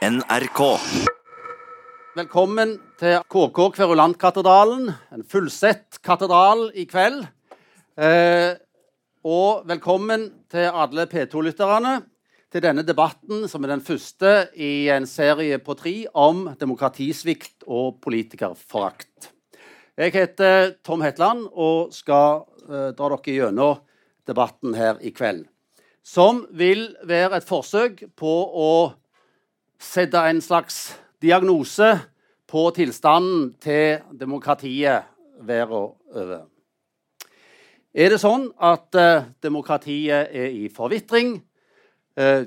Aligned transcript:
NRK. 0.00 0.60
Velkommen 2.16 2.70
til 2.96 3.18
KK 3.28 3.58
Kverulantkatedralen, 3.76 4.86
en 5.12 5.24
fullsett 5.28 5.98
katedral 6.00 6.70
i 6.72 6.86
kveld. 6.88 7.26
Eh, 8.00 8.54
og 9.28 9.66
velkommen 9.68 10.24
til 10.48 10.70
alle 10.72 11.04
P2-lytterne 11.04 11.98
til 12.48 12.64
denne 12.64 12.80
debatten, 12.88 13.44
som 13.44 13.60
er 13.66 13.74
den 13.74 13.84
første 13.84 14.48
i 14.56 14.88
en 14.88 15.04
serie 15.04 15.58
på 15.60 15.76
tre 15.76 15.92
om 16.16 16.46
demokratisvikt 16.56 17.68
og 17.68 18.00
politikerforakt. 18.00 19.28
Jeg 20.00 20.14
heter 20.16 20.78
Tom 20.80 21.04
Hetland 21.04 21.44
og 21.52 21.92
skal 21.92 22.46
eh, 22.70 22.88
dra 22.96 23.10
dere 23.18 23.36
gjennom 23.36 23.84
debatten 24.24 24.80
her 24.80 24.96
i 25.04 25.12
kveld. 25.12 25.44
Som 26.00 26.46
vil 26.56 26.88
være 27.04 27.36
et 27.36 27.44
forsøk 27.44 28.06
på 28.16 28.32
å 28.48 28.72
sette 29.80 30.20
en 30.28 30.40
slags 30.44 30.92
diagnose 31.22 31.94
på 32.50 32.66
tilstanden 32.76 33.52
til 33.62 34.00
demokratiet 34.20 35.08
verden 35.40 35.94
over. 36.14 36.46
Er 37.90 38.12
det 38.12 38.20
sånn 38.22 38.50
at 38.62 38.94
eh, 38.94 39.24
demokratiet 39.42 40.30
er 40.30 40.52
i 40.54 40.68
forvitring? 40.70 41.40
Eh, 42.14 42.44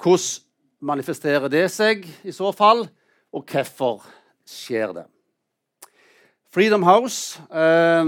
hvordan 0.00 0.46
manifesterer 0.80 1.50
det 1.52 1.66
seg 1.72 2.06
i 2.24 2.32
så 2.32 2.52
fall, 2.56 2.86
og 3.34 3.50
hvorfor 3.50 4.04
skjer 4.48 4.94
det? 4.96 5.06
Freedom 6.54 6.86
House, 6.86 7.42
eh, 7.50 8.06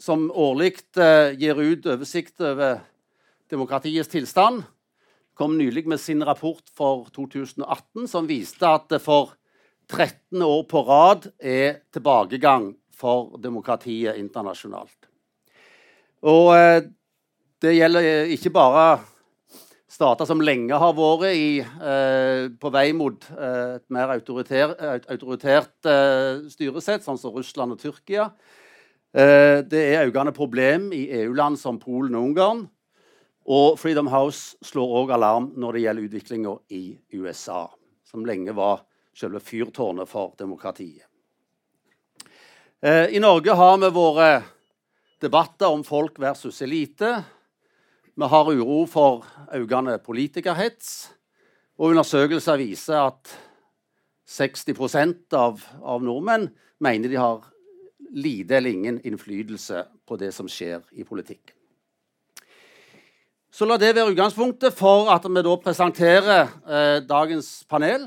som 0.00 0.30
årlig 0.30 0.74
eh, 0.96 1.32
gir 1.38 1.60
ut 1.60 1.86
oversikt 1.86 2.40
over 2.40 2.80
demokratiets 3.52 4.10
tilstand, 4.12 4.64
kom 5.38 5.56
nylig 5.58 5.86
med 5.88 6.00
sin 6.00 6.24
rapport 6.24 6.64
for 6.76 7.08
2018, 7.14 8.08
som 8.08 8.28
viste 8.28 8.68
at 8.68 8.88
det 8.92 9.00
for 9.02 9.34
13 9.90 10.42
år 10.44 10.64
på 10.70 10.82
rad 10.86 11.30
er 11.38 11.82
tilbakegang 11.92 12.72
for 12.96 13.36
demokratiet 13.42 14.20
internasjonalt. 14.20 15.08
Og 16.22 16.52
eh, 16.54 16.84
det 17.62 17.74
gjelder 17.76 18.30
ikke 18.34 18.52
bare 18.54 18.86
stater 19.92 20.26
som 20.28 20.40
lenge 20.40 20.78
har 20.78 20.94
vært 20.96 21.28
i, 21.36 21.60
eh, 21.60 22.48
på 22.58 22.70
vei 22.72 22.88
mot 22.96 23.26
eh, 23.34 23.76
et 23.76 23.86
mer 23.92 24.14
autoritær, 24.14 24.76
autoritært 25.12 25.90
eh, 25.90 26.46
styresett, 26.52 27.04
sånn 27.04 27.20
som 27.20 27.34
Russland 27.34 27.74
og 27.76 27.82
Tyrkia. 27.82 28.30
Eh, 29.12 29.60
det 29.68 29.82
er 29.92 30.06
økende 30.08 30.32
problem 30.32 30.88
i 30.96 31.04
EU-land 31.22 31.60
som 31.60 31.80
Polen 31.82 32.16
og 32.16 32.30
Ungarn. 32.30 32.64
Og 33.50 33.78
Freedom 33.80 34.06
House 34.12 34.56
slår 34.62 34.96
òg 35.02 35.12
alarm 35.16 35.50
når 35.58 35.74
det 35.74 35.84
gjelder 35.84 36.08
utviklinga 36.08 36.56
i 36.70 36.82
USA, 37.18 37.66
som 38.06 38.26
lenge 38.26 38.54
var 38.54 38.84
selve 39.18 39.42
fyrtårnet 39.42 40.08
for 40.08 40.34
demokratiet. 40.38 41.06
Eh, 42.82 43.14
I 43.14 43.22
Norge 43.22 43.54
har 43.54 43.78
vi 43.78 43.90
våre 43.94 44.28
debatter 45.22 45.70
om 45.70 45.84
folk 45.84 46.18
versus 46.18 46.62
elite. 46.62 47.22
Vi 48.14 48.28
har 48.28 48.52
uro 48.52 48.84
for 48.86 49.26
økende 49.54 49.98
politikerhets. 50.02 51.12
Og 51.78 51.92
undersøkelser 51.94 52.58
viser 52.60 52.98
at 53.00 53.30
60 54.28 55.34
av, 55.34 55.62
av 55.82 56.04
nordmenn 56.04 56.50
mener 56.82 57.08
de 57.08 57.18
har 57.18 57.42
lite 58.12 58.56
eller 58.56 58.70
ingen 58.70 59.00
innflytelse 59.06 59.86
på 60.06 60.18
det 60.20 60.32
som 60.34 60.48
skjer 60.50 60.82
i 60.92 61.04
politikk. 61.04 61.54
Så 63.52 63.66
la 63.68 63.76
det 63.76 63.90
være 63.92 64.08
utgangspunktet 64.14 64.72
for 64.72 65.10
at 65.12 65.26
vi 65.28 65.40
da 65.44 65.56
presenterer 65.60 66.46
eh, 66.64 67.02
dagens 67.04 67.66
panel. 67.68 68.06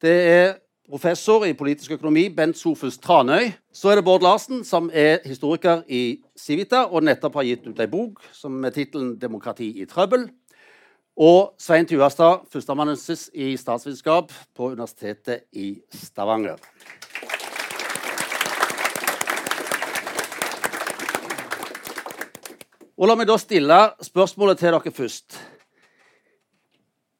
Det 0.00 0.14
er 0.28 0.54
professor 0.88 1.44
i 1.44 1.52
politisk 1.52 1.98
økonomi 1.98 2.30
Bent 2.32 2.56
Sofus 2.56 2.96
Tranøy. 2.96 3.50
Så 3.76 3.92
er 3.92 4.00
det 4.00 4.06
Bård 4.06 4.24
Larsen, 4.24 4.62
som 4.64 4.88
er 4.88 5.18
historiker 5.28 5.82
i 5.84 6.22
Civita 6.32 6.86
og 6.86 7.04
nettopp 7.04 7.36
har 7.42 7.48
gitt 7.50 7.68
ut 7.68 7.84
ei 7.84 7.90
bok 7.92 8.24
som 8.32 8.56
med 8.56 8.72
tittelen 8.72 9.18
'Demokrati 9.20 9.68
i 9.82 9.84
trøbbel'. 9.84 10.30
Og 11.16 11.52
Svein 11.60 11.86
Tuastad, 11.86 12.48
førsteamanuensis 12.48 13.30
i 13.34 13.56
statsvitenskap 13.56 14.32
på 14.56 14.72
Universitetet 14.72 15.44
i 15.52 15.82
Stavanger. 15.92 16.56
Og 22.94 23.10
La 23.10 23.16
meg 23.18 23.26
da 23.26 23.34
stille 23.42 23.76
spørsmålet 24.06 24.60
til 24.62 24.70
dere 24.70 24.92
først. 24.94 25.38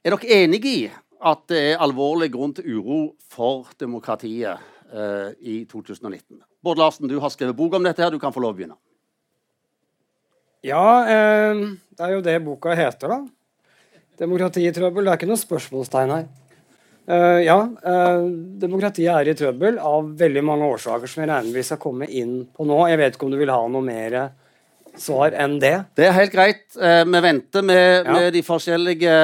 Er 0.07 0.15
dere 0.15 0.37
enige 0.45 0.71
i 0.71 0.83
at 1.25 1.41
det 1.51 1.63
er 1.73 1.83
alvorlig 1.83 2.29
grunn 2.31 2.53
til 2.55 2.77
uro 2.77 2.99
for 3.33 3.73
demokratiet 3.81 4.61
eh, 4.93 5.33
i 5.43 5.57
2019? 5.67 6.39
Bård 6.63 6.79
Larsen, 6.79 7.09
du 7.11 7.17
har 7.19 7.33
skrevet 7.35 7.57
bok 7.59 7.75
om 7.75 7.83
dette. 7.83 8.03
her, 8.03 8.11
Du 8.15 8.21
kan 8.23 8.33
få 8.33 8.45
lov 8.45 8.55
å 8.55 8.59
begynne. 8.59 8.79
Ja, 10.63 10.85
eh, 11.11 11.65
det 11.91 12.07
er 12.07 12.15
jo 12.15 12.23
det 12.23 12.37
boka 12.45 12.77
heter, 12.79 13.09
da. 13.11 13.19
Demokrati 14.23 14.63
i 14.69 14.73
trøbbel. 14.73 15.05
Det 15.05 15.11
er 15.11 15.19
ikke 15.19 15.33
noe 15.33 15.43
spørsmålstegn 15.43 16.15
her. 16.15 16.31
Uh, 17.05 17.43
ja, 17.45 17.59
uh, 17.61 18.23
demokratiet 18.63 19.11
er 19.13 19.29
i 19.29 19.35
trøbbel 19.37 19.77
av 19.77 20.07
veldig 20.17 20.41
mange 20.41 20.71
årsaker 20.73 21.11
som 21.11 21.21
jeg 21.21 21.29
regner 21.29 21.53
vi 21.53 21.65
skal 21.67 21.81
komme 21.83 22.07
inn 22.09 22.47
på 22.49 22.65
nå. 22.65 22.79
Jeg 22.89 23.01
vet 23.03 23.19
ikke 23.19 23.27
om 23.27 23.35
du 23.35 23.37
vil 23.43 23.53
ha 23.53 23.59
noe 23.69 23.85
mer 23.85 24.17
svar 25.01 25.35
enn 25.41 25.57
det? 25.63 25.75
Det 25.99 26.09
er 26.09 26.17
helt 26.17 26.35
greit. 26.35 26.65
Uh, 26.77 27.03
vi 27.09 27.23
venter 27.25 27.67
med, 27.67 27.85
ja. 28.05 28.13
med, 28.13 28.29
de 28.35 28.43
forskjellige 28.47 29.15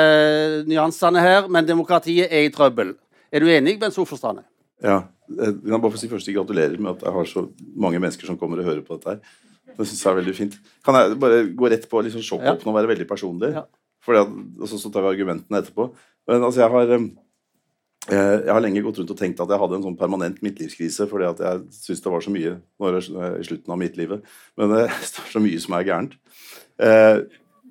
nyansene 0.71 1.23
her, 1.25 1.49
men 1.53 1.69
demokratiet 1.69 2.31
er 2.31 2.49
i 2.49 2.53
trøbbel. 2.55 2.95
Er 3.31 3.45
du 3.45 3.51
enig, 3.53 3.79
Bent 3.81 3.97
Soforstrande? 3.97 4.47
Ja. 4.83 5.03
Jeg 5.31 5.61
kan 5.63 5.79
bare 5.79 5.95
få 5.95 6.01
si 6.01 6.09
først 6.11 6.27
Gratulerer 6.35 6.75
med 6.81 6.97
at 6.97 7.05
jeg 7.07 7.15
har 7.15 7.29
så 7.31 7.45
mange 7.79 8.01
mennesker 8.03 8.27
som 8.27 8.39
kommer 8.39 8.59
og 8.59 8.67
hører 8.67 8.83
på 8.83 8.97
dette. 8.99 9.15
her. 9.15 9.75
Det 9.77 9.87
synes 9.87 10.01
jeg 10.03 10.11
er 10.11 10.19
veldig 10.19 10.35
fint. 10.35 10.57
Kan 10.85 10.99
jeg 10.99 11.19
bare 11.23 11.45
gå 11.55 11.71
rett 11.71 11.87
på 11.89 12.03
liksom 12.03 12.25
sjokk 12.27 12.43
ja. 12.49 12.57
og 12.59 12.75
være 12.75 12.91
veldig 12.91 13.07
personlig? 13.09 13.53
Ja. 13.55 13.63
Fordi 14.03 14.25
at, 14.25 14.33
og 14.59 14.73
så 14.73 14.91
tar 14.91 15.07
vi 15.07 15.13
argumentene 15.15 15.61
etterpå. 15.63 15.87
Men 16.27 16.43
altså, 16.43 16.65
jeg 16.65 16.73
har 16.75 16.91
Eh, 16.95 17.07
jeg 18.09 18.49
har 18.49 18.63
lenge 18.65 18.81
gått 18.81 18.97
rundt 18.97 19.13
og 19.13 19.19
tenkt 19.19 19.43
at 19.45 19.51
jeg 19.53 19.61
hadde 19.61 19.77
en 19.77 19.85
sånn 19.85 19.99
permanent 19.99 20.39
midtlivskrise 20.43 21.05
fordi 21.11 21.27
at 21.29 21.43
jeg 21.45 21.61
syntes 21.77 22.01
det 22.01 22.13
var 22.15 22.25
så 22.25 22.33
mye 22.33 22.55
jeg, 22.57 23.03
i 23.43 23.45
slutten 23.45 23.75
av 23.75 23.79
midtlivet. 23.83 24.33
Men 24.57 24.71
det 24.73 24.87
er 24.87 25.05
så 25.05 25.43
mye 25.43 25.61
som 25.61 25.77
er 25.77 25.87
gærent. 25.87 26.17
Eh, 26.81 27.21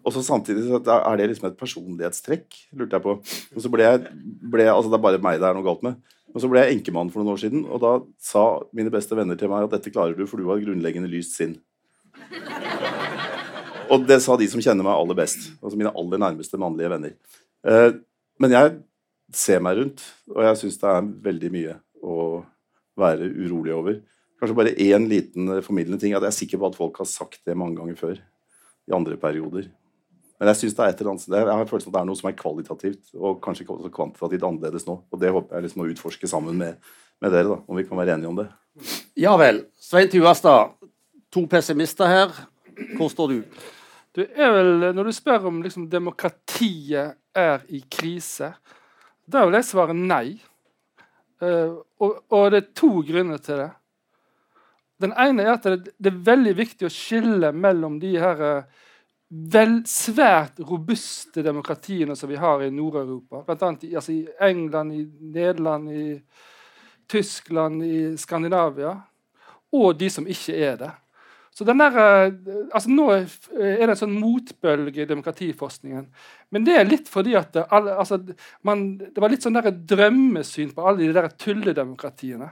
og 0.06 0.14
så 0.16 0.24
samtidig 0.24 0.64
så 0.68 0.80
er 0.80 1.20
det 1.20 1.28
liksom 1.32 1.50
et 1.50 1.58
personlighetstrekk, 1.60 2.46
lurte 2.78 2.98
jeg 2.98 3.06
på. 3.06 3.16
Og 3.56 3.64
så 3.64 3.72
ble 3.74 3.86
jeg, 3.86 4.14
ble, 4.54 4.70
altså 4.72 4.92
Det 4.92 5.00
er 5.00 5.06
bare 5.06 5.22
meg 5.24 5.42
det 5.42 5.50
er 5.50 5.58
noe 5.58 5.66
galt 5.66 5.84
med. 5.86 5.98
Og 6.34 6.44
så 6.44 6.50
ble 6.50 6.62
jeg 6.62 6.78
enkemann 6.78 7.10
for 7.10 7.22
noen 7.22 7.34
år 7.34 7.42
siden, 7.42 7.64
og 7.66 7.82
da 7.82 7.96
sa 8.22 8.44
mine 8.78 8.92
beste 8.94 9.18
venner 9.18 9.38
til 9.38 9.50
meg 9.50 9.66
at 9.66 9.74
dette 9.74 9.92
klarer 9.94 10.14
du, 10.14 10.28
for 10.30 10.38
du 10.38 10.46
har 10.52 10.62
grunnleggende 10.62 11.10
lyst 11.10 11.34
sinn. 11.40 11.58
Og 13.90 14.06
det 14.06 14.20
sa 14.22 14.38
de 14.38 14.46
som 14.52 14.62
kjenner 14.62 14.86
meg 14.86 14.94
aller 14.94 15.18
best. 15.18 15.50
Altså 15.58 15.80
mine 15.80 15.94
aller 15.98 16.22
nærmeste 16.22 16.60
mannlige 16.62 16.92
venner. 16.94 17.16
Eh, 17.66 17.98
men 18.40 18.54
jeg 18.54 18.76
se 19.36 19.58
meg 19.62 19.78
rundt, 19.78 20.04
og 20.32 20.44
jeg 20.46 20.62
syns 20.64 20.80
det 20.82 20.90
er 20.90 21.10
veldig 21.30 21.52
mye 21.54 21.76
å 22.02 22.16
være 23.00 23.28
urolig 23.30 23.74
over. 23.76 24.00
Kanskje 24.40 24.56
bare 24.56 24.78
én 24.80 25.08
liten 25.12 25.52
formidlende 25.64 26.00
ting. 26.00 26.14
at 26.14 26.24
Jeg 26.24 26.32
er 26.32 26.40
sikker 26.40 26.62
på 26.62 26.70
at 26.70 26.78
folk 26.80 26.98
har 26.98 27.06
sagt 27.06 27.42
det 27.46 27.58
mange 27.58 27.76
ganger 27.76 27.96
før. 28.00 28.20
I 28.90 28.96
andre 28.96 29.18
perioder. 29.18 29.68
Men 30.40 30.48
jeg 30.48 30.56
synes 30.56 30.76
det 30.78 30.84
er 30.86 30.94
et 30.94 31.02
eller 31.02 31.12
annet, 31.12 31.28
jeg 31.28 31.58
har 31.60 31.68
følelsen 31.68 31.90
at 31.92 31.96
det 31.98 32.00
er 32.00 32.08
noe 32.08 32.18
som 32.18 32.30
er 32.30 32.38
kvalitativt 32.40 33.10
og 33.20 33.42
kanskje 33.44 33.66
også 33.68 33.92
kvantitativt 33.92 34.46
annerledes 34.48 34.88
nå. 34.88 34.96
Og 35.12 35.20
det 35.20 35.34
håper 35.36 35.58
jeg 35.58 35.66
liksom 35.66 35.84
å 35.84 35.88
utforske 35.92 36.30
sammen 36.32 36.56
med, 36.58 36.80
med, 37.20 37.34
dere, 37.34 37.50
da, 37.52 37.58
om 37.68 37.76
vi 37.76 37.84
kan 37.84 38.00
være 38.00 38.16
enige 38.16 38.32
om 38.32 38.40
det. 38.40 38.48
Ja 39.20 39.36
vel. 39.40 39.66
Svein 39.76 40.08
Tuastad, 40.10 40.78
to 41.30 41.44
pessimister 41.52 42.08
her. 42.08 42.32
Hvor 42.96 43.12
står 43.12 43.34
du? 43.34 43.60
Du 44.16 44.24
er 44.24 44.56
vel, 44.56 44.72
Når 44.96 45.10
du 45.10 45.14
spør 45.14 45.50
om 45.52 45.60
liksom, 45.62 45.90
demokratiet 45.92 47.20
er 47.36 47.68
i 47.68 47.84
krise, 47.92 48.54
da 49.30 49.46
vil 49.46 49.60
jeg 49.60 49.68
svare 49.70 49.96
nei. 49.96 50.38
Uh, 51.40 51.80
og, 52.02 52.18
og, 52.34 52.50
det 52.52 52.60
er 52.60 52.72
to 52.76 52.92
grunner 53.08 53.40
til 53.44 53.62
det. 53.62 53.70
Den 55.00 55.14
ene 55.16 55.46
er 55.46 55.54
at 55.54 55.68
det, 55.70 55.94
det 55.96 56.12
er 56.12 56.24
veldig 56.28 56.54
viktig 56.58 56.88
å 56.88 56.92
skille 56.92 57.54
mellom 57.56 58.00
de 58.02 58.16
her 58.20 58.42
uh, 58.44 58.88
vel, 59.30 59.80
svært 59.88 60.60
robuste 60.66 61.44
demokratiene 61.46 62.16
som 62.18 62.30
vi 62.30 62.40
har 62.40 62.64
i 62.66 62.72
Nord-Europa. 62.74 63.44
Bl.a. 63.46 63.74
I, 63.82 63.94
altså 63.96 64.16
i 64.16 64.24
England, 64.50 64.94
i 64.94 65.06
Nederland, 65.06 65.92
i 65.94 66.08
Tyskland, 67.10 67.84
i 67.86 68.02
Skandinavia. 68.18 68.96
Og 69.78 69.94
de 70.00 70.10
som 70.10 70.28
ikke 70.28 70.58
er 70.58 70.80
det. 70.82 70.92
Så 71.56 71.66
der, 71.68 71.98
eh, 72.00 72.34
altså 72.72 72.90
Nå 72.90 73.10
er 73.12 73.26
det 73.82 73.90
en 73.90 74.00
sånn 74.00 74.16
motbølge 74.20 75.04
i 75.04 75.10
demokratiforskningen. 75.10 76.08
Men 76.54 76.66
det 76.68 76.78
er 76.78 76.88
litt 76.88 77.12
fordi 77.12 77.36
at 77.40 77.54
det, 77.56 77.66
altså, 77.72 78.22
man, 78.68 78.86
det 79.02 79.20
var 79.20 79.34
litt 79.34 79.46
sånn 79.46 79.58
der 79.58 79.72
drømmesyn 79.72 80.74
på 80.76 80.86
alle 80.86 81.04
de 81.04 81.14
der 81.16 81.30
tulledemokratiene. 81.36 82.52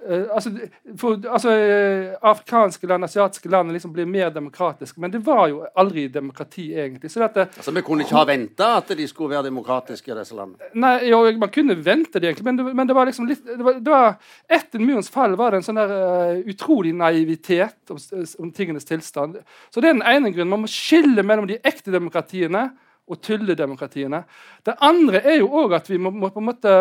Uh, 0.00 0.26
altså, 0.32 0.50
for, 0.96 1.18
altså, 1.28 1.50
uh, 1.50 2.30
Afrikanske 2.30 2.86
land, 2.88 3.04
asiatiske 3.04 3.50
land 3.52 3.72
liksom 3.72 3.92
blir 3.92 4.06
mer 4.08 4.30
demokratiske, 4.32 5.00
men 5.00 5.12
det 5.12 5.20
var 5.26 5.48
jo 5.50 5.60
aldri 5.76 6.06
demokrati, 6.08 6.70
egentlig. 6.72 7.10
Så 7.10 7.20
dette, 7.20 7.48
altså, 7.56 7.74
Vi 7.76 7.82
kunne 7.84 8.06
ikke 8.06 8.16
ha 8.16 8.24
venta 8.24 8.70
at 8.78 8.94
de 8.96 9.08
skulle 9.08 9.34
være 9.34 9.50
demokratiske, 9.50 10.16
disse 10.16 10.36
landene? 10.36 10.72
Nei, 10.74 10.94
jo, 11.10 11.20
Man 11.38 11.52
kunne 11.52 11.76
vente 11.76 12.20
det, 12.20 12.30
egentlig, 12.30 12.48
men 12.48 12.58
det, 12.58 12.74
men 12.74 12.88
det 12.88 12.96
var 12.96 13.10
liksom 13.10 13.28
litt 13.28 13.44
det 13.44 13.64
var, 13.64 13.80
det 13.80 13.92
var, 13.92 14.14
Etter 14.48 14.80
murens 14.80 15.10
fall 15.12 15.36
var 15.36 15.52
det 15.52 15.60
en 15.60 15.68
sånn 15.68 15.80
der 15.80 15.96
uh, 15.96 16.44
utrolig 16.48 16.94
naivitet 16.96 17.92
om, 17.92 18.00
om, 18.38 18.52
tingenes 18.56 18.88
tilstand. 18.88 19.36
Så 19.70 19.80
det 19.80 19.90
er 19.90 19.98
den 19.98 20.06
ene 20.06 20.32
grunnen. 20.32 20.54
Man 20.54 20.64
må 20.64 20.70
skille 20.70 21.24
mellom 21.26 21.48
de 21.50 21.60
ekte 21.60 21.92
demokratiene 21.92 22.70
og 23.10 23.18
tulledemokratiene. 23.26 24.22
Det 24.66 24.76
andre 24.86 25.22
er 25.26 25.40
jo 25.40 25.50
òg 25.62 25.74
at 25.80 25.88
vi 25.90 25.98
må, 25.98 26.12
må 26.14 26.30
på 26.30 26.42
en 26.42 26.48
måte 26.50 26.74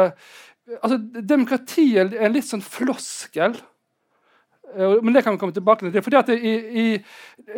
altså, 0.82 0.98
Demokrati 1.34 1.88
er 2.00 2.14
en 2.20 2.36
litt 2.36 2.48
sånn 2.48 2.64
floskel. 2.66 3.58
Eh, 4.76 4.98
men 5.02 5.16
det 5.16 5.24
kan 5.26 5.36
vi 5.36 5.42
komme 5.42 5.56
tilbake 5.56 5.88
til. 5.88 6.04
Fordi 6.06 6.20
at 6.20 6.32
i, 6.36 6.54
i, 6.84 6.88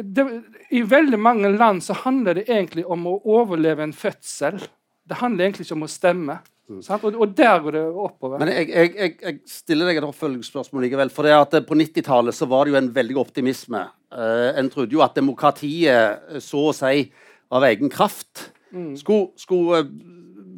det, 0.04 0.28
I 0.72 0.84
veldig 0.88 1.19
mange 1.19 1.52
land 1.56 1.84
så 1.86 1.98
handler 2.06 2.40
det 2.40 2.48
egentlig 2.50 2.86
om 2.88 3.10
å 3.10 3.18
overleve 3.38 3.86
en 3.86 3.96
fødsel. 3.96 4.62
Det 5.08 5.19
handler 5.19 5.48
egentlig 5.48 5.68
ikke 5.68 5.80
om 5.80 5.88
å 5.88 5.92
stemme. 5.92 6.40
Mm. 6.72 6.80
Og, 6.80 7.18
og, 7.18 7.34
der 7.36 7.58
går 7.63 7.75
det 7.75 7.81
oppover. 7.90 8.40
Men 8.40 8.54
jeg, 8.54 8.69
jeg, 8.69 8.94
jeg, 8.96 9.16
jeg 9.25 9.40
stiller 9.50 9.90
deg 9.90 10.00
et 10.00 10.08
oppfølgingsspørsmål 10.08 10.88
likevel. 10.88 11.12
For 11.12 11.28
det 11.28 11.36
at 11.36 11.58
På 11.68 11.75
90-tallet 11.75 12.38
så 12.38 12.48
var 12.48 12.66
det 12.66 12.75
jo 12.75 12.80
en 12.80 12.94
veldig 12.96 13.19
optimisme. 13.19 13.84
Uh, 14.12 14.52
en 14.60 14.72
trodde 14.72 14.96
jo 14.96 15.04
at 15.04 15.18
demokratiet 15.18 16.40
så 16.44 16.69
å 16.69 16.75
si 16.75 17.06
av 17.52 17.66
egen 17.68 17.92
kraft 17.92 18.52
mm. 18.72 18.96
skulle, 19.00 19.34
skulle 19.40 19.81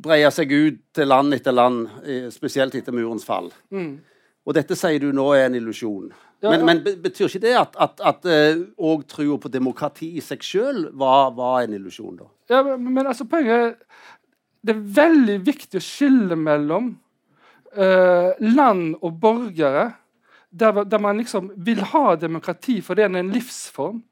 breie 0.04 0.30
seg 0.36 0.52
ut 0.52 0.82
til 0.96 1.10
land 1.10 1.36
etter 1.36 1.56
land, 1.56 1.88
spesielt 2.34 2.76
etter 2.76 2.96
murens 2.96 3.26
fall. 3.28 3.50
Mm. 3.74 3.96
Og 4.44 4.56
dette 4.58 4.76
sier 4.76 5.00
du 5.00 5.14
nå 5.16 5.30
er 5.38 5.48
en 5.48 5.58
illusjon. 5.58 6.12
Ja, 6.44 6.52
men, 6.52 6.66
men, 6.68 6.82
betyr 7.00 7.30
ikke 7.30 7.46
det 7.46 7.54
at, 7.56 7.78
at, 7.80 8.02
at 8.04 8.26
uh, 8.28 9.04
trua 9.08 9.38
på 9.40 9.52
demokrati 9.52 10.10
i 10.20 10.24
seg 10.24 10.44
sjøl 10.44 10.82
var, 11.00 11.32
var, 11.38 11.62
en 11.64 11.76
illusjon, 11.78 12.18
da? 12.20 12.28
Ja, 12.52 12.60
men, 12.68 12.90
men 12.92 13.08
altså, 13.08 13.24
poenget 13.32 13.80
Det 14.60 14.76
er 14.76 14.82
veldig 14.98 15.38
viktig 15.44 15.80
å 15.80 15.84
skille 15.84 16.36
mellom 16.40 16.90
uh, 17.80 18.36
land 18.44 18.98
og 19.00 19.16
borgere 19.24 19.94
der, 20.52 20.84
der, 20.84 21.00
man 21.00 21.18
liksom 21.18 21.54
vil 21.56 21.80
ha 21.94 22.18
demokrati 22.20 22.82
fordi 22.84 23.06
det 23.06 23.08
er 23.08 23.24
en 23.24 23.32
livsform. 23.34 24.04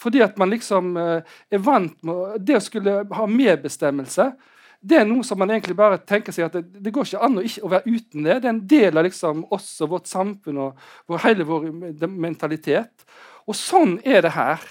Fordi 0.00 0.22
at 0.24 0.40
man 0.40 0.50
liksom 0.50 0.96
uh, 0.96 1.20
er 1.52 1.62
vant 1.62 2.00
med 2.00 2.40
det 2.48 2.56
å 2.56 2.64
skulle 2.64 3.02
ha 3.12 3.28
medbestemmelse 3.28 4.32
det 4.80 5.00
er 5.00 5.06
noe 5.08 5.26
som 5.26 5.40
man 5.40 5.50
egentlig 5.50 5.74
bare 5.78 5.98
tenker 6.06 6.34
seg 6.34 6.46
at 6.46 6.54
det, 6.54 6.82
det 6.84 6.92
går 6.94 7.08
ikke 7.08 7.22
an 7.26 7.40
å, 7.40 7.42
ikke, 7.44 7.62
å, 7.66 7.70
være 7.72 7.94
uten 7.94 8.26
det. 8.26 8.36
Det 8.38 8.46
er 8.46 8.52
en 8.52 8.66
del 8.70 9.00
av 9.00 9.06
liksom 9.08 9.40
oss 9.54 9.70
og 9.82 9.94
vårt 9.96 10.10
samfunn 10.10 10.60
og 10.62 10.84
vår, 11.10 11.22
hele 11.24 11.46
vår 11.48 11.66
mentalitet. 12.06 13.08
Og 13.50 13.58
sånn 13.58 13.96
er 14.06 14.22
det 14.22 14.36
her. 14.36 14.62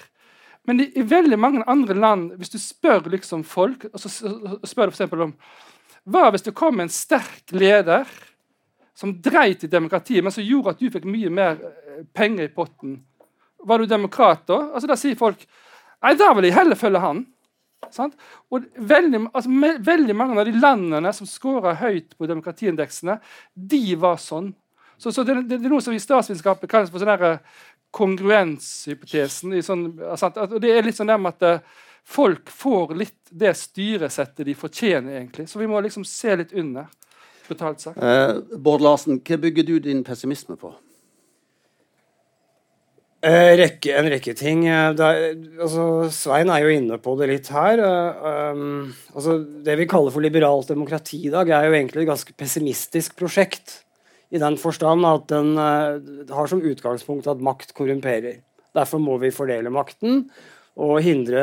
Men 0.68 0.80
i, 0.86 1.04
veldig 1.04 1.40
mange 1.40 1.66
andre 1.68 1.98
land, 1.98 2.32
hvis 2.40 2.54
du 2.56 2.60
spør 2.62 3.10
liksom 3.12 3.44
folk 3.48 3.88
og 3.92 4.00
så 4.00 4.12
spør 4.12 4.92
du 4.92 4.98
for 5.00 5.28
om 5.28 5.36
Hva 6.08 6.30
hvis 6.32 6.48
det 6.48 6.56
kom 6.56 6.80
en 6.80 6.92
sterk 6.92 7.52
leder 7.52 8.08
som 8.98 9.12
dreit 9.22 9.66
i 9.68 9.70
demokratiet, 9.70 10.24
men 10.24 10.34
som 10.34 10.46
gjorde 10.46 10.74
at 10.74 10.80
du 10.80 10.88
fikk 10.92 11.06
mye 11.06 11.30
mer 11.30 11.60
eh, 11.60 12.04
penger 12.16 12.48
i 12.48 12.54
potten? 12.54 13.02
Var 13.60 13.80
du 13.80 13.92
demokrat 13.92 14.48
da? 14.48 14.70
Altså 14.72 14.88
Da 14.88 14.96
sier 15.00 15.20
folk 15.20 15.44
Nei, 15.98 16.14
da 16.14 16.30
vil 16.38 16.46
jeg 16.46 16.54
heller 16.54 16.78
følge 16.78 17.00
han. 17.02 17.24
Sant? 17.94 18.16
Og 18.52 18.66
veldig, 18.76 19.28
altså, 19.32 19.74
veldig, 19.86 20.16
mange 20.18 20.40
av 20.42 20.48
de 20.50 20.56
landene 20.58 21.12
som 21.16 21.30
scora 21.30 21.76
høyt 21.82 22.16
på 22.18 22.30
demokratiindeksene, 22.30 23.20
de 23.54 23.84
var 24.00 24.18
sånn. 24.22 24.52
Så, 24.98 25.14
så 25.14 25.24
det, 25.24 25.36
det, 25.44 25.60
det, 25.60 25.66
er 25.68 25.74
noe 25.76 25.84
som 25.86 25.94
i 25.94 26.02
statsvitenskapen 26.02 26.70
kalles 26.72 26.90
for 26.92 27.04
sånn 27.04 27.14
eh, 27.14 27.60
kongruenshypotesen. 27.96 29.54
Sånn? 29.66 29.86
Og 30.02 30.58
det 30.64 30.74
er 30.74 30.88
litt 30.88 30.98
sånn 30.98 31.14
at 31.14 31.46
eh, 31.46 31.62
folk 32.08 32.50
får 32.50 32.96
litt 32.98 33.20
det 33.30 33.54
styresettet 33.60 34.46
de 34.48 34.58
fortjener, 34.58 35.20
egentlig. 35.22 35.48
Så 35.52 35.62
vi 35.62 35.70
må 35.70 35.82
liksom 35.86 36.06
se 36.08 36.36
litt 36.42 36.56
under. 36.58 36.90
brutalt 37.48 37.80
sagt. 37.80 38.02
Eh, 38.04 38.42
Bård 38.58 38.82
Larsen, 38.84 39.22
hva 39.22 39.38
bygger 39.40 39.70
du 39.70 39.78
din 39.80 40.04
pessimisme 40.04 40.58
på? 40.60 40.74
Eh, 43.28 43.54
rekke, 43.60 43.92
en 43.98 44.08
rekke 44.12 44.34
ting. 44.38 44.62
Eh, 44.70 45.02
er, 45.04 45.34
altså, 45.60 46.08
Svein 46.14 46.52
er 46.54 46.64
jo 46.64 46.72
inne 46.72 47.00
på 47.02 47.16
det 47.20 47.28
litt 47.32 47.50
her. 47.52 47.82
Um, 48.54 48.94
altså, 49.12 49.40
det 49.66 49.76
vi 49.82 49.88
kaller 49.90 50.14
for 50.14 50.24
liberalt 50.24 50.70
demokrati 50.72 51.26
i 51.28 51.34
dag, 51.34 51.50
er 51.52 51.68
jo 51.68 51.76
egentlig 51.76 52.06
et 52.06 52.12
ganske 52.14 52.36
pessimistisk 52.40 53.18
prosjekt. 53.20 53.82
I 54.32 54.40
den 54.40 54.56
forstand 54.60 55.08
at 55.08 55.28
den 55.32 55.56
uh, 55.60 55.98
har 56.32 56.52
som 56.52 56.64
utgangspunkt 56.64 57.28
at 57.28 57.44
makt 57.44 57.74
korrumperer. 57.76 58.40
Derfor 58.78 59.02
må 59.04 59.18
vi 59.20 59.34
fordele 59.36 59.74
makten 59.74 60.28
og 60.78 61.00
hindre 61.02 61.42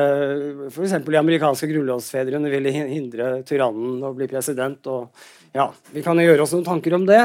F.eks. 0.69 0.93
de 1.03 1.19
amerikanske 1.19 1.67
grunnlovsfedrene 1.67 2.53
ville 2.53 2.71
hindre 2.71 3.41
tyrannen 3.49 4.05
å 4.07 4.13
bli 4.15 4.29
president. 4.31 4.87
og 4.87 5.11
ja, 5.55 5.69
Vi 5.91 6.03
kan 6.03 6.19
jo 6.19 6.27
gjøre 6.27 6.43
oss 6.43 6.53
noen 6.57 6.67
tanker 6.67 6.97
om 6.97 7.05
det. 7.07 7.23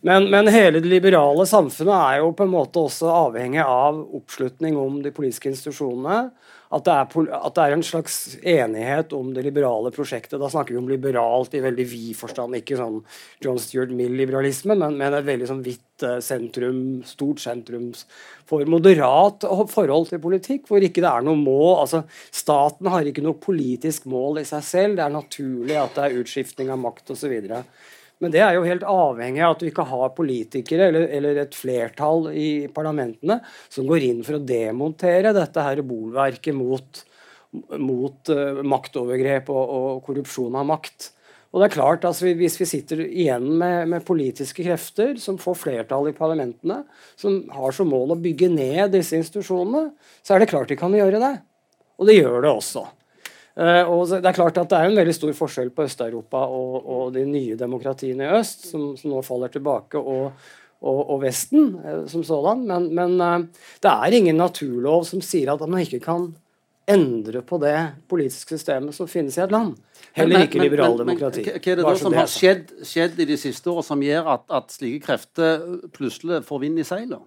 Men, 0.00 0.30
men, 0.32 0.48
hele 0.48 0.80
det 0.80 0.88
liberale 0.88 1.44
samfunnet 1.48 1.92
er 1.96 2.20
jo 2.22 2.30
på 2.36 2.46
en 2.46 2.52
måte 2.54 2.80
også 2.80 3.10
avhengig 3.12 3.60
av 3.60 3.98
oppslutning 4.16 4.78
om 4.80 5.02
de 5.04 5.12
politiske 5.12 5.50
institusjonene. 5.52 6.30
At 6.74 6.86
det, 6.86 6.94
er, 6.94 7.32
at 7.36 7.54
det, 7.54 7.62
er, 7.62 7.72
en 7.76 7.84
slags 7.86 8.16
enighet 8.42 9.12
om 9.14 9.28
det 9.34 9.44
liberale 9.46 9.92
prosjektet. 9.94 10.40
Da 10.42 10.48
snakker 10.50 10.74
vi 10.74 10.80
om 10.80 10.88
liberalt 10.90 11.54
i 11.54 11.62
veldig 11.62 11.86
vid 11.86 12.16
forstand, 12.18 12.58
ikke 12.58 12.78
sånn 12.80 12.96
John 13.44 13.60
Stuart 13.62 13.92
Mill-liberalisme, 13.94 14.74
men, 14.74 14.96
men, 14.98 15.14
et 15.14 15.28
veldig 15.28 15.50
sånn 15.50 15.62
hvitt 15.62 16.06
uh, 16.06 16.16
sentrum, 16.24 16.80
stort 17.06 17.42
sentrums 17.44 18.02
for 18.46 18.66
moderat 18.70 19.46
forhold 19.70 20.10
til 20.10 20.22
politikk, 20.22 20.66
hvor 20.66 20.82
ikke 20.82 21.04
det 21.04 21.12
er 21.12 21.26
noe 21.26 21.38
mål. 21.38 21.84
altså 21.84 22.02
Staten 22.34 22.90
har 22.90 23.06
ikke 23.06 23.24
noe 23.26 23.38
politisk 23.38 24.10
mål 24.10 24.42
i 24.42 24.48
seg 24.48 24.66
selv. 24.66 24.98
Det 24.98 25.06
er 25.06 25.14
naturlig 25.14 25.78
at 25.78 25.94
det 25.94 26.08
er 26.08 26.18
utskiftning 26.22 26.74
av 26.74 26.82
makt 26.82 27.14
osv. 27.14 27.38
Men 28.22 28.32
det 28.32 28.40
er 28.40 28.54
jo 28.56 28.64
helt 28.64 28.84
avhengig 28.88 29.42
av 29.44 29.56
at 29.56 29.62
vi 29.64 29.68
ikke 29.70 29.84
har 29.90 30.14
politikere 30.16 30.88
eller, 30.88 31.10
eller, 31.18 31.42
et 31.42 31.56
flertall 31.56 32.30
i 32.32 32.48
parlamentene 32.72 33.42
som 33.68 33.88
går 33.88 34.06
inn 34.08 34.22
for 34.24 34.38
å 34.38 34.46
demontere 34.46 35.34
dette 35.36 35.64
her 35.66 35.82
bolverket 35.84 36.56
mot, 36.56 37.02
mot 37.76 38.32
uh, 38.32 38.62
maktovergrep 38.64 39.52
og, 39.52 39.62
og, 39.66 40.00
korrupsjon 40.08 40.56
av 40.56 40.64
makt. 40.72 41.10
Og 41.52 41.60
det 41.60 41.68
er 41.68 41.76
klart, 41.76 42.04
altså, 42.08 42.32
Hvis 42.36 42.56
vi 42.60 42.68
sitter 42.68 43.04
igjen 43.04 43.50
med, 43.60 43.92
med, 43.92 44.04
politiske 44.04 44.64
krefter 44.64 45.14
som 45.20 45.38
får 45.40 45.60
flertall 45.60 46.08
i 46.08 46.16
parlamentene, 46.16 46.82
som 47.20 47.42
har 47.52 47.76
som 47.76 47.92
mål 47.92 48.16
å 48.16 48.20
bygge 48.20 48.48
ned 48.52 48.96
disse 48.96 49.16
institusjonene, 49.16 49.90
så 50.24 50.34
er 50.34 50.42
det 50.42 50.50
klart 50.52 50.72
de 50.72 50.80
kan 50.80 50.96
gjøre 50.96 51.20
det. 51.20 51.34
Og 52.00 52.08
det 52.08 52.16
gjør 52.16 52.42
det 52.44 52.52
også. 52.52 52.88
Uh, 53.56 53.88
og 53.88 54.10
det 54.12 54.20
er 54.28 54.36
klart 54.36 54.58
at 54.60 54.68
det 54.68 54.76
er 54.76 54.90
en 54.90 54.98
veldig 54.98 55.14
stor 55.16 55.32
forskjell 55.32 55.70
på 55.72 55.86
Øst-Europa 55.86 56.42
og, 56.44 56.74
og, 56.84 57.04
de 57.14 57.22
nye 57.24 57.56
demokratiene 57.56 58.26
i 58.26 58.34
øst, 58.36 58.66
som, 58.68 58.90
som 59.00 59.14
nå 59.14 59.22
faller 59.24 59.48
tilbake, 59.48 59.96
og, 59.96 60.34
og, 60.84 60.98
og 61.14 61.22
Vesten 61.22 61.70
uh, 61.80 62.02
som 62.10 62.24
sådan. 62.26 62.66
Men, 62.68 62.90
men 62.94 63.16
uh, 63.16 63.70
det 63.80 63.92
er 63.92 64.18
ingen 64.18 64.36
naturlov 64.36 65.06
som 65.08 65.24
sier 65.24 65.54
at 65.54 65.64
man 65.64 65.80
ikke 65.86 66.02
kan 66.04 66.34
endre 66.86 67.40
på 67.42 67.58
det 67.58 67.78
politiske 68.08 68.58
systemet 68.58 68.94
som 68.94 69.08
finnes 69.10 69.38
i 69.38 69.42
et 69.42 69.54
land. 69.54 69.72
Heller 70.16 70.44
ikke 70.46 70.60
liberaldemokrati. 70.62 71.46
Hva 71.48 71.56
er 71.56 71.80
det 71.80 71.86
da 71.86 71.94
som 71.98 72.14
har 72.14 72.28
skjedd, 72.30 72.76
skjedd, 72.86 73.16
i 73.24 73.26
de 73.28 73.38
siste 73.40 73.72
årene 73.72 73.88
som 73.88 74.04
gjør 74.04 74.30
at, 74.36 74.44
at 74.60 74.76
slike 74.76 75.02
krefter 75.08 75.64
plutselig 75.96 76.44
får 76.46 76.62
vind 76.62 76.84
i 76.84 76.86
seilet? 76.86 77.24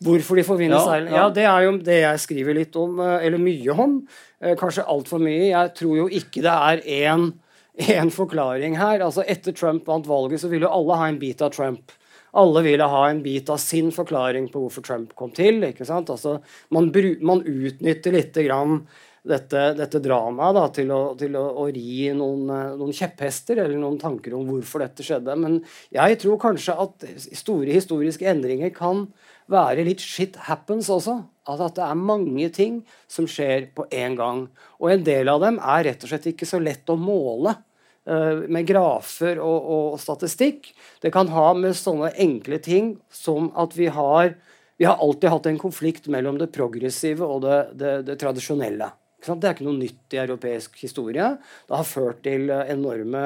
Hvorfor 0.00 0.40
de 0.40 0.64
i 0.64 0.70
ja, 0.70 0.80
seilet? 0.80 1.12
Ja. 1.12 1.16
ja, 1.18 1.28
det 1.36 1.44
er 1.44 1.64
jo 1.66 1.72
det 1.84 1.98
jeg 2.00 2.20
skriver 2.22 2.56
litt 2.56 2.76
om, 2.80 3.00
eller 3.04 3.40
mye 3.42 3.74
om. 3.84 3.98
Eh, 4.40 4.56
kanskje 4.56 4.86
altfor 4.88 5.20
mye. 5.20 5.50
Jeg 5.50 5.72
tror 5.76 5.96
jo 5.98 6.06
ikke 6.20 6.44
det 6.46 6.54
er 6.56 6.84
én, 7.10 8.12
forklaring 8.20 8.78
her. 8.80 9.04
Altså 9.04 9.26
Etter 9.28 9.52
Trump 9.56 9.88
vant 9.88 10.08
valget, 10.08 10.40
så 10.40 10.48
ville 10.48 10.64
jo 10.64 10.72
alle 10.72 10.96
ha 11.02 11.10
en 11.10 11.20
bit 11.20 11.44
av 11.44 11.52
Trump. 11.52 11.92
Alle 12.40 12.62
ville 12.64 12.86
ha 12.86 13.04
en 13.10 13.20
bit 13.22 13.50
av 13.50 13.58
sin 13.60 13.90
forklaring 13.92 14.48
på 14.52 14.64
hvorfor 14.64 14.86
Trump 14.86 15.14
kom 15.18 15.34
til. 15.36 15.60
ikke 15.68 15.84
sant? 15.84 16.10
Altså, 16.12 16.38
man, 16.72 16.88
man 17.20 17.44
utnytter 17.44 18.14
lite 18.14 18.46
grann 18.46 18.84
dette, 19.26 19.64
dette 19.76 20.00
dramaet 20.00 20.56
da, 20.56 20.62
til, 20.72 20.92
å, 20.94 21.00
til 21.18 21.34
å, 21.36 21.42
å 21.60 21.66
ri 21.68 22.08
noen, 22.16 22.46
eh, 22.54 22.76
noen, 22.80 22.94
kjepphester 22.96 23.60
eller 23.60 23.76
noen 23.76 23.98
tanker 24.00 24.36
om 24.36 24.46
hvorfor 24.48 24.84
dette 24.84 25.04
skjedde. 25.04 25.36
Men 25.40 25.58
jeg 25.92 26.20
tror 26.22 26.40
kanskje 26.40 26.78
at 26.86 27.04
store 27.36 27.76
historiske 27.76 28.30
endringer 28.30 28.72
kan 28.72 29.08
være 29.50 29.84
litt 29.86 30.02
shit 30.02 30.36
happens 30.46 30.90
også. 30.92 31.20
Altså 31.48 31.66
at 31.66 31.78
det 31.78 31.86
er 31.86 32.04
mange 32.10 32.50
ting 32.54 32.80
som 33.10 33.26
skjer 33.30 33.70
på 33.74 33.86
én 33.90 34.14
gang. 34.18 34.46
Og 34.78 34.92
en 34.92 35.02
del 35.06 35.30
av 35.32 35.42
dem 35.42 35.58
er 35.58 35.88
rett 35.88 36.04
og 36.04 36.12
slett 36.12 36.30
ikke 36.30 36.48
så 36.48 36.60
lett 36.62 36.90
å 36.92 36.98
måle 37.00 37.56
uh, 37.56 38.46
med 38.46 38.68
grafer 38.68 39.40
og, 39.42 39.58
og, 39.74 39.98
statistikk. 40.02 40.70
Det 41.02 41.12
kan 41.14 41.30
ha 41.34 41.50
med 41.58 41.78
sånne 41.78 42.12
enkle 42.20 42.60
ting 42.62 42.94
som 43.10 43.50
at 43.58 43.76
vi 43.78 43.90
har 43.90 44.36
vi 44.80 44.86
har 44.88 44.96
alltid 44.96 45.28
hatt 45.28 45.46
en 45.50 45.58
konflikt 45.60 46.06
mellom 46.08 46.38
det 46.40 46.46
progressive 46.54 47.26
og 47.26 47.42
det, 47.44 47.56
det, 47.76 47.90
det 48.06 48.14
tradisjonelle. 48.22 48.86
Det 49.20 49.46
er 49.46 49.54
ikke 49.54 49.66
noe 49.66 49.78
nytt 49.78 50.16
i 50.16 50.20
europeisk 50.22 50.78
historie. 50.80 51.26
Det 51.68 51.76
har 51.76 51.88
ført 51.88 52.22
til 52.24 52.48
eh, 52.50 52.72
enorme 52.72 53.24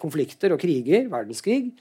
konflikter 0.00 0.54
og 0.54 0.62
kriger, 0.62 1.08
verdenskrig. 1.12 1.74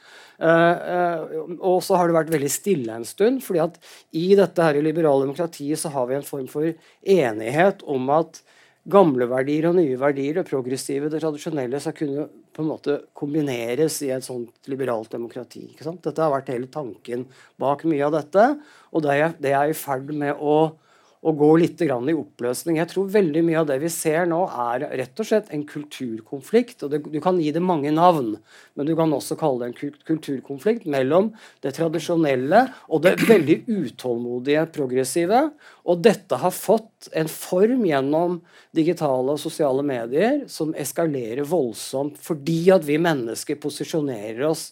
Og 0.43 1.77
så 1.85 1.95
har 1.95 2.09
det 2.09 2.15
vært 2.17 2.31
veldig 2.33 2.49
stille 2.51 2.95
en 2.97 3.05
stund. 3.07 3.39
fordi 3.45 3.61
at 3.63 3.77
i 4.11 4.33
dette 4.35 4.65
her 4.65 4.81
liberale 4.81 5.23
demokratiet 5.23 5.79
så 5.79 5.93
har 5.93 6.09
vi 6.09 6.17
en 6.17 6.25
form 6.27 6.49
for 6.51 6.73
enighet 7.05 7.85
om 7.87 8.09
at 8.11 8.41
gamle 8.83 9.27
verdier 9.31 9.69
og 9.69 9.77
nye 9.77 9.95
verdier, 9.99 10.35
det 10.35 10.49
progressive, 10.49 11.09
det 11.11 11.21
tradisjonelle, 11.23 11.79
skal 11.79 11.95
kunne 11.95 12.27
på 12.53 12.63
en 12.63 12.69
måte 12.69 12.97
kombineres 13.17 14.01
i 14.05 14.11
et 14.13 14.25
sånt 14.25 14.67
liberalt 14.69 15.13
demokrati. 15.13 15.65
Dette 15.79 16.19
har 16.19 16.33
vært 16.33 16.51
hele 16.51 16.69
tanken 16.71 17.25
bak 17.61 17.85
mye 17.87 18.03
av 18.05 18.15
dette. 18.17 18.47
Og 18.91 19.05
det 19.05 19.15
er, 19.15 19.37
er 19.53 19.71
i 19.71 19.77
ferd 19.77 20.11
med 20.11 20.35
å 20.37 20.75
å 21.23 21.31
gå 21.39 21.49
litt 21.61 21.81
i 21.81 21.87
oppløsning. 21.87 22.77
Jeg 22.81 22.89
tror 22.91 23.11
veldig 23.11 23.43
mye 23.47 23.61
av 23.61 23.67
det 23.69 23.77
vi 23.79 23.89
ser 23.91 24.27
nå, 24.27 24.41
er 24.43 24.83
rett 24.99 25.19
og 25.19 25.27
slett 25.27 25.51
en 25.55 25.63
kulturkonflikt. 25.67 26.83
og 26.83 26.91
det, 26.91 26.99
Du 27.07 27.19
kan 27.23 27.39
gi 27.39 27.51
det 27.51 27.61
mange 27.63 27.91
navn, 27.91 28.37
men 28.75 28.85
du 28.85 28.95
kan 28.95 29.11
også 29.13 29.37
kalle 29.39 29.63
det 29.63 29.69
en 29.71 29.93
kulturkonflikt 30.03 30.85
mellom 30.85 31.31
det 31.63 31.75
tradisjonelle 31.77 32.65
og 32.89 33.03
det 33.03 33.15
veldig 33.23 33.63
utålmodige 33.67 34.65
progressive. 34.75 35.51
Og 35.87 36.03
dette 36.03 36.35
har 36.35 36.51
fått 36.51 37.07
en 37.13 37.31
form 37.31 37.85
gjennom 37.87 38.41
digitale 38.75 39.37
og 39.37 39.39
sosiale 39.39 39.83
medier 39.83 40.43
som 40.51 40.75
eskalerer 40.75 41.47
voldsomt 41.47 42.19
fordi 42.19 42.67
at 42.73 42.83
vi 42.83 42.99
mennesker 42.99 43.59
posisjonerer 43.63 44.43
oss 44.49 44.71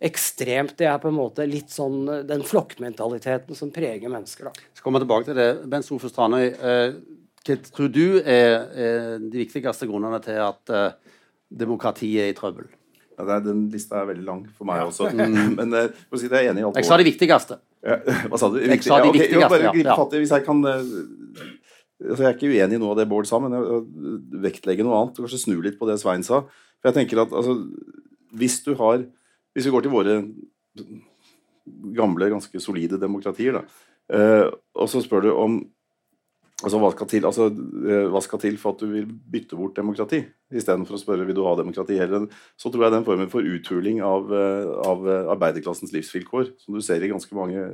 ekstremt. 0.00 0.74
Det 0.80 0.88
er 0.88 0.98
på 1.00 1.10
en 1.10 1.16
måte 1.18 1.44
litt 1.48 1.72
sånn 1.72 2.02
eh, 2.08 2.26
den 2.28 2.42
flokkmentaliteten 2.46 3.56
som 3.58 3.72
preger 3.74 4.12
mennesker. 4.12 4.48
da. 4.48 4.68
Så 4.76 4.84
kommer 4.84 5.02
tilbake 5.02 5.28
til 5.28 5.38
det. 5.38 5.50
Bent 5.70 5.86
Sofe 5.86 6.10
Stranøy, 6.10 6.46
eh, 6.56 6.98
hva 7.46 7.56
tror 7.72 7.88
du 7.92 8.20
er, 8.20 8.52
er, 8.76 9.16
de 9.20 9.40
viktigste 9.40 9.88
grunnene 9.88 10.20
til 10.24 10.40
at 10.44 10.74
eh, 10.76 11.16
demokratiet 11.62 12.26
er 12.26 12.32
i 12.32 12.36
trøbbel? 12.36 12.68
Ja, 13.16 13.26
er, 13.36 13.44
den 13.44 13.66
lista 13.72 14.00
er 14.00 14.08
veldig 14.10 14.26
lang 14.26 14.42
for 14.56 14.68
meg 14.68 14.82
også. 14.88 15.10
Men 15.58 15.76
eh, 15.76 15.90
for 16.08 16.18
å 16.18 16.22
si 16.22 16.28
det, 16.28 16.44
jeg 16.44 16.50
er 16.50 16.54
enig 16.54 16.64
i 16.64 16.68
alt. 16.68 16.80
Jeg 16.80 16.88
sa 16.88 17.00
de 17.00 17.08
viktigste. 17.08 17.60
Ja, 17.84 18.00
hva 18.30 18.40
sa 18.40 18.50
du? 18.52 18.60
Jeg 18.64 18.84
sa 18.84 19.00
de 19.04 19.12
viktigste, 19.12 19.40
ja, 19.40 19.48
okay, 19.48 19.84
bare 19.84 19.96
fatt 19.96 20.16
Hvis 20.20 20.32
jeg 20.36 20.44
kan 20.44 20.58
uh, 20.60 20.74
altså 20.76 22.18
Jeg 22.18 22.26
er 22.28 22.34
ikke 22.34 22.50
uenig 22.50 22.76
i 22.76 22.80
noe 22.82 22.90
av 22.92 22.98
det 22.98 23.06
Bård 23.08 23.28
sa, 23.28 23.38
men 23.40 23.56
jeg, 23.56 23.86
vektlegger 24.44 24.84
noe 24.84 24.98
annet. 24.98 25.20
Kanskje 25.20 25.44
snu 25.46 25.56
litt 25.64 25.80
på 25.80 25.88
det 25.88 25.96
Svein 26.00 26.24
sa. 26.26 26.42
For 26.80 26.90
jeg 26.90 27.02
tenker 27.02 27.24
at 27.24 27.32
altså, 27.36 27.56
hvis 28.36 28.60
du 28.64 28.74
har 28.80 29.04
hvis 29.54 29.66
vi 29.66 29.74
går 29.74 29.86
til 29.86 29.94
våre 29.94 30.16
gamle, 31.96 32.30
ganske 32.32 32.62
solide 32.62 33.00
demokratier, 33.00 33.58
da, 33.58 33.62
eh, 34.14 34.48
og 34.74 34.90
så 34.90 35.02
spør 35.04 35.26
du 35.26 35.30
om 35.34 35.60
altså, 36.64 36.80
hva, 36.80 36.90
skal 36.94 37.08
til, 37.10 37.26
altså, 37.28 37.48
eh, 37.50 38.08
hva 38.12 38.22
skal 38.24 38.42
til 38.42 38.58
for 38.60 38.74
at 38.74 38.82
du 38.82 38.92
vil 38.92 39.06
bytte 39.06 39.58
bort 39.58 39.78
demokrati, 39.78 40.22
istedenfor 40.50 40.96
å 40.96 41.00
spørre 41.00 41.26
vil 41.28 41.36
du 41.36 41.44
ha 41.46 41.54
demokrati 41.58 41.98
heller, 42.00 42.26
så 42.58 42.72
tror 42.72 42.86
jeg 42.86 42.96
den 42.96 43.06
formen 43.06 43.32
for 43.32 43.46
uthuling 43.46 44.02
av, 44.04 44.30
eh, 44.34 44.70
av 44.86 45.08
arbeiderklassens 45.36 45.94
livsvilkår, 45.96 46.54
som 46.60 46.76
du 46.76 46.82
ser 46.84 47.02
i 47.02 47.10
ganske 47.12 47.34
mange, 47.36 47.64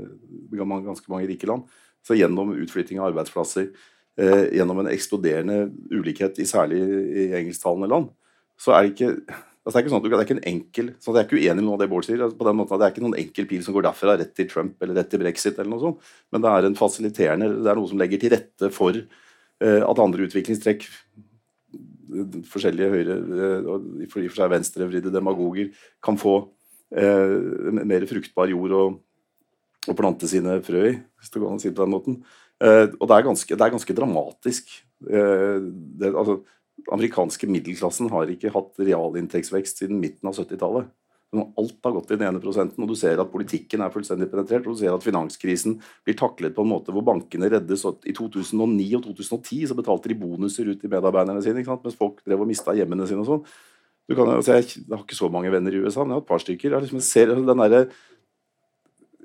ganske 0.53 1.13
mange 1.13 1.29
rike 1.31 1.49
land, 1.51 1.67
så 2.07 2.17
gjennom 2.19 2.55
utflytting 2.55 3.01
av 3.01 3.11
arbeidsplasser, 3.11 3.73
eh, 4.19 4.45
gjennom 4.57 4.81
en 4.81 4.93
eksploderende 4.93 5.73
ulikhet, 5.91 6.39
i 6.39 6.49
særlig 6.49 6.81
i 6.81 7.33
engelsktalende 7.35 7.91
land, 7.91 8.11
så 8.57 8.73
er 8.73 8.83
det 8.83 8.95
ikke 8.95 9.45
Altså, 9.67 9.81
det, 9.81 9.89
er 9.89 9.95
sånn 9.97 10.03
du, 10.05 10.13
det 10.13 10.19
er 10.21 10.29
ikke 10.29 10.37
en 10.37 10.47
enkel, 10.47 10.91
så 11.03 11.11
Jeg 11.11 11.19
er 11.19 11.25
ikke 11.27 11.39
uenig 11.41 11.59
med 11.59 11.65
noe 11.67 11.75
av 11.75 11.81
det 11.83 11.89
Bård 11.91 12.07
sier. 12.07 12.21
Altså, 12.23 12.39
på 12.39 12.47
den 12.47 12.55
måten 12.55 12.79
Det 12.79 12.87
er 12.87 12.93
ikke 12.95 13.03
noen 13.03 13.17
enkel 13.19 13.49
pil 13.51 13.65
som 13.67 13.75
går 13.75 13.89
derfra 13.89 14.15
rett 14.21 14.31
til 14.39 14.47
Trump 14.53 14.85
eller 14.85 15.01
rett 15.01 15.11
til 15.11 15.23
brexit. 15.25 15.59
eller 15.59 15.73
noe 15.73 15.83
sånt, 15.83 16.13
Men 16.31 16.45
det 16.45 16.53
er 16.53 16.69
en 16.69 16.79
fasiliterende, 16.79 17.49
det 17.65 17.73
er 17.73 17.81
noe 17.81 17.91
som 17.91 17.99
legger 17.99 18.23
til 18.23 18.31
rette 18.37 18.71
for 18.71 18.95
uh, 18.95 19.83
at 19.91 20.03
andre 20.05 20.29
utviklingstrekk 20.29 20.87
forskjellige 22.47 22.93
høyre 22.93 23.19
uh, 23.19 23.67
og 23.75 23.89
i 23.99 24.07
og 24.07 24.15
for 24.15 24.39
seg 24.39 24.53
venstrevridde 24.55 25.11
demagoger 25.11 25.75
kan 26.05 26.21
få 26.21 26.39
uh, 26.95 27.83
mer 27.83 28.07
fruktbar 28.07 28.55
jord 28.55 28.79
å, 28.79 28.85
å 29.91 29.99
plante 29.99 30.31
sine 30.31 30.61
frø 30.63 30.85
i, 30.93 30.97
hvis 31.19 31.35
det 31.35 31.43
går 31.43 31.51
an 31.51 31.59
å 31.59 31.65
si 31.65 31.73
det 31.73 31.79
på 31.81 31.83
den 31.83 31.97
måten. 31.97 32.21
og 32.63 33.03
det 33.03 33.17
er 33.17 33.25
ganske, 33.27 33.51
det 33.59 33.65
er 33.67 33.73
ganske 33.75 33.95
dramatisk. 33.99 34.71
Det, 35.03 36.09
altså, 36.09 36.39
amerikanske 36.95 37.49
middelklassen 37.51 38.11
har 38.13 38.31
ikke 38.31 38.53
hatt 38.55 38.79
realinntektsvekst 38.83 39.83
siden 39.83 40.01
midten 40.03 40.31
av 40.31 40.39
70-tallet. 40.39 40.89
Alt 41.37 41.85
har 41.85 41.93
gått 41.93 42.13
i 42.13 42.17
den 42.17 42.29
ene 42.29 42.41
prosenten, 42.41 42.85
og 42.85 42.89
du 42.89 42.97
ser 42.97 43.19
at 43.21 43.33
politikken 43.33 43.83
er 43.83 43.93
fullstendig 43.93 44.29
penetrert. 44.31 44.67
og 44.67 44.77
du 44.77 44.81
ser 44.81 44.95
at 44.95 45.05
Finanskrisen 45.05 45.77
blir 46.07 46.17
taklet 46.17 46.55
på 46.55 46.65
en 46.65 46.71
måte 46.71 46.95
hvor 46.95 47.05
bankene 47.05 47.51
reddes. 47.53 47.85
I 48.07 48.15
2009 48.17 48.87
og 48.97 49.09
2010 49.11 49.67
så 49.69 49.77
betalte 49.77 50.13
de 50.13 50.19
bonuser 50.21 50.71
ut 50.71 50.81
til 50.81 50.93
medarbeiderne 50.93 51.43
sine, 51.45 51.65
mens 51.67 51.99
folk 51.99 52.23
drev 52.25 52.47
og 52.47 52.49
mista 52.49 52.77
hjemmene 52.77 53.09
sine 53.11 53.25
og 53.25 53.31
sånn. 53.33 53.47
Altså 54.07 54.55
jeg, 54.55 54.69
jeg, 54.87 54.93
har 54.93 55.03
ikke 55.03 55.19
så 55.19 55.29
mange 55.35 55.51
venner 55.51 55.75
i 55.75 55.83
USA, 55.83 56.05
men 56.05 56.15
jeg 56.15 56.21
har 56.21 56.25
et 56.25 56.31
par 56.31 56.43
stykker. 56.45 56.71
Jeg 56.71 56.87
liksom 56.87 57.03
ser 57.03 57.35
den 57.35 57.65
der, 57.67 57.89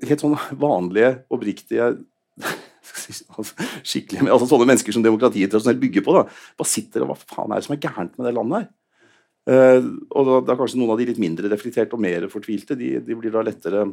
helt 0.02 0.24
sånn 0.24 0.34
vanlige, 0.58 1.20
oppriktige 1.30 1.92
Altså, 3.32 3.66
skikkelig, 3.86 4.26
altså 4.26 4.46
Sånne 4.50 4.66
mennesker 4.68 4.94
som 4.94 5.04
demokratiet 5.04 5.52
tradisjonelt 5.52 5.82
bygger 5.82 6.04
på, 6.06 6.14
da, 6.16 6.22
bare 6.58 6.70
sitter 6.70 7.04
og 7.04 7.12
hva 7.12 7.18
faen 7.20 7.52
er 7.52 7.60
det 7.60 7.66
som 7.68 7.76
er 7.76 7.82
gærent 7.82 8.16
med 8.18 8.26
det 8.28 8.32
landet 8.36 8.58
her? 8.58 8.70
Uh, 9.42 9.86
og 10.14 10.28
da, 10.28 10.38
da, 10.50 10.56
kanskje 10.58 10.78
noen 10.78 10.92
av 10.94 11.00
de 11.00 11.08
litt 11.08 11.20
mindre 11.22 11.50
reflekterte 11.50 11.96
og 11.98 12.02
mer 12.02 12.28
fortvilte, 12.30 12.76
de, 12.78 12.94
de 13.02 13.16
blir 13.18 13.34
da 13.34 13.42
lettere 13.46 13.86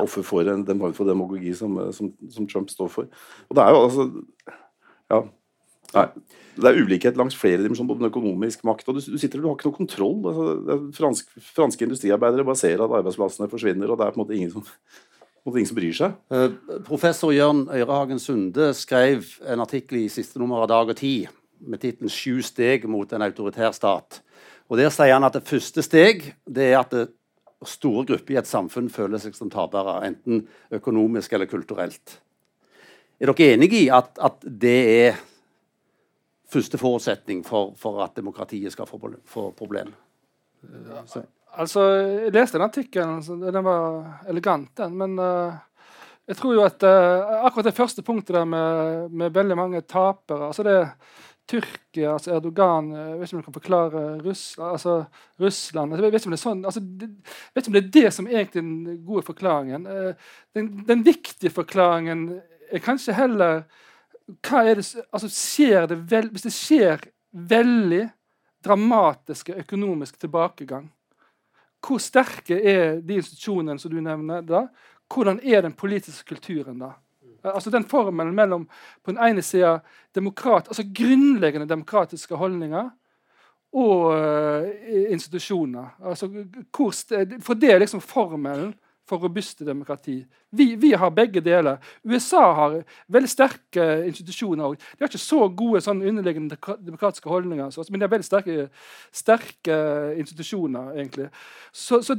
offer 0.00 0.24
for 0.24 0.48
en, 0.48 0.64
den 0.64 0.80
form 0.80 0.94
for 0.96 1.08
demagogi 1.08 1.52
som, 1.56 1.76
som, 1.92 2.12
som, 2.32 2.46
Trump 2.48 2.70
står 2.72 2.90
for. 2.92 3.08
Og 3.50 3.58
det 3.58 3.64
er 3.64 3.74
jo 3.74 3.86
altså 3.86 4.10
Ja. 5.12 5.22
Nei. 5.92 6.06
Det 6.52 6.68
er 6.68 6.78
ulikhet 6.84 7.18
langs 7.20 7.34
flere 7.36 7.60
dimensjoner, 7.60 7.94
både 7.94 8.08
økonomisk 8.08 8.62
makt 8.68 8.88
og 8.88 8.96
du, 8.96 9.00
du, 9.12 9.18
sitter, 9.20 9.40
du 9.40 9.48
har 9.48 9.56
ikke 9.56 9.68
noe 9.68 9.76
kontroll. 9.76 10.18
Altså, 10.28 10.76
fransk, 10.96 11.32
franske 11.52 11.84
industriarbeidere 11.84 12.44
bare 12.48 12.60
ser 12.60 12.80
at 12.80 12.94
arbeidsplassene 13.00 13.48
forsvinner, 13.52 13.92
og 13.92 14.00
det 14.00 14.06
er 14.06 14.14
på 14.14 14.20
en 14.20 14.22
måte 14.22 14.36
ingen 14.36 14.52
som 14.52 14.64
og 15.44 15.56
ingen 15.56 15.70
som 15.70 15.78
bryr 15.78 15.96
seg. 15.96 16.18
Uh, 16.30 16.80
professor 16.86 17.32
Jørn 17.34 17.64
Øyrehagen 17.68 18.20
Sunde 18.22 18.72
skrev 18.78 19.24
en 19.48 19.64
artikkel 19.64 20.04
i 20.04 20.10
siste 20.12 20.38
nummer 20.38 20.62
av 20.62 20.70
Dag 20.70 20.92
og 20.94 20.96
Tid 20.98 21.30
med 21.62 21.80
tittelen 21.82 22.10
'Sju 22.10 22.42
steg 22.42 22.88
mot 22.90 23.12
en 23.12 23.22
autoritær 23.22 23.70
stat'. 23.70 24.20
Og 24.68 24.78
Der 24.78 24.90
sier 24.90 25.12
han 25.12 25.24
at 25.24 25.34
det 25.34 25.46
første 25.46 25.82
steg 25.82 26.34
det 26.46 26.72
er 26.72 26.78
at 26.78 26.90
det, 26.90 27.08
store 27.64 28.06
grupper 28.06 28.34
i 28.34 28.38
et 28.40 28.48
samfunn 28.48 28.90
føler 28.90 29.20
seg 29.22 29.36
som 29.36 29.50
tapere, 29.50 30.00
enten 30.06 30.48
økonomisk 30.74 31.32
eller 31.32 31.46
kulturelt. 31.46 32.20
Er 33.20 33.30
dere 33.30 33.52
enige 33.54 33.84
i 33.84 33.88
at, 33.88 34.18
at 34.18 34.42
det 34.42 34.78
er 35.06 35.20
første 36.50 36.78
forutsetning 36.78 37.44
for, 37.46 37.74
for 37.78 38.02
at 38.04 38.16
demokratiet 38.16 38.72
skal 38.72 38.86
få, 38.86 38.98
få 39.24 39.50
problemer? 39.56 39.94
Ja. 40.62 41.22
Altså, 41.60 41.82
Jeg 42.26 42.32
leste 42.32 42.58
den 42.58 42.68
artikkelen. 42.68 43.18
Altså, 43.20 43.36
den 43.36 43.64
var 43.64 44.22
elegant, 44.28 44.70
den. 44.78 44.96
Men 44.96 45.18
uh, 45.18 45.58
jeg 46.28 46.38
tror 46.38 46.54
jo 46.56 46.64
at 46.64 46.86
uh, 46.86 47.44
akkurat 47.46 47.68
det 47.68 47.76
første 47.76 48.02
punktet 48.02 48.36
der 48.36 48.48
med, 48.48 49.10
med 49.10 49.34
veldig 49.34 49.58
mange 49.58 49.82
tapere 49.82 50.48
altså 50.48 50.64
det 50.66 50.78
Tyrkia, 51.50 52.12
altså 52.12 52.36
Erdogan 52.36 52.92
Jeg 52.94 53.18
vet 53.18 53.26
ikke 53.26 53.36
om 53.36 53.40
du 53.40 53.46
kan 53.48 53.56
forklare 53.56 54.02
Russland, 54.22 54.70
altså 54.70 54.92
Russland 55.42 55.92
altså, 55.92 56.04
jeg 56.04 56.12
vet 56.12 56.20
ikke 56.20 56.30
om 56.30 56.34
det 56.34 56.38
er 56.38 56.42
sånn, 56.42 56.64
altså, 56.64 56.82
det, 57.00 57.08
vet 57.52 57.64
ikke 57.64 57.72
om 57.72 57.76
det 57.76 57.82
er 57.82 57.90
det 57.96 58.12
som 58.14 58.28
egentlig 58.30 58.60
er 58.60 58.62
den 58.62 59.00
gode 59.04 59.24
forklaringen. 59.26 59.88
Den, 60.54 60.70
den, 60.86 61.02
viktige 61.04 61.50
forklaringen 61.50 62.22
er 62.70 62.84
kanskje 62.84 63.18
heller 63.18 63.64
hva 64.46 64.62
er 64.62 64.78
det, 64.78 64.86
altså 65.10 65.28
skjer 65.34 65.90
det 65.90 65.98
vel, 66.14 66.30
Hvis 66.30 66.46
det 66.46 66.54
skjer 66.54 67.04
veldig 67.32 68.04
dramatiske 68.62 69.58
økonomisk 69.64 70.22
tilbakegang 70.22 70.86
hvor 71.82 71.98
sterke 71.98 72.58
er 72.58 73.00
de 73.02 73.18
institusjonene 73.18 73.80
som 73.80 73.90
du 73.90 74.00
nevner 74.00 74.44
da? 74.46 74.66
Hvordan 75.12 75.40
er 75.42 75.64
den 75.66 75.74
politiske 75.76 76.34
kulturen 76.34 76.78
da? 76.80 76.92
Altså 77.42 77.70
Den 77.70 77.84
formelen 77.84 78.34
mellom 78.34 78.68
på 79.02 79.10
den 79.10 79.18
ene 79.18 79.42
sida 79.42 79.80
demokrat, 80.14 80.68
altså 80.68 80.84
grunnleggende 80.94 81.68
demokratiske 81.68 82.36
holdninger 82.38 82.90
og 83.72 84.12
uh, 84.12 84.68
institusjoner. 85.10 85.96
Altså, 86.04 86.28
hvor, 86.76 86.92
for 87.42 87.54
det 87.54 87.72
er 87.72 87.78
liksom 87.78 88.00
formelen 88.00 88.74
for 89.12 89.20
robuste 89.20 89.66
demokrati. 89.66 90.22
Vi, 90.50 90.74
vi, 90.80 90.92
har 90.96 91.12
begge 91.12 91.40
deler. 91.44 91.76
USA 92.04 92.42
har 92.56 92.78
veldig 93.12 93.30
sterke 93.30 93.84
institusjoner 94.08 94.72
òg. 94.72 94.80
De 94.80 95.04
har 95.04 95.10
ikke 95.12 95.20
så 95.20 95.44
gode 95.52 95.82
sånn 95.84 96.00
underliggende 96.00 96.56
demokratiske 96.80 97.28
holdninger, 97.28 97.72
men 97.90 98.00
de 98.00 98.06
har 98.06 98.12
veldig 98.12 98.28
sterke, 98.28 98.66
sterke 99.12 99.78
institusjoner, 100.20 100.94
egentlig. 100.96 101.28
Så, 101.72 102.00
så, 102.04 102.16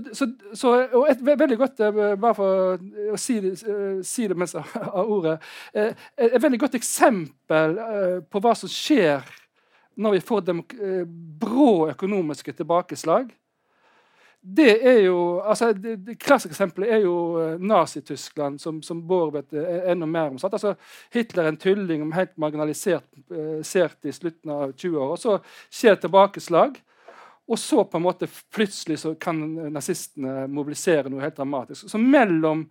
så 0.54 0.74
og 0.94 1.08
et 1.10 1.22
veldig 1.24 1.58
godt 1.58 1.84
eh, 1.84 2.02
Bare 2.20 2.36
for 2.38 2.82
å 3.14 3.20
si 3.22 3.38
eh, 3.38 4.00
si 4.06 4.26
det 4.30 4.38
mens 4.38 4.56
jeg 4.56 4.66
har 4.66 5.06
ordet 5.06 5.36
eh, 5.78 5.94
Et 6.18 6.42
veldig 6.42 6.60
godt 6.66 6.78
eksempel 6.80 7.78
på 8.32 8.42
hva 8.42 8.54
som 8.58 8.72
skjer 8.72 9.22
når 10.02 10.16
vi 10.16 10.24
får 10.26 10.42
brå 11.44 11.92
økonomiske 11.92 12.56
tilbakeslag 12.58 13.28
det 14.44 14.74
er 14.84 14.98
jo 15.06 15.40
altså 15.40 15.72
Det, 15.74 15.96
det 16.04 16.18
klassiske 16.20 16.52
eksempelet 16.52 16.92
er 16.92 17.04
jo 17.06 17.16
uh, 17.40 17.62
Nazi-Tyskland, 17.62 18.60
som, 18.60 18.82
som 18.84 19.02
Bård 19.08 19.34
vet 19.38 19.56
uh, 19.56 19.92
enda 19.92 20.06
mer 20.06 20.34
om. 20.34 20.40
Sant? 20.42 20.54
Altså, 20.54 20.76
Hitler 21.14 21.44
er 21.44 21.54
en 21.54 21.60
tulling, 21.60 22.04
helt 22.14 22.38
marginalisert 22.38 23.08
sert 23.64 24.04
i 24.06 24.12
slutten 24.12 24.52
av 24.52 24.74
20-åra. 24.76 25.16
Så 25.18 25.38
skjer 25.72 25.96
tilbakeslag. 26.02 26.82
Og 27.48 27.60
så 27.60 27.84
på 27.84 28.00
en 28.00 28.06
måte 28.06 28.28
plutselig 28.56 29.02
så 29.02 29.16
kan 29.20 29.40
nazistene 29.74 30.46
mobilisere 30.48 31.12
noe 31.12 31.24
helt 31.26 31.36
dramatisk. 31.38 31.90
Så 31.92 32.00
mellom 32.00 32.64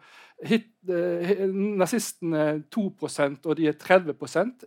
hit, 0.49 0.69
eh, 0.89 1.45
nazistene 1.53 2.63
2% 2.73 3.47
og 3.47 3.57
de 3.57 3.69
er 3.69 3.77
30 3.79 4.15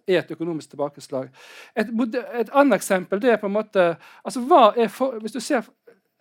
er 0.07 0.19
et 0.19 0.31
økonomisk 0.31 0.69
tilbakeslag. 0.69 1.29
Et, 1.75 1.89
et, 1.89 2.49
annet 2.53 2.75
eksempel 2.77 3.21
det 3.21 3.31
er 3.31 3.41
på 3.41 3.49
en 3.49 3.57
måte 3.57 3.95
altså 4.23 4.45
hva 4.45 4.73
er 4.77 4.87
for, 4.87 5.19
Hvis 5.19 5.31
du 5.31 5.39
ser, 5.39 5.65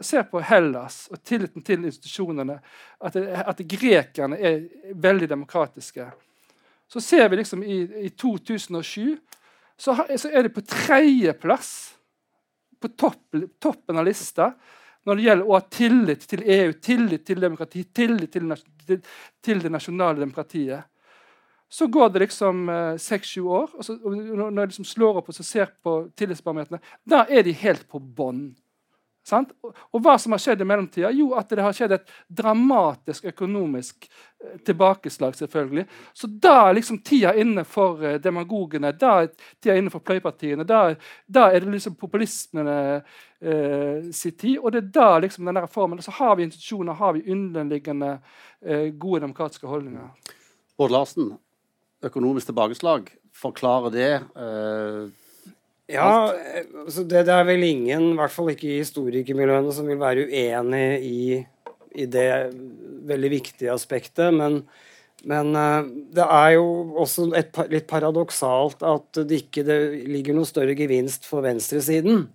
ser 0.03 0.27
på 0.31 0.41
Hellas 0.43 1.05
og 1.13 1.23
tilliten 1.23 1.63
til 1.63 1.85
institusjonene, 1.85 2.59
at, 3.01 3.17
at 3.17 3.63
grekerne 3.71 4.39
er 4.39 4.65
veldig 4.95 5.29
demokratiske, 5.31 6.09
så 6.89 7.01
ser 7.01 7.29
vi 7.29 7.39
liksom 7.41 7.63
i, 7.63 7.81
i 8.07 8.11
2007 8.11 9.17
så, 9.77 9.97
så 10.17 10.31
er 10.31 10.47
det 10.47 10.55
på 10.55 10.63
tredjeplass 10.63 11.71
på 12.81 12.89
topp, 12.89 13.37
toppen 13.63 13.99
av 13.99 14.07
lista 14.07 14.53
når 15.05 15.17
det 15.17 15.25
gjelder 15.27 15.49
å 15.49 15.57
ha 15.57 15.63
tillit 15.69 16.27
til 16.29 16.43
EU, 16.49 16.73
tillit 16.81 17.25
til 17.27 17.41
demokrati, 17.43 17.83
tillit 17.93 18.33
til, 18.33 18.55
til, 18.87 19.01
til 19.45 19.61
det 19.61 19.73
nasjonale 19.73 20.23
demokratiet. 20.23 20.87
Så 21.69 21.89
går 21.93 22.13
det 22.15 22.23
liksom 22.23 22.69
seks-sju 23.03 23.43
eh, 23.43 23.51
år, 23.59 23.75
og, 23.75 23.85
så, 23.85 23.97
og 23.99 24.15
når 24.15 24.63
jeg 24.63 24.71
liksom 24.73 24.89
slår 24.89 25.21
opp 25.21 25.29
og 25.33 25.37
ser 25.37 25.75
på 25.85 25.97
tillitsbarometrene, 26.17 26.81
da 27.05 27.25
er 27.29 27.45
de 27.45 27.53
helt 27.65 27.85
på 27.91 28.01
bånn. 28.01 28.47
Og, 29.33 29.73
og, 29.73 30.01
hva 30.05 30.19
som 30.21 30.35
har 30.35 30.43
skjedd 30.43 30.61
i 30.61 30.67
mellomtida? 30.69 31.11
Jo, 31.17 31.31
at 31.39 31.49
det 31.49 31.65
har 31.65 31.77
skjedd 31.77 31.95
et 31.97 32.11
dramatisk 32.29 33.25
økonomisk 33.31 34.05
eh, 34.05 34.59
tilbakeslag. 34.67 35.35
selvfølgelig. 35.35 35.87
Så 36.13 36.29
da 36.29 36.69
er 36.69 36.77
liksom 36.77 36.99
tida 37.01 37.33
inne 37.41 37.65
for 37.65 38.05
eh, 38.05 38.19
demagogene, 38.21 38.93
da 38.93 39.23
er 39.23 39.31
tida 39.63 39.79
inne 39.81 39.93
for 39.93 40.05
pløypartiene. 40.05 40.67
Da, 40.69 40.95
da 41.27 41.49
er 41.51 41.65
det 41.65 41.73
liksom 41.73 41.97
populismene 41.97 42.77
eh, 43.41 44.13
sin 44.13 44.37
tid. 44.37 44.59
Og 44.61 44.73
det 44.73 44.83
er 44.83 44.93
da 45.01 45.19
liksom 45.25 45.49
denne 45.49 45.65
reformen, 45.65 46.03
Så 46.03 46.11
har 46.11 46.37
vi 46.37 46.43
institusjoner, 46.43 46.93
har 46.93 47.13
vi 47.13 47.33
underliggende 47.33 48.19
eh, 48.61 48.93
gode 48.93 49.21
demokratiske 49.21 49.67
holdninger. 49.67 50.11
Bård 50.77 50.91
Larsen, 50.91 51.37
økonomisk 52.05 52.47
tilbakeslag, 52.47 53.09
forklarer 53.33 53.91
det 53.91 54.13
eh, 54.37 55.24
ja, 55.93 56.33
altså 56.85 57.05
det, 57.05 57.27
det, 57.29 57.35
er 57.35 57.45
vel 57.45 57.67
ingen, 57.67 58.13
i 58.15 58.17
hvert 58.17 58.33
fall 58.33 58.49
ikke 58.55 58.71
i 58.71 58.81
historikermiljøene, 58.81 59.73
som 59.77 59.89
vil 59.91 60.01
være 60.01 60.25
uenig 60.31 60.87
i, 61.05 61.19
i 62.01 62.07
det 62.09 62.29
veldig 63.05 63.31
viktige 63.35 63.73
aspektet. 63.75 64.33
Men, 64.33 64.63
men 65.29 65.53
uh, 65.53 65.85
det 65.85 66.25
er 66.25 66.55
jo 66.57 66.65
også 67.05 67.29
et, 67.37 67.53
litt 67.73 67.89
paradoksalt 67.91 68.85
at 68.89 69.21
det 69.29 69.45
ikke 69.45 69.67
det 69.69 69.79
ligger 70.09 70.39
noe 70.39 70.49
større 70.49 70.77
gevinst 70.79 71.29
for 71.29 71.45
venstresiden 71.45 72.27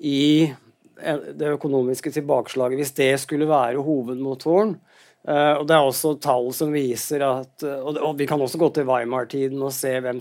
i 0.00 0.50
eh, 0.50 1.24
det 1.36 1.54
økonomiske 1.54 2.10
tilbakeslaget, 2.14 2.80
hvis 2.80 2.96
det 2.98 3.12
skulle 3.22 3.48
være 3.50 3.82
hovedmotoren. 3.86 4.78
Uh, 5.28 5.60
og 5.60 5.66
Det 5.68 5.76
er 5.76 5.84
også 5.84 6.14
tall 6.16 6.46
som 6.56 6.70
viser 6.72 7.20
at 7.26 7.64
uh, 7.68 7.84
og, 7.84 8.14
Vi 8.16 8.24
kan 8.28 8.40
også 8.40 8.56
gå 8.60 8.70
til 8.72 8.86
Weimar-tiden 8.88 9.60
og 9.60 9.74
se 9.76 9.92
hvem, 10.00 10.16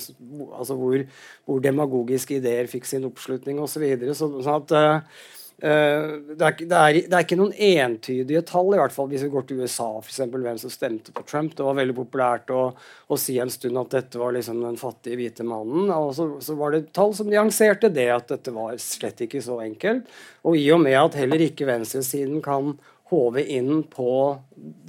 altså 0.52 0.76
hvor, 0.76 1.06
hvor, 1.48 1.62
demagogiske 1.64 2.42
ideer 2.42 2.68
fikk 2.68 2.88
sin 2.90 3.08
oppslutning 3.08 3.62
osv. 3.64 3.78
Så 3.78 3.84
videre. 3.86 4.16
så, 4.18 4.28
sånn 4.44 4.58
at 4.58 4.74
uh, 4.76 5.22
det, 5.60 6.44
er, 6.44 6.52
det, 6.60 6.68
det, 6.68 7.14
er, 7.16 7.24
ikke 7.24 7.40
noen 7.40 7.56
entydige 7.56 8.44
tall, 8.48 8.74
i 8.76 8.80
hvert 8.80 8.96
fall 8.96 9.10
hvis 9.12 9.24
vi 9.26 9.32
går 9.32 9.48
til 9.48 9.64
USA, 9.64 9.88
for 10.02 10.12
eksempel, 10.12 10.44
hvem 10.44 10.60
som 10.60 10.72
stemte 10.72 11.16
på 11.16 11.24
Trump. 11.28 11.56
Det 11.56 11.66
var 11.68 11.80
veldig 11.80 11.96
populært 11.98 12.54
å, 12.56 12.62
å 13.08 13.20
si 13.20 13.36
en 13.40 13.52
stund 13.52 13.80
at 13.80 13.96
dette 13.96 14.20
var 14.20 14.36
liksom 14.36 14.62
den 14.64 14.80
fattige 14.80 15.20
hvite 15.20 15.48
mannen. 15.48 15.92
Og 15.96 16.14
så, 16.16 16.30
så, 16.44 16.56
var 16.60 16.76
det 16.76 16.90
tall 16.96 17.16
som 17.16 17.32
nyanserte 17.32 17.92
det, 17.92 18.08
at 18.16 18.32
dette 18.32 18.56
var 18.56 18.76
slett 18.84 19.24
ikke 19.28 19.44
så 19.44 19.60
enkelt. 19.64 20.08
Og 20.48 20.60
i 20.60 20.68
og 20.76 20.84
med 20.84 21.00
at 21.00 21.20
heller 21.20 21.48
ikke 21.48 21.68
venstresiden 21.68 22.44
kan 22.44 22.76
håve 23.10 23.44
inn 23.56 23.84
på 23.90 24.12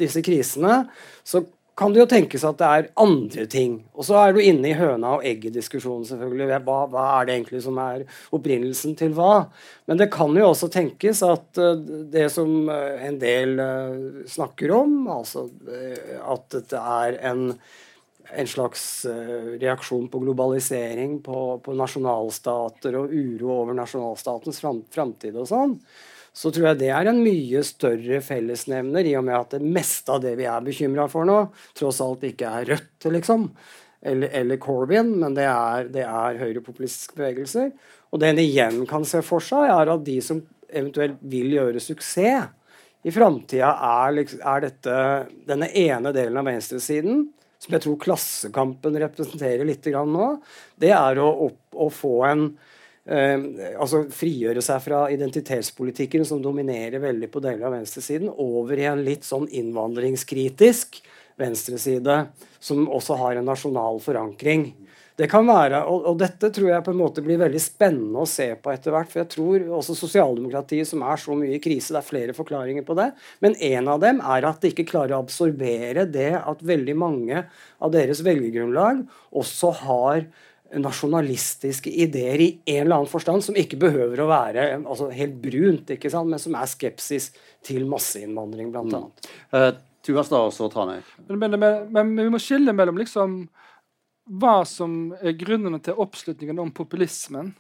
disse 0.00 0.22
krisene, 0.24 0.84
så 1.24 1.42
kan 1.80 1.94
det 1.94 2.02
jo 2.02 2.08
tenkes 2.10 2.42
at 2.44 2.58
det 2.60 2.68
er 2.68 2.88
andre 3.00 3.46
ting. 3.48 3.76
Og 3.96 4.04
så 4.04 4.18
er 4.20 4.34
du 4.36 4.40
inne 4.42 4.68
i 4.68 4.76
høna 4.76 5.14
og 5.16 5.24
egget-diskusjonen, 5.24 6.04
selvfølgelig. 6.10 6.48
Hva, 6.66 6.80
hva, 6.92 7.04
er 7.14 7.28
det 7.28 7.36
egentlig 7.38 7.62
som 7.64 7.78
er 7.80 8.04
opprinnelsen 8.36 8.96
til 9.00 9.14
hva? 9.16 9.46
Men 9.88 10.00
det 10.02 10.10
kan 10.12 10.36
jo 10.36 10.50
også 10.50 10.68
tenkes 10.72 11.22
at 11.24 11.60
uh, 11.62 11.72
det 12.12 12.26
som 12.34 12.68
uh, 12.68 13.00
en 13.06 13.16
del 13.22 13.56
uh, 13.56 14.20
snakker 14.28 14.74
om, 14.76 14.98
altså 15.08 15.46
at 16.20 16.44
dette 16.52 16.84
er 17.00 17.16
en, 17.30 17.46
en 18.28 18.50
slags 18.50 18.84
reaksjon 19.62 20.10
på 20.12 20.20
globalisering, 20.26 21.16
på, 21.24 21.40
på, 21.64 21.80
nasjonalstater 21.80 23.00
og 23.00 23.14
uro 23.14 23.54
over 23.62 23.78
nasjonalstatens 23.78 24.60
framtid 24.60 25.32
og 25.32 25.48
sånn, 25.48 25.78
så 26.32 26.52
tror 26.54 26.70
jeg 26.70 26.80
det 26.82 26.90
er 26.94 27.10
en 27.10 27.20
mye 27.24 27.62
større 27.66 28.20
fellesnevner, 28.24 29.06
i 29.06 29.16
og 29.18 29.26
med 29.26 29.36
at 29.36 29.56
det 29.56 29.62
meste 29.64 30.14
av 30.14 30.22
det 30.24 30.36
vi 30.38 30.46
er 30.48 30.64
bekymra 30.64 31.08
for 31.10 31.28
nå, 31.28 31.40
tross 31.76 32.00
alt 32.04 32.26
ikke 32.28 32.52
er 32.60 32.70
Rødt, 32.70 33.08
liksom, 33.16 33.48
eller, 34.00 34.30
eller 34.40 34.60
Corbyn, 34.62 35.10
men 35.20 35.34
det 35.36 35.48
er, 35.50 35.90
det 35.92 36.06
er 36.06 36.38
høyrepopulistiske 36.40 37.18
bevegelser. 37.18 37.74
Og 38.10 38.22
det 38.22 38.30
en 38.30 38.40
igjen 38.42 38.80
kan 38.90 39.04
se 39.06 39.20
for 39.26 39.44
seg, 39.44 39.68
er 39.70 39.92
at 39.92 40.06
de 40.06 40.16
som 40.24 40.40
eventuelt 40.70 41.18
vil 41.26 41.56
gjøre 41.58 41.82
suksess 41.82 42.48
i 43.00 43.12
framtida, 43.14 43.70
er, 44.06 44.22
er 44.22 44.64
dette, 44.66 44.96
denne 45.48 45.70
ene 45.76 46.12
delen 46.14 46.40
av 46.40 46.48
venstresiden, 46.50 47.22
som 47.60 47.76
jeg 47.76 47.84
tror 47.84 47.96
Klassekampen 48.00 48.96
representerer 49.02 49.66
litt 49.68 49.86
nå, 49.88 50.28
det 50.80 50.92
er 50.96 51.20
å, 51.20 51.28
opp, 51.48 51.60
å 51.76 51.88
få 51.92 52.14
en 52.28 52.44
altså 53.08 54.04
frigjøre 54.12 54.62
seg 54.62 54.82
fra 54.84 55.04
identitetspolitikken 55.10 56.26
som 56.28 56.42
dominerer 56.44 57.00
veldig 57.02 57.30
på 57.32 57.42
deler 57.42 57.66
av 57.66 57.74
venstresiden, 57.78 58.28
over 58.30 58.78
i 58.78 58.86
en 58.90 59.04
litt 59.06 59.24
sånn 59.26 59.48
innvandringskritisk 59.48 61.00
venstreside 61.40 62.26
som 62.60 62.84
også 62.92 63.16
har 63.20 63.40
en 63.40 63.48
nasjonal 63.48 64.00
forankring. 64.04 64.70
Det 65.20 65.26
kan 65.28 65.44
være, 65.44 65.82
og, 65.84 66.06
og, 66.08 66.14
dette 66.20 66.48
tror 66.54 66.70
jeg 66.70 66.84
på 66.86 66.92
en 66.94 67.00
måte 67.00 67.20
blir 67.24 67.40
veldig 67.42 67.60
spennende 67.60 68.22
å 68.22 68.28
se 68.28 68.46
på 68.56 68.70
etter 68.72 68.94
hvert. 68.94 69.10
For 69.10 69.20
jeg 69.20 69.28
tror 69.34 69.66
også 69.76 69.96
sosialdemokratiet, 69.98 70.88
som 70.88 71.02
er 71.04 71.20
så 71.20 71.36
mye 71.36 71.58
i 71.58 71.60
krise, 71.60 71.92
det 71.92 72.00
er 72.00 72.06
flere 72.06 72.36
forklaringer 72.36 72.86
på 72.86 72.96
det. 72.96 73.10
Men 73.44 73.56
en 73.68 73.90
av 73.92 74.00
dem 74.00 74.22
er 74.24 74.46
at 74.48 74.62
de 74.62 74.70
ikke 74.72 74.88
klarer 74.88 75.18
å 75.18 75.20
absorbere 75.20 76.06
det 76.08 76.32
at 76.38 76.64
veldig 76.64 76.96
mange 76.96 77.42
av 77.44 77.92
deres 77.92 78.24
velgergrunnlag 78.24 79.02
også 79.42 79.74
har 79.82 80.24
nasjonalistiske 80.78 81.90
ideer 81.90 82.40
i 82.40 82.48
en 82.64 82.84
eller 82.84 83.00
annen 83.00 83.10
forstand, 83.10 83.44
som 83.44 83.56
ikke 83.58 83.78
behøver 83.80 84.22
å 84.22 84.28
være 84.30 84.66
altså, 84.78 85.08
helt 85.14 85.38
brunt, 85.42 85.90
ikke 85.96 86.10
sant? 86.12 86.30
men 86.30 86.42
som 86.42 86.54
er 86.54 86.68
skepsis 86.70 87.30
til 87.66 87.88
masseinnvandring, 87.90 88.70
bl.a. 88.70 88.84
Mm. 88.84 89.08
Uh, 89.54 89.72
Tuastad 90.06 90.46
og 90.46 90.54
så 90.54 90.68
Tranøy. 90.72 91.00
Men, 91.26 91.40
men, 91.42 91.58
men, 91.58 91.80
men, 91.92 92.14
vi 92.20 92.30
må 92.32 92.40
skille 92.40 92.72
mellom 92.76 93.00
liksom 93.00 93.42
hva 94.40 94.60
som 94.68 95.10
er 95.18 95.34
grunnene 95.38 95.80
til 95.82 95.98
oppslutningen 95.98 96.62
om 96.62 96.70
populismen, 96.74 97.50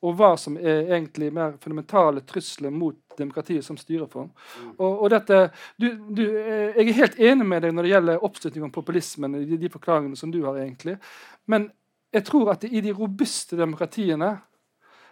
og 0.00 0.16
hva 0.16 0.32
som 0.40 0.56
er 0.56 0.88
egentlig 0.96 1.28
mer 1.36 1.58
fundamentale 1.60 2.22
trusler 2.26 2.72
mot 2.72 2.96
demokratiet 3.20 3.64
som 3.66 3.76
styreform. 3.76 4.30
Mm. 4.32 4.70
Og, 4.78 5.02
og 5.04 5.10
dette, 5.12 5.40
du, 5.76 5.90
du, 6.08 6.22
eh, 6.40 6.78
jeg 6.78 6.86
er 6.86 6.98
helt 7.02 7.20
enig 7.20 7.46
med 7.46 7.66
deg 7.66 7.74
når 7.76 7.86
det 7.86 7.92
gjelder 7.92 8.24
oppslutning 8.24 8.64
om 8.64 8.72
populismen. 8.72 9.36
De, 9.44 9.58
de 9.60 9.70
forklaringene 9.72 10.16
som 10.16 10.32
du 10.32 10.40
har 10.46 10.56
egentlig, 10.62 10.96
Men 11.44 11.68
jeg 12.12 12.26
tror 12.26 12.54
at 12.54 12.64
i 12.66 12.82
de 12.82 12.94
robuste 12.94 13.58
demokratiene 13.58 14.36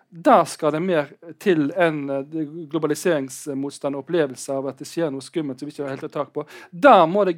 da 0.08 0.38
skal 0.48 0.72
det 0.72 0.80
mer 0.80 1.10
til 1.40 1.66
enn 1.76 1.98
eh, 2.08 2.36
globaliseringsmotstand 2.72 3.96
og 3.96 4.06
opplevelse 4.06 4.54
av 4.56 4.70
at 4.70 4.80
det 4.80 4.88
skjer 4.88 5.10
noe 5.12 5.24
skummelt 5.24 5.60
som 5.60 5.68
vi 5.68 5.74
ikke 5.74 5.84
har 5.84 5.98
helt 5.98 6.14
tak 6.14 6.30
på. 6.32 6.46
Da 6.72 7.02
må 7.04 7.26
det 7.28 7.34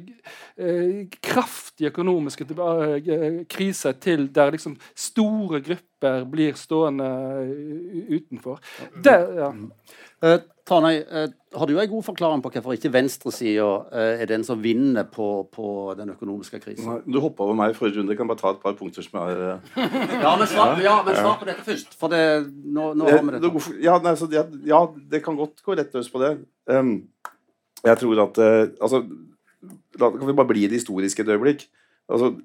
eh, 0.55 1.01
kraftige 1.19 1.91
økonomiske 1.91 2.47
eh, 2.47 3.41
kriser 3.51 3.99
til 3.99 4.29
der 4.31 4.55
liksom 4.55 4.77
store 4.95 5.59
grupper 5.65 6.23
blir 6.31 6.55
stående 6.57 7.05
uh, 7.05 8.07
utenfor. 8.09 8.57
Det, 9.05 9.17
ja. 9.37 9.51
Uh, 10.61 10.67
Tranøy, 10.67 11.01
uh, 11.09 11.27
har 11.57 11.67
du 11.67 11.79
en 11.79 11.89
god 11.89 12.03
forklaring 12.03 12.41
på 12.43 12.51
hvorfor 12.53 12.75
ikke 12.75 12.91
venstresida 12.93 13.65
uh, 13.65 14.21
er 14.21 14.25
den 14.29 14.43
som 14.43 14.61
vinner 14.61 15.03
på, 15.03 15.47
på 15.51 15.93
den 15.97 16.13
økonomiske 16.13 16.59
krisen? 16.59 17.01
Du 17.05 17.19
hoppa 17.19 17.43
over 17.43 17.57
meg 17.57 17.73
i 17.73 17.77
forrige 17.77 17.99
runde. 17.99 18.13
Jeg 18.13 18.21
kan 18.21 18.29
bare 18.29 18.39
ta 18.39 18.53
et 18.53 18.61
par 18.61 18.77
punkter 18.79 19.05
som 19.05 19.19
er 19.23 19.41
ja, 19.41 20.35
men 20.37 20.47
svar, 20.47 20.77
ja, 20.81 20.95
men 21.05 21.17
svar 21.17 21.39
på 21.41 21.49
dette 21.49 21.65
først. 21.65 21.97
For 21.99 22.13
det, 22.13 22.23
nå, 22.47 22.93
nå 22.93 23.09
har 23.09 23.25
vi 23.25 23.41
det. 23.41 23.51
Ja, 23.83 23.97
nei, 24.03 24.15
så, 24.19 24.29
ja, 24.31 24.45
ja, 24.67 24.85
det 25.11 25.23
kan 25.25 25.39
godt 25.39 25.61
gå 25.65 25.75
rett 25.77 25.93
løs 25.97 26.09
på 26.11 26.21
det. 26.23 26.35
Um, 26.69 26.95
jeg 27.81 27.97
tror 27.97 28.25
at 28.27 28.41
Altså, 28.81 29.05
da 29.97 30.09
kan 30.13 30.27
vi 30.27 30.37
bare 30.37 30.49
bli 30.49 30.67
det 30.67 30.81
historiske 30.81 31.25
et 31.25 31.31
øyeblikk. 31.33 31.65
Altså, 32.09 32.35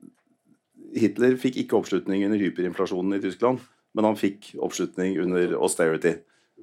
Hitler 0.96 1.36
fikk 1.40 1.58
ikke 1.60 1.76
oppslutning 1.76 2.24
under 2.24 2.40
hyperinflasjonen 2.40 3.18
i 3.18 3.20
Tyskland, 3.20 3.60
men 3.94 4.08
han 4.08 4.16
fikk 4.16 4.54
oppslutning 4.62 5.18
under 5.20 5.56
austerity 5.60 6.16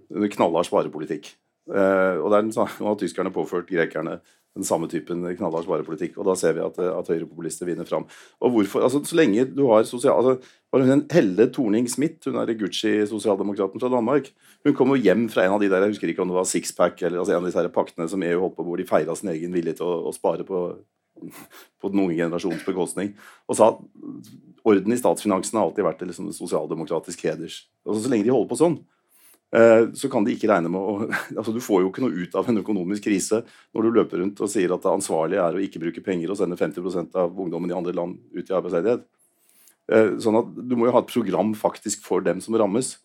knallhard 0.10 0.68
sparepolitikk. 0.68 1.32
Eh, 1.72 2.16
og 2.20 2.30
det 2.32 2.38
er 2.38 2.48
den 2.48 2.56
samme, 2.56 2.74
har 2.84 2.98
tyskerne 3.00 3.34
påført 3.34 3.70
grekerne 3.70 4.20
den 4.54 4.66
samme 4.68 4.86
typen 4.90 5.24
knallhard 5.38 5.66
sparepolitikk. 5.66 6.18
Og 6.20 6.28
da 6.28 6.36
ser 6.38 6.54
vi 6.58 6.62
at, 6.62 6.78
at 6.78 7.10
høyrepopulister 7.10 7.68
vinner 7.70 7.88
fram. 7.90 8.06
Og 8.44 8.54
hvorfor, 8.54 8.84
altså 8.86 9.02
Så 9.04 9.18
lenge 9.18 9.48
du 9.50 9.66
har 9.72 9.86
sosial... 9.90 10.14
Altså, 10.14 10.54
hun 10.74 11.06
Helle 11.14 11.48
Thorning-Smith, 11.54 12.30
hun 12.30 12.38
er 12.42 12.54
Gucci-sosialdemokraten 12.58 13.82
fra 13.82 13.92
Danmark, 13.94 14.32
hun 14.66 14.74
kom 14.74 14.94
jo 14.94 15.02
hjem 15.02 15.28
fra 15.30 15.46
en 15.46 15.54
av 15.54 15.62
de 15.62 15.70
der, 15.70 15.86
jeg 15.86 15.94
husker 15.94 16.10
ikke 16.10 16.24
om 16.24 16.32
det 16.32 16.38
var 16.40 16.50
sixpack 16.50 17.04
eller 17.04 17.22
altså 17.22 17.36
en 17.36 17.44
av 17.44 17.46
disse 17.46 17.74
paktene 17.76 18.08
som 18.10 18.26
EU 18.26 18.40
holdt 18.42 18.56
på 18.58 18.66
hvor 18.66 18.82
de 18.82 18.88
feira 18.90 19.14
sin 19.14 19.30
egen 19.36 19.54
vilje 19.54 19.76
til 19.78 19.86
å, 19.86 20.00
å 20.10 20.14
spare 20.16 20.42
på, 20.48 20.64
på 21.82 21.94
den 21.94 22.02
unge 22.02 22.18
generasjons 22.18 22.66
bekostning, 22.66 23.14
og 23.46 23.60
sa 23.60 23.70
at 23.76 23.86
orden 24.66 24.96
i 24.96 24.98
statsfinansene 24.98 25.62
har 25.62 25.70
alltid 25.70 25.86
vært 25.86 26.02
liksom, 26.10 26.34
sosialdemokratisk 26.34 27.22
heders. 27.30 27.68
Altså, 27.86 28.08
så 28.08 28.14
lenge 28.16 28.26
de 28.26 28.34
holder 28.34 28.50
på 28.50 28.62
sånn, 28.64 28.80
Eh, 28.82 29.03
så 29.54 30.10
kan 30.10 30.26
de 30.26 30.34
ikke 30.34 30.48
regne 30.50 30.70
med 30.74 30.82
å 30.82 30.94
altså 31.38 31.52
Du 31.54 31.60
får 31.62 31.84
jo 31.84 31.92
ikke 31.92 32.02
noe 32.02 32.24
ut 32.24 32.38
av 32.40 32.48
en 32.50 32.58
økonomisk 32.64 33.06
krise 33.06 33.44
når 33.76 33.86
du 33.86 33.98
løper 34.00 34.24
rundt 34.24 34.40
og 34.42 34.50
sier 34.50 34.74
at 34.74 34.82
det 34.82 34.90
ansvarlige 34.90 35.44
er 35.46 35.58
å 35.58 35.62
ikke 35.62 35.82
bruke 35.84 36.02
penger 36.06 36.34
og 36.34 36.40
sende 36.40 36.58
50% 36.58 37.14
av 37.22 37.38
ungdommen 37.38 37.70
i 37.70 37.76
andre 37.78 37.94
land 37.94 38.18
ut 38.34 38.50
i 38.50 38.56
arbeidsledighet. 38.58 39.04
Eh, 39.92 40.16
sånn 40.24 40.40
at 40.40 40.54
Du 40.58 40.74
må 40.80 40.88
jo 40.88 40.96
ha 40.96 41.04
et 41.04 41.12
program 41.12 41.54
faktisk 41.58 42.06
for 42.06 42.26
dem 42.26 42.42
som 42.42 42.58
rammes. 42.58 42.96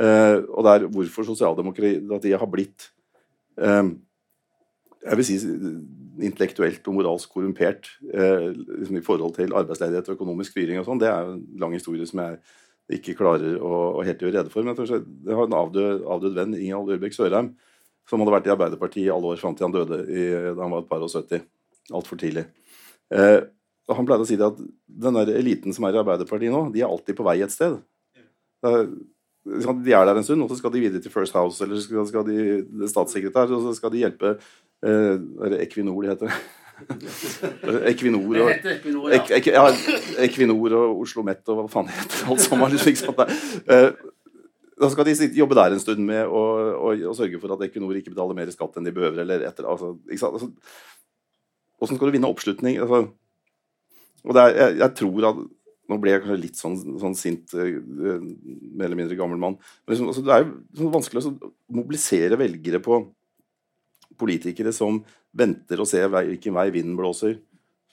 Eh, 0.00 0.38
og 0.40 0.64
det 0.64 0.72
er 0.72 0.88
hvorfor 0.94 1.26
sosialdemokratiet 1.28 2.40
har 2.40 2.50
blitt 2.50 2.88
jeg 3.60 5.16
vil 5.18 5.26
si 5.26 5.34
intellektuelt 6.24 6.86
og 6.88 6.96
moralsk 6.96 7.32
korrumpert 7.34 7.90
liksom 8.06 8.96
i 8.96 9.02
forhold 9.04 9.34
til 9.36 9.52
arbeidsledighet 9.56 10.08
og 10.08 10.16
økonomisk 10.16 10.54
styring 10.54 10.80
og 10.80 10.86
sånn. 10.86 11.00
Det 11.02 11.10
er 11.10 11.28
en 11.28 11.42
lang 11.60 11.74
historie 11.76 12.06
som 12.08 12.22
jeg 12.22 12.38
ikke 12.96 13.16
klarer 13.18 13.58
å, 13.58 13.74
å 14.00 14.04
helt 14.06 14.22
gjøre 14.22 14.40
rede 14.40 14.52
for. 14.52 14.66
Men 14.66 14.78
jeg, 14.78 15.02
jeg 15.26 15.38
har 15.38 15.48
en 15.48 15.58
avdød, 15.60 16.02
avdød 16.16 16.36
venn, 16.38 16.56
Ingald 16.58 16.92
Urbæk 16.96 17.16
Sørheim, 17.16 17.52
som 18.08 18.22
hadde 18.22 18.34
vært 18.34 18.48
i 18.48 18.54
Arbeiderpartiet 18.54 19.06
i 19.06 19.12
alle 19.14 19.32
år 19.32 19.40
fram 19.40 19.54
til 19.56 19.68
han 19.68 19.74
døde 19.74 20.02
i, 20.08 20.26
da 20.56 20.64
han 20.64 20.74
var 20.74 20.84
et 20.84 20.90
par 20.90 21.04
og 21.04 21.12
70. 21.12 21.44
Altfor 21.94 22.20
tidlig. 22.20 22.46
Eh, 23.14 23.38
han 23.90 24.06
pleide 24.06 24.22
å 24.22 24.28
si 24.28 24.38
det 24.38 24.46
at 24.46 24.58
den 24.60 25.16
der 25.18 25.32
eliten 25.34 25.74
som 25.74 25.86
er 25.86 25.96
i 25.96 26.02
Arbeiderpartiet 26.02 26.54
nå, 26.54 26.66
de 26.74 26.82
er 26.82 26.90
alltid 26.90 27.18
på 27.18 27.26
vei 27.26 27.40
et 27.42 27.54
sted. 27.54 27.78
Er, 28.66 28.86
de 29.46 29.94
er 29.96 30.06
der 30.06 30.20
en 30.20 30.26
stund, 30.26 30.44
og 30.44 30.52
så 30.52 30.60
skal 30.60 30.74
de 30.74 30.82
videre 30.82 31.02
til 31.02 31.12
First 31.12 31.34
House 31.38 31.64
eller 31.64 31.80
skal, 31.80 32.26
de 32.28 32.88
statssekretær, 32.90 33.50
og 33.56 33.64
så 33.66 33.74
skal 33.78 33.94
de 33.94 34.04
hjelpe 34.04 34.34
eh, 34.36 35.62
Equinor, 35.64 36.02
det 36.04 36.14
heter 36.14 36.30
det. 36.30 36.40
Equinor 37.90 38.24
og, 38.24 38.50
Equinor, 38.52 39.10
ja. 39.12 39.20
Ek, 39.36 39.50
ja, 39.50 39.66
Equinor 40.24 40.76
og 40.78 41.02
Oslo 41.04 41.24
Met 41.26 41.42
og 41.50 41.60
hva 41.60 41.66
faen 41.72 41.90
heter 41.92 42.30
alt 42.30 42.44
sammen. 42.44 42.76
Liksom, 42.76 43.20
uh, 43.20 44.10
da 44.80 44.90
skal 44.92 45.08
de 45.08 45.30
jobbe 45.36 45.58
der 45.58 45.76
en 45.76 45.82
stund 45.82 46.02
med 46.06 46.24
å, 46.24 46.42
å, 46.78 46.92
å, 47.10 47.14
sørge 47.16 47.40
for 47.42 47.54
at 47.54 47.64
Equinor 47.66 47.98
ikke 47.98 48.14
betaler 48.14 48.38
mer 48.38 48.52
skatt 48.54 48.78
enn 48.78 48.88
de 48.88 48.94
behøver. 48.96 49.22
eller 49.24 49.46
etter, 49.48 49.68
altså, 49.68 49.94
altså, 50.10 50.50
Hvordan 51.80 51.98
skal 51.98 52.10
du 52.10 52.16
vinne 52.16 52.30
oppslutning? 52.30 52.80
Altså, 52.80 53.08
og 54.24 54.36
er, 54.36 54.54
jeg, 54.56 54.76
jeg, 54.82 54.94
tror 55.00 55.30
at 55.30 55.40
Nå 55.90 55.96
ble 55.98 56.12
jeg 56.12 56.20
kanskje 56.22 56.42
litt 56.44 56.58
sånn, 56.60 56.74
sånn 57.02 57.16
sint, 57.18 57.50
uh, 57.58 58.20
mer 58.22 58.86
eller 58.86 58.98
mindre 59.00 59.16
gammel 59.18 59.40
mann. 59.42 59.56
Men 59.82 59.96
liksom, 59.96 60.12
altså, 60.12 60.22
det 60.22 60.36
er 60.36 60.44
jo 60.44 60.52
sånn 60.78 60.92
vanskelig 60.94 61.24
å 61.26 61.32
mobilisere 61.80 62.38
velgere 62.38 62.78
på 62.84 63.00
politikere 64.20 64.72
som 64.76 65.00
venter 65.36 65.80
og 65.80 65.88
ser 65.88 66.10
hvilken 66.12 66.56
vei 66.56 66.68
vinden 66.74 66.98
blåser, 66.98 67.38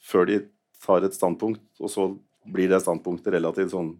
før 0.03 0.27
de 0.29 0.41
tar 0.83 1.05
et 1.07 1.15
standpunkt, 1.15 1.63
og 1.81 1.91
så 1.91 2.11
blir 2.47 2.69
det 2.71 2.83
standpunktet 2.83 3.33
relativt 3.33 3.73
sånn 3.73 3.95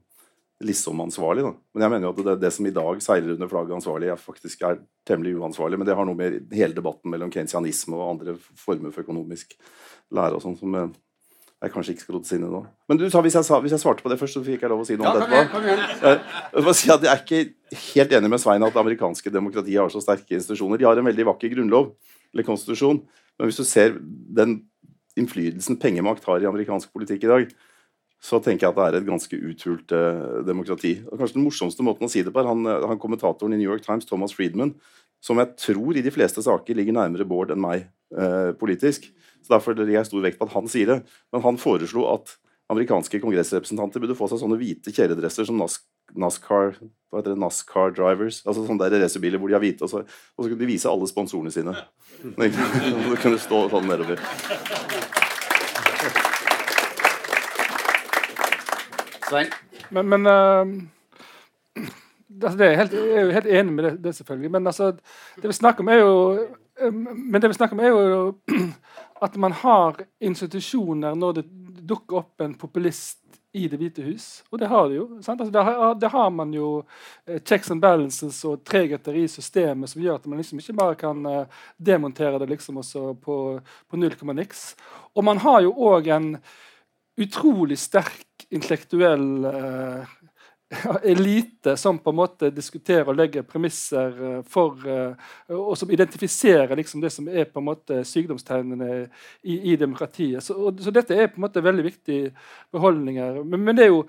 liksom 0.64 1.02
ansvarlig. 1.04 1.44
Men 1.76 1.86
jeg 1.86 1.94
mener 1.94 2.08
jo 2.08 2.14
at 2.16 2.22
det, 2.26 2.36
det 2.42 2.52
som 2.56 2.66
i 2.66 2.74
dag 2.74 3.02
seiler 3.04 3.36
under 3.36 3.50
flagget 3.52 3.78
ansvarlig, 3.78 4.10
er 4.10 4.22
faktisk 4.22 4.64
er 4.66 4.80
temmelig 5.06 5.36
uansvarlig. 5.38 5.78
Men 5.78 5.90
det 5.90 5.98
har 5.98 6.08
noe 6.08 6.18
med 6.18 6.56
hele 6.56 6.78
debatten 6.78 7.14
mellom 7.14 7.34
keynesianisme 7.34 7.98
og 7.98 8.08
andre 8.16 8.38
former 8.58 8.94
for 8.94 9.06
økonomisk 9.06 9.54
lære 10.18 10.40
og 10.40 10.42
sånn 10.42 10.58
som 10.58 10.78
eh, 10.80 10.96
jeg 11.58 11.74
kanskje 11.74 11.94
ikke 11.96 12.04
skal 12.04 12.16
rotes 12.18 12.34
inn 12.36 12.44
i 12.46 12.50
nå. 12.52 12.60
Men 12.90 13.00
du 13.00 13.08
sa 13.10 13.22
hvis, 13.26 13.34
jeg 13.34 13.62
hvis, 13.64 13.74
jeg 13.74 13.82
svarte 13.82 14.06
på 14.06 14.12
det 14.12 14.20
først, 14.20 14.38
så 14.38 14.44
fikk 14.46 14.62
jeg 14.62 14.70
lov 14.70 14.84
å 14.84 14.86
si 14.86 14.98
noe 15.00 15.08
ja, 15.08 15.14
om 15.14 15.24
det 15.24 15.40
etterpå. 15.40 15.62
Jeg, 15.66 16.20
jeg, 16.54 16.76
si 16.78 16.90
jeg 16.92 17.10
er 17.10 17.24
ikke 17.24 17.80
helt 17.96 18.14
enig 18.20 18.30
med 18.30 18.44
Svein 18.44 18.66
at 18.68 18.76
det 18.76 18.84
amerikanske 18.84 19.34
demokratiet 19.34 19.82
har 19.82 19.94
så 19.94 20.02
sterke 20.04 20.38
institusjoner. 20.38 20.78
De 20.78 20.86
har 20.86 21.02
en 21.02 21.10
veldig 21.10 21.26
vakker 21.32 21.56
grunnlov, 21.56 21.96
eller 22.30 22.46
konstitusjon, 22.46 23.02
men 23.38 23.50
hvis 23.50 23.58
du 23.58 23.66
ser 23.66 23.98
den 24.38 24.60
innflytelsen 25.18 25.80
pengemakt 25.82 26.30
har 26.30 26.44
i 26.44 26.50
amerikansk 26.50 26.94
politikk 26.94 27.26
i 27.26 27.34
dag, 27.34 27.58
så 28.22 28.40
tenker 28.42 28.68
jeg 28.68 28.74
at 28.74 28.78
det 28.78 28.86
er 28.86 29.00
et 29.00 29.10
ganske 29.10 29.42
uthult 29.50 29.94
eh, 29.94 30.22
demokrati. 30.46 30.94
Og 31.10 31.20
kanskje 31.20 31.38
Den 31.38 31.46
morsomste 31.46 31.86
måten 31.86 32.06
å 32.08 32.12
si 32.12 32.24
det 32.26 32.34
på 32.34 32.42
er 32.42 32.50
han, 32.50 32.66
eh, 32.66 32.86
han, 32.90 33.02
kommentatoren 33.02 33.54
i 33.54 33.60
New 33.60 33.70
York 33.70 33.86
Times, 33.86 34.06
Thomas 34.10 34.34
Friedman, 34.34 34.74
som 35.22 35.42
jeg 35.42 35.54
tror 35.58 35.98
i 35.98 36.06
de 36.06 36.14
fleste 36.14 36.42
saker 36.46 36.78
ligger 36.78 36.98
nærmere 36.98 37.26
Bård 37.30 37.54
enn 37.54 37.62
meg 37.62 37.90
eh, 38.16 38.52
politisk. 38.60 39.10
Så 39.44 39.54
Derfor 39.56 39.78
legger 39.78 40.00
jeg 40.00 40.10
stor 40.12 40.24
vekt 40.24 40.40
på 40.40 40.48
at 40.48 40.56
han 40.56 40.70
sier 40.72 40.92
det. 40.92 41.00
Men 41.34 41.46
han 41.46 41.60
foreslo 41.62 42.08
at 42.14 42.36
amerikanske 42.72 43.22
kongressrepresentanter 43.24 44.04
burde 44.04 44.18
få 44.18 44.28
seg 44.28 44.42
sånne 44.42 44.60
hvite 44.60 44.92
kjeledresser 44.92 45.48
som 45.48 45.60
NASCAR 45.60 46.76
hva 47.08 47.22
heter 47.22 47.32
det, 47.32 47.40
NASCAR 47.40 47.94
drivers. 47.96 48.42
altså 48.46 48.66
sånne 48.68 48.90
der 48.92 49.00
racerbiler 49.04 49.40
hvor 49.40 49.48
de 49.48 49.56
har 49.56 49.64
hvite, 49.64 49.88
og 49.88 49.92
så, 49.92 50.02
og 50.04 50.44
så 50.44 50.50
kunne 50.50 50.60
de 50.60 50.68
vise 50.68 50.90
alle 50.92 51.08
sponsorene 51.08 51.54
sine. 51.54 51.76
Så 52.20 53.16
kunne 53.22 53.40
stå 53.40 53.62
sånn 53.72 53.88
nedover. 53.88 54.20
Svein? 59.28 59.52
Men, 59.96 60.12
men 60.12 60.28
uh, 60.28 61.88
altså 62.42 62.58
det 62.60 62.68
er 62.68 62.80
helt, 62.82 62.96
jeg 62.96 63.16
er 63.16 63.28
jo 63.28 63.36
helt 63.38 63.52
enig 63.62 63.76
med 63.78 63.88
det, 63.88 63.94
det, 64.04 64.16
selvfølgelig. 64.20 64.52
Men 64.58 64.68
altså, 64.68 64.92
det 65.40 65.48
vi 65.48 65.56
snakker 65.56 65.86
om, 65.86 65.92
er 65.92 66.02
jo 66.04 66.14
men 66.92 67.42
det 67.42 67.48
vi 67.48 67.58
snakker 67.58 67.78
om 67.78 67.84
er 67.84 67.94
jo 67.94 68.66
at 69.26 69.38
man 69.42 69.56
har 69.64 70.02
institusjoner 70.20 71.16
når 71.18 71.40
det 71.40 71.46
dukker 71.88 72.22
opp 72.22 72.44
en 72.44 72.54
populist 72.60 73.24
i 73.58 73.68
Det 73.68 73.78
hvite 73.80 74.04
hus. 74.06 74.44
Og 74.52 74.60
det 74.60 74.68
har 74.70 74.90
de 74.90 75.00
jo. 75.00 75.06
Altså, 75.18 75.48
det, 75.50 75.64
har, 75.64 75.96
det, 75.98 76.10
har, 76.14 76.30
man 76.30 76.52
jo 76.54 76.68
eh, 77.26 77.40
checks 77.42 77.72
and 77.72 77.82
balances 77.82 78.44
og 78.46 78.62
tregheter 78.68 79.16
i 79.18 79.24
systemet 79.32 79.90
som 79.90 80.04
gjør 80.04 80.20
at 80.20 80.28
man 80.30 80.42
liksom 80.42 80.62
ikke 80.62 80.76
bare 80.78 80.98
kan 81.00 81.26
uh, 81.26 81.64
demontere 81.78 82.38
det 82.44 82.50
liksom 82.52 82.78
også 82.84 83.16
på, 83.24 83.38
på 83.90 83.98
null 83.98 84.14
komma 84.20 84.36
niks. 84.38 84.76
Og 85.16 85.26
man 85.26 85.42
har 85.42 85.64
jo 85.66 85.74
òg 85.90 86.12
en 86.14 86.30
utrolig 87.18 87.80
sterk 87.82 88.46
intellektuell 88.54 89.48
uh, 89.48 90.18
elite 91.04 91.78
som 91.78 92.00
på 92.00 92.10
en 92.10 92.16
måte 92.16 92.50
diskuterer 92.52 93.08
og 93.08 93.16
legger 93.16 93.46
premisser 93.48 94.16
eh, 94.30 94.40
for 94.52 94.82
eh, 94.84 95.30
Og 95.56 95.78
som 95.80 95.92
identifiserer 95.92 96.76
liksom 96.76 97.00
det 97.02 97.12
som 97.14 97.28
er 97.28 97.46
på 97.48 97.62
en 97.62 97.68
måte 97.70 98.02
sykdomstegnene 98.04 98.90
i, 99.44 99.72
i 99.72 99.76
demokratiet. 99.80 100.44
Så, 100.44 100.58
og, 100.60 100.82
så, 100.84 100.92
dette 100.92 101.16
er 101.16 101.30
på 101.32 101.40
en 101.40 101.46
måte 101.46 101.64
veldig 101.64 101.86
viktige 101.86 102.34
beholdninger. 102.76 103.40
Men, 103.46 103.64
men 103.64 103.78
det, 103.78 103.86
er 103.86 103.94
jo, 103.94 104.02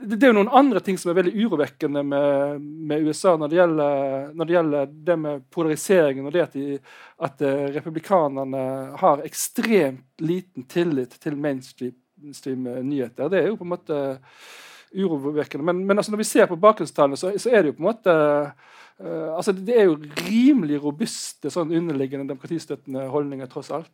det, 0.00 0.22
er 0.22 0.32
jo, 0.32 0.38
noen 0.38 0.52
andre 0.62 0.80
ting 0.84 0.96
som 1.00 1.12
er 1.12 1.18
veldig 1.18 1.34
urovekkende 1.44 2.04
med, 2.08 2.64
med 2.88 3.04
USA 3.04 3.34
når 3.36 3.52
det, 3.52 3.58
gjelder, 3.60 4.32
når 4.32 4.48
det, 4.48 4.56
gjelder, 4.56 4.94
det 5.10 5.18
med 5.26 5.44
polariseringen 5.52 6.30
og 6.30 6.32
det 6.32 6.46
at, 6.46 6.56
de, 6.56 6.78
at 7.28 7.44
uh, 7.44 7.66
republikanerne 7.74 8.62
har 9.02 9.26
ekstremt 9.28 10.24
liten 10.24 10.64
tillit 10.70 11.18
til 11.20 11.36
mainstream 11.36 12.64
nyheter. 12.88 13.28
Det 13.28 13.42
er 13.42 13.52
jo 13.52 13.60
på 13.60 13.68
en 13.68 13.74
måte 13.76 14.00
urovekkende. 14.94 15.64
Men, 15.64 15.84
men 15.86 15.98
altså 15.98 16.12
når 16.12 16.22
vi 16.22 16.28
ser 16.28 16.48
på 16.50 16.58
bakgrunnstallene, 16.60 17.18
så, 17.20 17.32
så, 17.36 17.50
er 17.52 17.62
det 17.62 17.72
jo 17.72 17.78
på 17.78 17.84
en 17.84 17.88
måte 17.90 18.14
uh, 18.14 19.36
altså 19.36 19.52
Det 19.52 19.76
er 19.78 19.88
jo 19.88 19.98
rimelig 20.26 20.82
robuste 20.82 21.52
sånn 21.52 21.74
underliggende 21.74 22.28
demokratistøttende 22.30 23.08
holdninger, 23.12 23.50
tross 23.50 23.72
alt. 23.74 23.90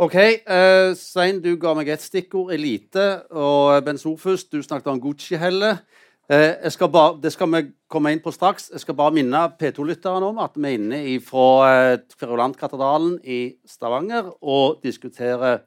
Ok, 0.00 0.16
uh, 0.48 0.92
Svein, 0.96 1.42
du 1.44 1.50
ga 1.60 1.74
meg 1.76 1.90
et 1.92 2.04
stikkord, 2.04 2.54
elite. 2.56 3.08
Og 3.36 3.82
Ben 3.84 4.00
Sofus, 4.00 4.46
du 4.48 4.62
snakket 4.64 4.94
om 4.94 5.02
Gucci-helle. 5.02 5.74
Uh, 6.30 6.70
skal 6.70 6.92
det 7.20 7.32
skal 7.34 7.50
vi 7.50 7.64
komme 7.90 8.12
inn 8.14 8.22
på 8.22 8.32
straks. 8.32 8.70
Jeg 8.70 8.84
skal 8.84 8.96
bare 8.96 9.16
minne 9.18 9.42
P2-lytterne 9.60 10.30
om 10.30 10.38
at 10.40 10.54
vi 10.54 10.70
er 10.70 10.78
inne 10.78 11.18
fra 11.26 11.48
uh, 11.66 12.04
Kverulantkatedralen 12.20 13.18
i 13.26 13.40
Stavanger 13.66 14.30
og 14.40 14.78
diskuterer 14.84 15.64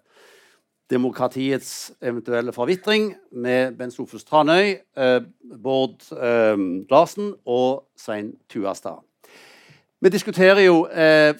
demokratiets 0.93 1.93
eventuelle 2.03 2.53
forvitring 2.53 3.09
med 3.31 3.75
Bent 3.79 3.95
Sofus 3.95 4.25
Tranøy, 4.27 4.75
eh, 4.77 5.19
Bård 5.59 6.05
eh, 6.13 6.57
Larsen 6.91 7.33
og 7.49 7.87
Svein 7.97 8.33
Tuastad. 8.51 9.01
Vi 10.03 10.11
diskuterer 10.13 10.61
jo 10.65 10.83
eh, 10.87 11.33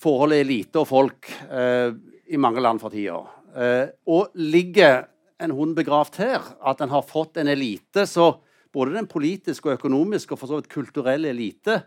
forholdet 0.00 0.42
elite 0.44 0.80
og 0.82 0.88
folk 0.90 1.30
eh, 1.48 1.94
i 2.32 2.40
mange 2.40 2.62
land 2.64 2.82
for 2.82 2.92
tida. 2.92 3.20
Eh, 3.52 3.86
og 4.08 4.32
ligger 4.34 5.06
en 5.42 5.54
hund 5.56 5.76
begravd 5.78 6.18
her? 6.22 6.48
At 6.64 6.82
en 6.82 6.92
har 6.92 7.06
fått 7.06 7.38
en 7.40 7.50
elite, 7.52 8.06
så 8.06 8.34
både 8.72 8.96
den 8.96 9.08
politiske 9.10 9.68
og 9.68 9.78
økonomiske 9.78 10.34
og 10.34 10.40
for 10.40 10.50
så 10.50 10.60
vidt 10.60 10.72
kulturelle 10.72 11.32
elite, 11.32 11.82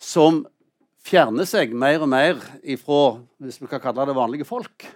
som 0.00 0.44
fjerner 1.04 1.48
seg 1.48 1.74
mer 1.76 2.02
og 2.02 2.10
mer 2.10 2.38
ifra 2.64 3.16
hvis 3.42 3.60
vi 3.60 3.68
kan 3.70 3.82
kalle 3.82 4.06
det 4.08 4.16
vanlige 4.16 4.48
folk 4.48 4.86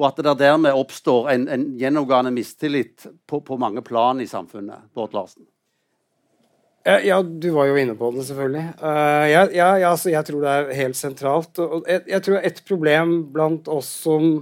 og 0.00 0.08
at 0.08 0.20
det 0.24 0.36
dermed 0.40 0.76
oppstår 0.76 1.30
en, 1.34 1.48
en 1.52 1.64
gjennomgående 1.80 2.32
mistillit 2.34 3.06
på, 3.28 3.42
på, 3.44 3.58
mange 3.60 3.82
plan 3.84 4.20
i 4.22 4.28
samfunnet. 4.28 4.88
Bård 4.96 5.12
Larsen. 5.16 5.44
Ja, 6.82 7.20
du 7.22 7.52
var 7.54 7.68
jo 7.68 7.76
inne 7.78 7.94
på 7.94 8.08
det, 8.10 8.24
selvfølgelig. 8.26 8.64
Uh, 8.80 9.26
ja, 9.30 9.42
ja, 9.54 9.68
altså, 9.92 10.10
jeg 10.10 10.26
tror 10.26 10.40
det 10.42 10.54
er 10.54 10.72
helt 10.80 10.98
sentralt. 10.98 11.60
Og 11.62 11.86
jeg, 11.86 12.02
jeg, 12.10 12.24
tror 12.26 12.40
et 12.40 12.58
problem 12.66 13.12
blant 13.34 13.70
oss 13.70 13.90
som 14.02 14.32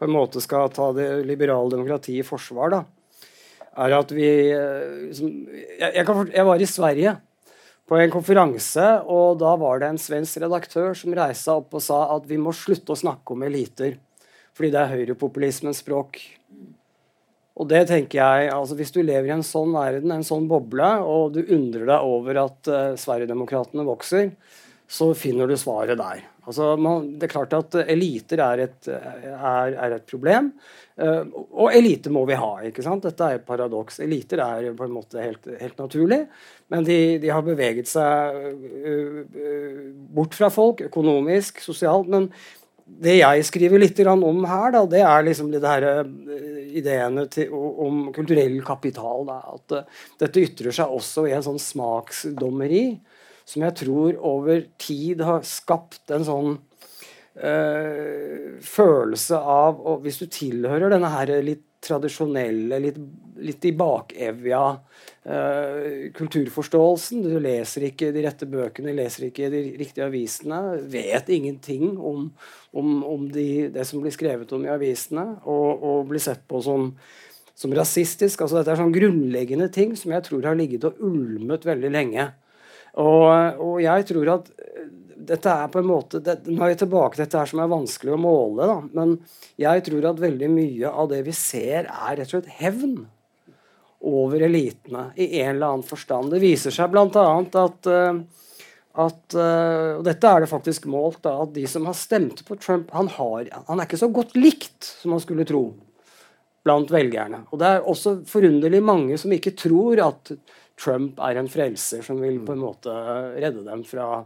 på 0.00 0.08
en 0.08 0.12
måte 0.12 0.42
skal 0.44 0.72
ta 0.74 0.90
det 0.96 1.08
liberale 1.28 1.72
demokratiet 1.72 2.24
i 2.24 2.26
forsvar, 2.26 2.74
da, 2.74 2.82
er 3.84 3.96
at 3.96 4.12
vi 4.12 4.28
liksom, 5.06 5.32
jeg, 5.54 5.90
jeg, 5.94 6.04
kan, 6.08 6.22
jeg, 6.32 6.46
var 6.48 6.60
i 6.60 6.68
Sverige 6.68 7.16
på 7.88 7.98
en 7.98 8.12
konferanse, 8.12 8.86
og 9.08 9.40
da 9.40 9.54
var 9.60 9.80
det 9.80 9.90
en 9.90 10.00
svensk 10.00 10.40
redaktør 10.44 10.94
som 10.96 11.16
reiste 11.16 11.52
opp 11.52 11.76
og 11.76 11.84
sa 11.84 12.02
at 12.16 12.28
vi 12.28 12.38
må 12.40 12.52
slutte 12.56 12.94
å 12.94 13.00
snakke 13.00 13.36
om 13.36 13.44
eliter, 13.48 13.96
fordi 14.56 14.72
det 14.74 14.80
er 14.82 14.94
høyrepopulismens 14.94 15.82
språk. 15.84 16.20
Og 17.60 17.68
det 17.68 17.84
tenker 17.90 18.20
jeg, 18.20 18.50
altså 18.54 18.76
Hvis 18.78 18.92
du 18.94 19.02
lever 19.02 19.28
i 19.28 19.36
en 19.36 19.44
sånn 19.44 19.74
verden, 19.76 20.14
en 20.14 20.26
sånn 20.26 20.48
boble, 20.48 20.90
og 21.04 21.36
du 21.36 21.42
undrer 21.44 21.86
deg 21.92 22.08
over 22.08 22.44
at 22.46 22.72
uh, 22.72 22.80
Sverigedemokraterna 23.00 23.84
vokser, 23.84 24.32
så 24.90 25.12
finner 25.14 25.46
du 25.46 25.54
svaret 25.60 25.98
der. 26.00 26.24
Altså, 26.48 26.72
man, 26.80 27.12
det 27.20 27.28
er 27.28 27.32
klart 27.34 27.52
at 27.54 27.76
eliter 27.84 28.40
er 28.42 28.62
et, 28.64 28.88
er, 28.90 29.74
er 29.76 29.92
et 29.94 30.06
problem. 30.08 30.48
Uh, 30.98 31.22
og 31.52 31.76
elite 31.76 32.10
må 32.12 32.24
vi 32.28 32.38
ha. 32.40 32.48
ikke 32.66 32.82
sant? 32.82 33.04
Dette 33.06 33.28
er 33.28 33.38
et 33.38 33.46
paradoks. 33.46 34.00
Eliter 34.02 34.42
er 34.42 34.70
på 34.76 34.88
en 34.88 34.96
måte 34.96 35.20
helt, 35.22 35.46
helt 35.60 35.78
naturlig, 35.78 36.24
men 36.72 36.86
de, 36.88 36.98
de, 37.22 37.30
har 37.30 37.44
beveget 37.46 37.90
seg 37.92 38.40
uh, 38.40 39.20
uh, 39.36 39.84
bort 40.16 40.34
fra 40.38 40.50
folk 40.50 40.82
økonomisk, 40.88 41.62
sosialt. 41.62 42.10
men 42.10 42.30
det 43.00 43.16
jeg 43.20 43.44
skriver 43.48 43.80
litt 43.80 44.00
om 44.06 44.44
her, 44.48 44.72
da, 44.74 44.82
det 44.88 45.00
er 45.06 45.24
liksom 45.24 45.50
de 45.52 45.60
her 45.62 45.86
eh, 45.88 46.08
ideene 46.80 47.26
til, 47.32 47.52
om 47.52 48.10
kulturell 48.16 48.58
kapital. 48.66 49.24
Da. 49.28 49.38
At 49.54 49.76
uh, 49.76 50.02
dette 50.20 50.42
ytrer 50.42 50.74
seg 50.74 50.92
også 50.98 51.26
i 51.28 51.34
en 51.36 51.46
sånn 51.46 51.60
smaksdommeri 51.62 52.84
som 53.48 53.64
jeg 53.66 53.76
tror 53.80 54.18
over 54.26 54.66
tid 54.78 55.22
har 55.26 55.46
skapt 55.46 56.12
en 56.14 56.26
sånn 56.26 56.52
øh, 57.42 58.60
følelse 58.62 59.40
av 59.40 59.80
og 59.80 60.04
Hvis 60.04 60.20
du 60.20 60.28
tilhører 60.30 60.92
denne 60.92 61.10
her 61.10 61.32
litt 61.42 61.64
tradisjonelle, 61.84 62.78
litt, 62.82 62.98
litt 63.40 63.64
i 63.64 63.72
bakevja 63.76 64.60
uh, 64.74 66.10
kulturforståelsen. 66.16 67.24
Du 67.24 67.38
leser 67.42 67.88
ikke 67.88 68.10
de 68.14 68.24
rette 68.26 68.48
bøkene, 68.50 68.94
leser 68.96 69.28
ikke 69.30 69.48
de 69.52 69.62
riktige 69.80 70.06
avisene. 70.08 70.60
Vet 70.92 71.32
ingenting 71.32 71.96
om, 71.96 72.28
om, 72.76 72.92
om 73.06 73.26
de, 73.32 73.70
det 73.72 73.86
som 73.88 74.04
blir 74.04 74.14
skrevet 74.14 74.52
om 74.56 74.66
i 74.66 74.72
avisene, 74.72 75.26
og, 75.48 75.80
og 75.80 76.12
blir 76.12 76.22
sett 76.22 76.44
på 76.50 76.60
som, 76.64 76.90
som 77.56 77.74
rasistisk. 77.76 78.44
Altså, 78.44 78.60
dette 78.60 78.76
er 78.76 78.82
sånn 78.82 78.94
grunnleggende 78.94 79.70
ting 79.72 79.96
som 79.98 80.12
jeg 80.16 80.28
tror 80.28 80.52
har 80.52 80.60
ligget 80.60 80.86
og 80.88 81.00
ulmet 81.00 81.66
veldig 81.68 81.92
lenge. 81.96 82.30
Og, 83.00 83.26
og 83.62 83.76
jeg 83.80 84.08
tror 84.08 84.34
at 84.36 84.48
dette 85.28 85.52
er 85.52 85.70
på 85.72 85.80
en 85.80 85.88
måte 85.88 86.20
det, 86.24 86.40
Nå 86.48 86.62
er 86.64 86.72
vi 86.72 86.80
tilbake 86.82 87.16
til 87.16 87.24
dette 87.24 87.38
her 87.40 87.50
som 87.50 87.62
er 87.62 87.70
vanskelig 87.70 88.14
å 88.14 88.20
måle, 88.20 88.66
da, 88.68 88.76
men 88.96 89.16
jeg 89.60 89.86
tror 89.86 90.10
at 90.10 90.22
veldig 90.22 90.50
mye 90.52 90.90
av 90.90 91.10
det 91.12 91.22
vi 91.26 91.34
ser, 91.36 91.88
er 91.88 92.18
rett 92.18 92.28
og 92.28 92.36
slett 92.36 92.52
hevn 92.60 93.00
over 94.00 94.46
elitene 94.46 95.10
i 95.20 95.42
en 95.42 95.56
eller 95.56 95.74
annen 95.74 95.86
forstand. 95.86 96.32
Det 96.32 96.40
viser 96.40 96.72
seg 96.72 96.92
bl.a. 96.92 97.26
at, 97.64 97.90
uh, 97.90 98.46
at 99.04 99.36
uh, 99.36 99.98
og 99.98 100.06
dette 100.06 100.30
er 100.30 100.44
det 100.44 100.50
faktisk 100.50 100.88
målt 100.90 101.20
da, 101.26 101.36
at 101.44 101.52
de 101.56 101.66
som 101.68 101.84
har 101.88 101.98
stemt 101.98 102.40
på 102.48 102.56
Trump, 102.62 102.94
han, 102.96 103.12
har, 103.18 103.50
han 103.68 103.76
er 103.76 103.88
ikke 103.88 104.00
så 104.00 104.08
godt 104.14 104.36
likt 104.40 104.88
som 105.02 105.12
man 105.14 105.22
skulle 105.22 105.46
tro 105.48 105.66
blant 106.64 106.90
velgerne. 106.92 107.44
Og 107.52 107.60
det 107.60 107.68
er 107.68 107.86
også 107.88 108.18
forunderlig 108.28 108.82
mange 108.84 109.20
som 109.20 109.32
ikke 109.32 109.56
tror 109.56 110.00
at 110.04 110.32
Trump 110.80 111.20
er 111.24 111.40
en 111.40 111.48
frelser 111.52 112.04
som 112.04 112.20
vil 112.20 112.40
på 112.44 112.56
en 112.56 112.62
måte 112.62 112.92
redde 113.36 113.64
dem 113.66 113.84
fra 113.88 114.22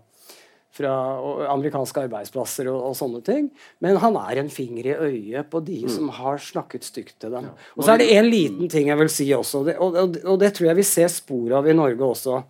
fra 0.74 0.92
amerikanske 1.52 2.04
arbeidsplasser 2.08 2.68
og, 2.72 2.80
og, 2.90 2.96
sånne 2.98 3.20
ting. 3.26 3.48
Men 3.84 3.98
han 4.02 4.18
er 4.24 4.42
en 4.42 4.50
finger 4.52 4.90
i 4.90 4.96
øyet 4.96 5.50
på 5.52 5.62
de 5.64 5.84
mm. 5.84 5.92
som 5.96 6.10
har 6.16 6.42
snakket 6.42 6.86
stygt 6.86 7.16
til 7.22 7.34
dem. 7.36 7.50
Og 7.76 7.86
så 7.86 7.94
er 7.94 8.02
det 8.02 8.10
en 8.16 8.30
liten 8.30 8.70
ting 8.72 8.90
jeg 8.90 9.00
vil 9.00 9.12
si 9.12 9.28
også, 9.36 9.62
og 9.62 9.70
det, 9.70 9.76
og, 9.78 10.18
og 10.24 10.40
det 10.42 10.54
tror 10.56 10.72
jeg 10.72 10.80
vi 10.80 10.88
ser 10.88 11.12
spor 11.12 11.60
av 11.60 11.70
i 11.70 11.76
Norge 11.76 12.10
også. 12.10 12.40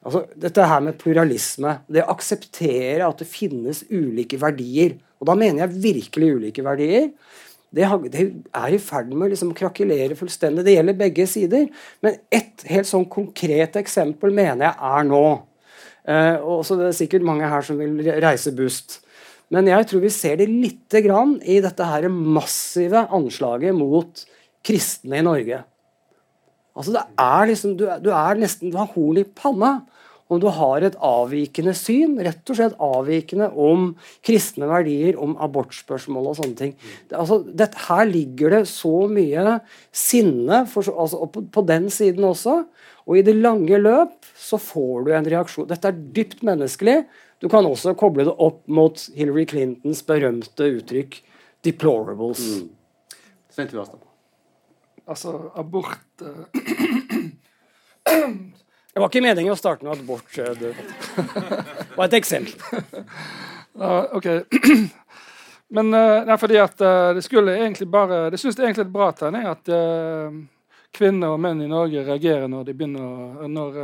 Altså, 0.00 0.24
dette 0.40 0.64
her 0.64 0.80
med 0.84 0.96
pluralisme. 1.00 1.76
Det 1.88 2.04
å 2.04 2.14
akseptere 2.14 3.04
at 3.04 3.20
det 3.20 3.28
finnes 3.28 3.84
ulike 3.92 4.38
verdier. 4.40 4.96
Og 5.20 5.28
da 5.28 5.36
mener 5.36 5.66
jeg 5.66 5.82
virkelig 5.84 6.30
ulike 6.38 6.64
verdier. 6.64 7.10
Det, 7.70 7.86
det 8.10 8.24
er 8.56 8.74
i 8.74 8.80
ferd 8.82 9.12
med 9.12 9.28
å 9.28 9.30
liksom 9.34 9.52
krakelere 9.56 10.16
fullstendig. 10.18 10.64
Det 10.66 10.74
gjelder 10.74 10.98
begge 10.98 11.26
sider. 11.30 11.68
Men 12.04 12.16
ett 12.32 12.64
helt 12.70 12.88
sånn 12.88 13.06
konkret 13.12 13.76
eksempel 13.78 14.32
mener 14.34 14.70
jeg 14.70 14.90
er 14.90 15.06
nå. 15.10 15.24
Uh, 16.08 16.36
og 16.40 16.64
så 16.66 16.78
det 16.78 16.88
er 16.88 16.98
sikkert 17.02 17.26
mange 17.26 17.48
her 17.48 17.64
som 17.64 17.78
vil 17.80 18.00
reise 18.22 18.52
bust. 18.56 19.00
Men 19.50 19.68
jeg 19.68 19.88
tror 19.90 20.04
vi 20.04 20.12
ser 20.14 20.38
det 20.40 20.48
lite 20.50 21.02
grann 21.04 21.36
i 21.42 21.58
dette 21.62 21.86
her 21.86 22.06
massive 22.10 23.06
anslaget 23.10 23.74
mot 23.76 24.24
kristne 24.66 25.18
i 25.18 25.26
Norge. 25.26 25.62
Altså 26.78 26.94
det 26.94 27.02
er 27.18 27.48
liksom, 27.50 27.74
Du, 27.76 27.88
du 28.04 28.12
er 28.14 28.38
nesten, 28.38 28.70
du 28.70 28.78
har 28.78 28.92
horn 28.94 29.20
i 29.20 29.26
panna 29.26 29.80
om 30.30 30.38
du 30.38 30.46
har 30.54 30.84
et 30.86 30.94
avvikende 31.02 31.72
syn, 31.74 32.14
rett 32.22 32.52
og 32.52 32.58
slett 32.58 32.76
avvikende 32.78 33.48
om 33.58 33.88
kristne 34.26 34.68
verdier, 34.70 35.16
om 35.18 35.34
abortspørsmål 35.42 36.28
og 36.30 36.36
sånne 36.38 36.58
ting. 36.58 36.74
Altså, 37.10 37.40
det, 37.42 37.72
her 37.88 38.04
ligger 38.06 38.54
det 38.54 38.60
så 38.70 39.08
mye 39.10 39.58
sinne 39.90 40.62
for, 40.70 40.86
altså, 40.86 41.26
på, 41.34 41.42
på, 41.50 41.64
den 41.66 41.90
siden 41.90 42.28
også. 42.30 42.60
Og 43.10 43.18
i 43.18 43.24
det 43.26 43.34
lange 43.42 43.78
løp 43.82 44.28
så 44.38 44.58
får 44.62 45.06
du 45.06 45.10
en 45.16 45.26
reaksjon. 45.32 45.66
Dette 45.66 45.90
er 45.90 45.98
dypt 46.14 46.44
menneskelig. 46.46 47.00
Du 47.42 47.48
kan 47.50 47.66
også 47.66 47.96
koble 47.98 48.22
det 48.28 48.36
opp 48.38 48.62
mot 48.70 49.02
Hillary 49.16 49.48
Clintons 49.50 50.04
berømte 50.06 50.68
uttrykk 50.76 51.18
'deplorables'. 51.64 52.62
Mm. 52.62 52.68
Altså, 55.10 55.50
abort 55.58 56.22
uh, 56.22 56.46
Det 58.90 58.98
var 59.02 59.10
ikke 59.10 59.22
meningen 59.22 59.52
å 59.52 59.58
starte 59.58 59.84
noe 59.86 59.98
abort. 59.98 60.30
Det 60.34 60.70
var 61.96 62.04
et 62.08 62.16
eksempel. 62.18 62.54
Uh, 63.74 64.06
ok. 64.18 64.26
Men 65.74 65.92
uh, 65.94 66.22
nei, 66.26 66.38
fordi 66.38 66.58
at 66.62 66.80
uh, 66.82 67.10
det 67.14 67.22
skulle 67.22 67.54
egentlig 67.58 67.86
bare 67.90 68.30
Det 68.30 68.40
syns 68.40 68.58
jeg 68.58 68.66
egentlig 68.66 68.82
er 68.82 68.88
et 68.88 68.96
bra 68.96 69.10
tegning 69.14 69.46
at 69.46 69.70
uh, 69.70 70.34
kvinner 70.92 71.34
og 71.34 71.40
menn 71.42 71.62
i 71.62 71.68
Norge 71.70 72.02
reagerer 72.04 72.48
når, 72.50 72.64
de 72.66 72.74
begynner, 72.76 73.48
når 73.48 73.76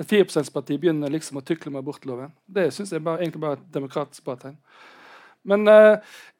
et 0.00 0.08
4 0.08 0.24
%-parti 0.24 0.78
begynner 0.80 1.12
liksom 1.12 1.40
å 1.40 1.44
tykle 1.44 1.72
med 1.74 1.82
abortloven. 1.82 2.32
Det 2.46 2.70
syns 2.74 2.94
jeg 2.94 3.04
bare, 3.04 3.20
egentlig 3.22 3.42
bare 3.42 3.58
er 3.58 3.60
et 3.60 3.74
demokratisk 3.74 4.24
bra. 4.24 4.52
Men 5.48 5.68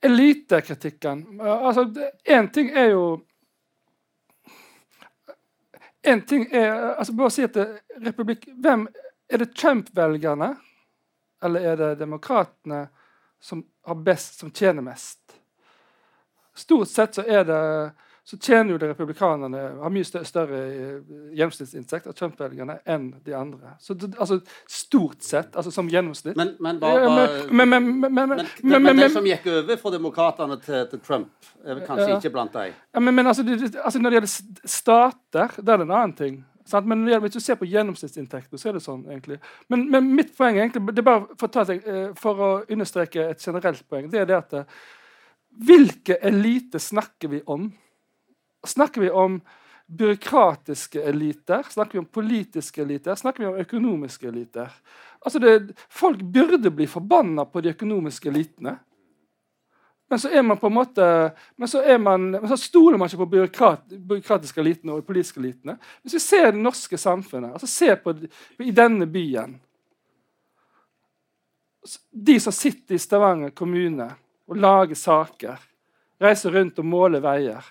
elitekritikken 0.04 1.26
altså, 1.40 1.86
Én 2.24 2.48
ting 2.52 2.72
er 2.76 2.90
jo 2.92 3.04
en 6.02 6.20
ting 6.22 6.46
er 6.52 6.72
altså 6.98 7.12
Bare 7.12 7.30
si 7.34 7.44
at 7.44 7.56
republikk, 8.04 8.48
hvem, 8.62 8.88
Er 9.28 9.42
det 9.42 9.54
Trump-velgerne 9.56 10.54
eller 11.44 11.60
er 11.60 11.76
det 11.76 11.88
demokratene 12.00 12.88
som, 13.40 13.60
best, 14.02 14.40
som 14.40 14.50
tjener 14.50 14.82
mest? 14.82 15.20
Stort 16.54 16.88
sett 16.90 17.14
så 17.14 17.22
er 17.22 17.44
det 17.46 17.60
så 18.28 18.36
tjener 18.36 18.74
jo 18.74 18.78
de 18.78 18.88
republikanerne 18.90 19.60
har 19.80 19.92
mye 19.92 20.04
større 20.04 20.58
eh, 20.68 21.12
gjennomsnittsinntekt 21.38 22.10
av 22.10 22.16
Trump-velgerne 22.18 22.74
enn 22.84 23.06
de 23.24 23.32
andre. 23.32 23.70
Så 23.80 23.96
det, 23.96 24.10
altså 24.20 24.36
Stort 24.68 25.24
sett, 25.24 25.56
altså 25.56 25.72
som 25.72 25.88
gjennomsnitt. 25.88 26.36
Men, 26.36 26.50
men, 26.60 26.76
bare, 26.82 27.08
men, 27.48 27.72
men, 28.68 28.90
det 29.00 29.08
som 29.14 29.24
gikk 29.24 29.48
over 29.48 29.80
fra 29.80 29.92
demokratene 29.94 30.58
til, 30.60 30.84
til, 30.90 31.00
Trump, 31.06 31.48
er 31.64 31.80
kanskje 31.86 32.10
ja. 32.10 32.20
ikke 32.20 32.34
blant 32.36 32.52
deg? 32.52 32.76
Ja, 32.92 33.00
men, 33.00 33.24
altså, 33.24 33.46
det, 33.48 33.72
altså, 33.80 34.04
Når 34.04 34.10
det 34.10 34.20
gjelder 34.20 34.68
stater, 34.76 35.56
det 35.56 35.72
er 35.72 35.80
det 35.80 35.88
en 35.88 35.96
annen 36.02 36.16
ting. 36.20 36.38
Sant? 36.68 36.92
Men 36.92 37.08
hvis 37.08 37.38
du 37.38 37.40
ser 37.40 37.56
på 37.56 37.70
gjennomsnittsinntekten, 37.72 38.60
så 38.60 38.68
er 38.68 38.76
det 38.76 38.84
sånn. 38.84 39.08
egentlig. 39.08 39.40
Men, 39.72 39.88
mitt 40.12 40.36
poeng 40.36 40.60
egentlig, 40.60 40.84
det 40.92 41.00
er 41.00 41.08
bare 41.08 41.40
for 41.40 41.48
ta, 41.48 41.64
eh, 41.72 42.12
for 42.20 42.44
å 42.44 42.52
understreke 42.68 43.30
et 43.32 43.40
generelt 43.40 43.88
poeng, 43.88 44.12
det 44.12 44.26
er 44.26 44.32
det 44.34 44.40
at 44.42 44.56
eh, 44.60 44.78
Hvilke 45.58 46.20
elite 46.22 46.78
snakker 46.78 47.32
vi 47.32 47.38
om? 47.50 47.64
Snakker 48.66 49.00
vi 49.00 49.10
om 49.10 49.40
byråkratiske 49.86 51.02
eliter? 51.02 51.62
Snakker 51.62 51.92
vi 51.92 51.98
om 51.98 52.04
politiske 52.04 52.82
eliter? 52.82 53.14
Snakker 53.14 53.42
vi 53.42 53.46
om 53.46 53.56
økonomiske 53.56 54.28
eliter? 54.28 54.72
Altså 55.20 55.38
det, 55.38 55.72
folk 55.88 56.20
burde 56.22 56.70
bli 56.70 56.86
forbanna 56.86 57.44
på 57.44 57.60
de 57.60 57.72
økonomiske 57.72 58.28
elitene. 58.28 58.76
Men 60.08 60.20
så 60.20 60.28
er 60.28 60.42
man 60.42 60.56
på 60.56 60.66
en 60.66 60.72
måte, 60.72 61.06
men 61.56 61.68
så, 61.68 61.98
man, 61.98 62.30
men 62.30 62.48
så 62.48 62.56
stoler 62.56 62.98
man 62.98 63.08
ikke 63.08 63.20
på 63.20 63.32
byråkrat, 63.32 63.88
byråkratiske 63.88 64.60
elitene 64.60 64.96
og 64.96 65.06
politiske 65.06 65.40
elitene. 65.40 65.76
Hvis 66.02 66.16
vi 66.16 66.20
ser 66.24 66.52
det 66.52 66.62
norske 66.62 66.98
samfunnet, 66.98 67.52
altså 67.52 67.68
ser 67.68 67.98
på 68.00 68.14
i 68.64 68.72
denne 68.72 69.06
byen 69.06 69.58
De 72.10 72.40
som 72.40 72.52
sitter 72.52 72.96
i 72.96 73.00
Stavanger 73.00 73.50
kommune 73.56 74.08
og 74.48 74.56
lager 74.56 74.96
saker, 74.96 75.60
reiser 76.20 76.52
rundt 76.52 76.80
og 76.80 76.88
måler 76.88 77.22
veier 77.24 77.64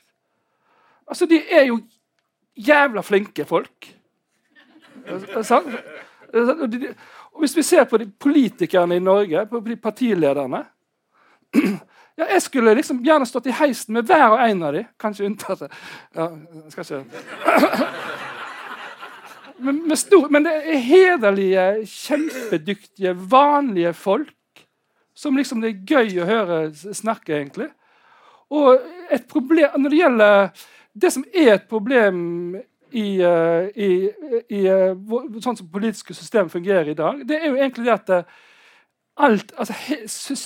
Altså, 1.07 1.25
de 1.25 1.41
er 1.51 1.63
jo 1.69 1.79
jævla 2.57 3.01
flinke 3.01 3.45
folk. 3.45 3.95
Og 5.07 5.45
Hvis 7.39 7.57
vi 7.57 7.63
ser 7.63 7.83
på 7.83 7.97
de 7.97 8.11
politikerne 8.19 8.95
i 8.95 8.99
Norge, 8.99 9.45
på 9.45 9.59
de 9.59 9.75
partilederne 9.75 10.65
ja, 12.17 12.25
Jeg 12.33 12.41
skulle 12.41 12.73
liksom 12.73 13.03
gjerne 13.03 13.25
stått 13.25 13.45
i 13.45 13.51
heisen 13.51 13.93
med 13.93 14.03
hver 14.03 14.29
og 14.29 14.49
en 14.49 14.63
av 14.63 14.73
dem. 14.73 14.83
Kanskje 14.99 15.25
unntatt 15.25 15.61
ja, 16.15 16.29
skal 16.69 16.83
ikke 16.83 17.05
men, 19.63 19.97
stor, 19.97 20.29
men, 20.29 20.45
det 20.45 20.53
er 20.53 20.77
hederlige, 20.77 21.85
kjempedyktige, 21.85 23.31
vanlige 23.31 23.93
folk 23.93 24.33
som 25.17 25.37
liksom 25.37 25.63
det 25.63 25.71
er 25.71 25.85
gøy 25.89 26.19
å 26.21 26.27
høre 26.29 26.57
snakke, 26.93 27.39
egentlig. 27.39 27.71
Og 28.53 28.77
et 29.11 29.25
problem, 29.29 29.81
når 29.81 29.89
det 29.89 30.01
gjelder 30.01 30.49
Det 30.97 31.11
som 31.13 31.25
er 31.29 31.53
et 31.53 31.67
problem 31.69 32.19
i, 32.89 33.07
uh, 33.21 33.67
i, 33.75 33.89
i 34.49 34.61
uh, 34.71 34.95
sånn 35.43 35.59
som 35.59 35.69
politiske 35.71 36.15
system 36.17 36.49
fungerer 36.49 36.89
i 36.91 36.97
dag, 36.97 37.21
det 37.27 37.39
er 37.41 37.49
jo 37.51 37.57
egentlig 37.59 37.85
det 37.87 37.95
at 37.95 38.13
uh, 38.15 38.37
alt, 39.27 39.53
altså, 39.57 40.37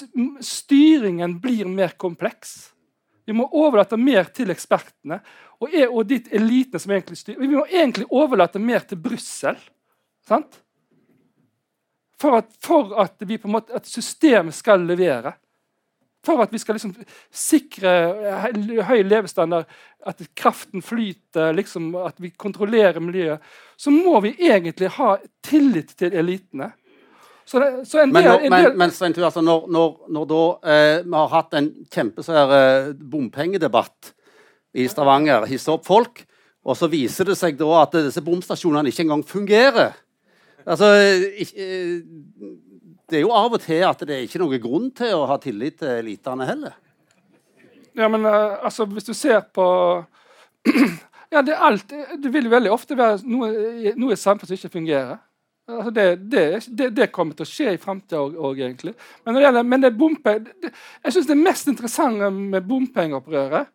styringen 0.46 1.38
blir 1.44 1.70
mer 1.70 1.96
kompleks. 2.00 2.72
Vi 3.28 3.36
må 3.38 3.46
overlate 3.48 4.00
mer 4.00 4.32
til 4.34 4.52
ekspertene 4.52 5.20
og, 5.62 5.70
er, 5.70 5.88
og 5.92 6.08
dit 6.10 6.28
elitene 6.34 6.82
som 6.82 6.94
egentlig 6.96 7.20
styrer. 7.20 7.42
Vi 7.44 7.52
må 7.54 7.66
egentlig 7.68 8.08
overlate 8.10 8.60
mer 8.60 8.84
til 8.88 9.00
Brussel. 9.00 9.60
For 10.26 10.44
for 12.22 12.94
at, 13.02 13.16
vi 13.26 13.38
på 13.38 13.48
en 13.50 13.56
måte, 13.56 13.74
at 13.74 13.88
systemet 13.90 14.54
skal 14.54 14.84
levere. 14.86 15.34
For 16.26 16.44
at 16.44 16.52
vi 16.54 16.60
skal 16.62 16.78
liksom 16.78 16.94
sikre 17.34 17.92
høy 18.86 19.00
levestandard, 19.08 19.70
at 20.06 20.22
kraften 20.38 20.84
flyter, 20.86 21.54
liksom, 21.58 21.92
at 21.98 22.22
vi 22.22 22.30
kontrollerer 22.38 23.02
miljøet, 23.02 23.42
så 23.78 23.94
må 23.94 24.20
vi 24.26 24.36
egentlig 24.38 24.92
ha 24.98 25.16
tillit 25.46 25.96
til 25.98 26.14
elitene. 26.18 26.72
Så 27.46 27.60
det, 27.60 27.70
så 27.90 28.00
del, 28.00 28.14
men, 28.14 28.28
når, 28.28 28.46
men, 28.54 28.68
men 28.80 28.94
Svein, 28.94 29.16
altså, 29.18 29.42
når, 29.44 29.66
når, 29.74 29.96
når 30.14 30.28
da, 30.30 30.42
eh, 30.74 30.98
vi 31.04 31.18
har 31.18 31.32
hatt 31.34 31.58
en 31.58 31.72
kjempesvær 31.92 32.54
eh, 32.58 32.92
bompengedebatt 32.96 34.14
i 34.78 34.86
Stavanger, 34.88 35.50
hisse 35.50 35.74
opp 35.74 35.90
folk, 35.90 36.24
og 36.62 36.78
så 36.78 36.88
viser 36.92 37.28
det 37.28 37.36
seg 37.40 37.58
da 37.60 37.72
at 37.82 37.98
disse 37.98 38.22
bomstasjonene 38.24 38.94
ikke 38.94 39.08
engang 39.08 39.26
fungerer. 39.28 39.98
Altså, 40.70 40.94
ikke, 41.42 41.66
eh, 41.66 42.62
det 43.12 43.20
er 43.20 43.26
jo 43.26 43.34
av 43.36 43.58
og 43.58 43.62
til 43.64 43.84
at 43.84 44.02
det 44.08 44.16
er 44.16 44.26
ikke 44.26 44.42
noen 44.42 44.64
grunn 44.64 44.88
til 44.96 45.14
å 45.18 45.28
ha 45.30 45.38
tillit 45.42 45.82
til 45.82 46.00
elitene 46.00 46.48
heller. 46.48 46.78
Ja, 47.98 48.08
men 48.08 48.24
uh, 48.24 48.62
altså, 48.64 48.88
hvis 48.88 49.10
du 49.10 49.14
ser 49.18 49.44
på 49.54 49.66
Ja, 51.32 51.40
det, 51.40 51.54
er 51.56 51.62
alt, 51.64 51.94
det 52.20 52.30
vil 52.34 52.50
veldig 52.52 52.72
ofte 52.74 52.96
være 53.00 53.22
noe, 53.24 53.94
noe 53.96 54.16
i 54.16 54.20
samfunnet 54.20 54.50
som 54.50 54.58
ikke 54.58 54.74
fungerer. 54.74 55.20
Altså 55.72 55.94
det, 55.96 56.06
det, 56.28 56.90
det, 56.98 57.08
kommer 57.16 57.38
til 57.38 57.46
å 57.46 57.48
skje 57.48 57.76
i 57.76 57.80
framtida 57.80 58.20
òg, 58.20 58.60
egentlig. 58.60 58.92
Men, 59.24 59.38
det 59.38 59.46
gjelder, 59.46 59.70
men 59.72 59.86
det 59.86 59.94
bompeng, 59.96 60.50
jeg 60.66 61.16
syns 61.16 61.30
det 61.30 61.38
mest 61.40 61.72
interessante 61.72 62.28
med 62.36 62.68
bompengeopprøret, 62.68 63.72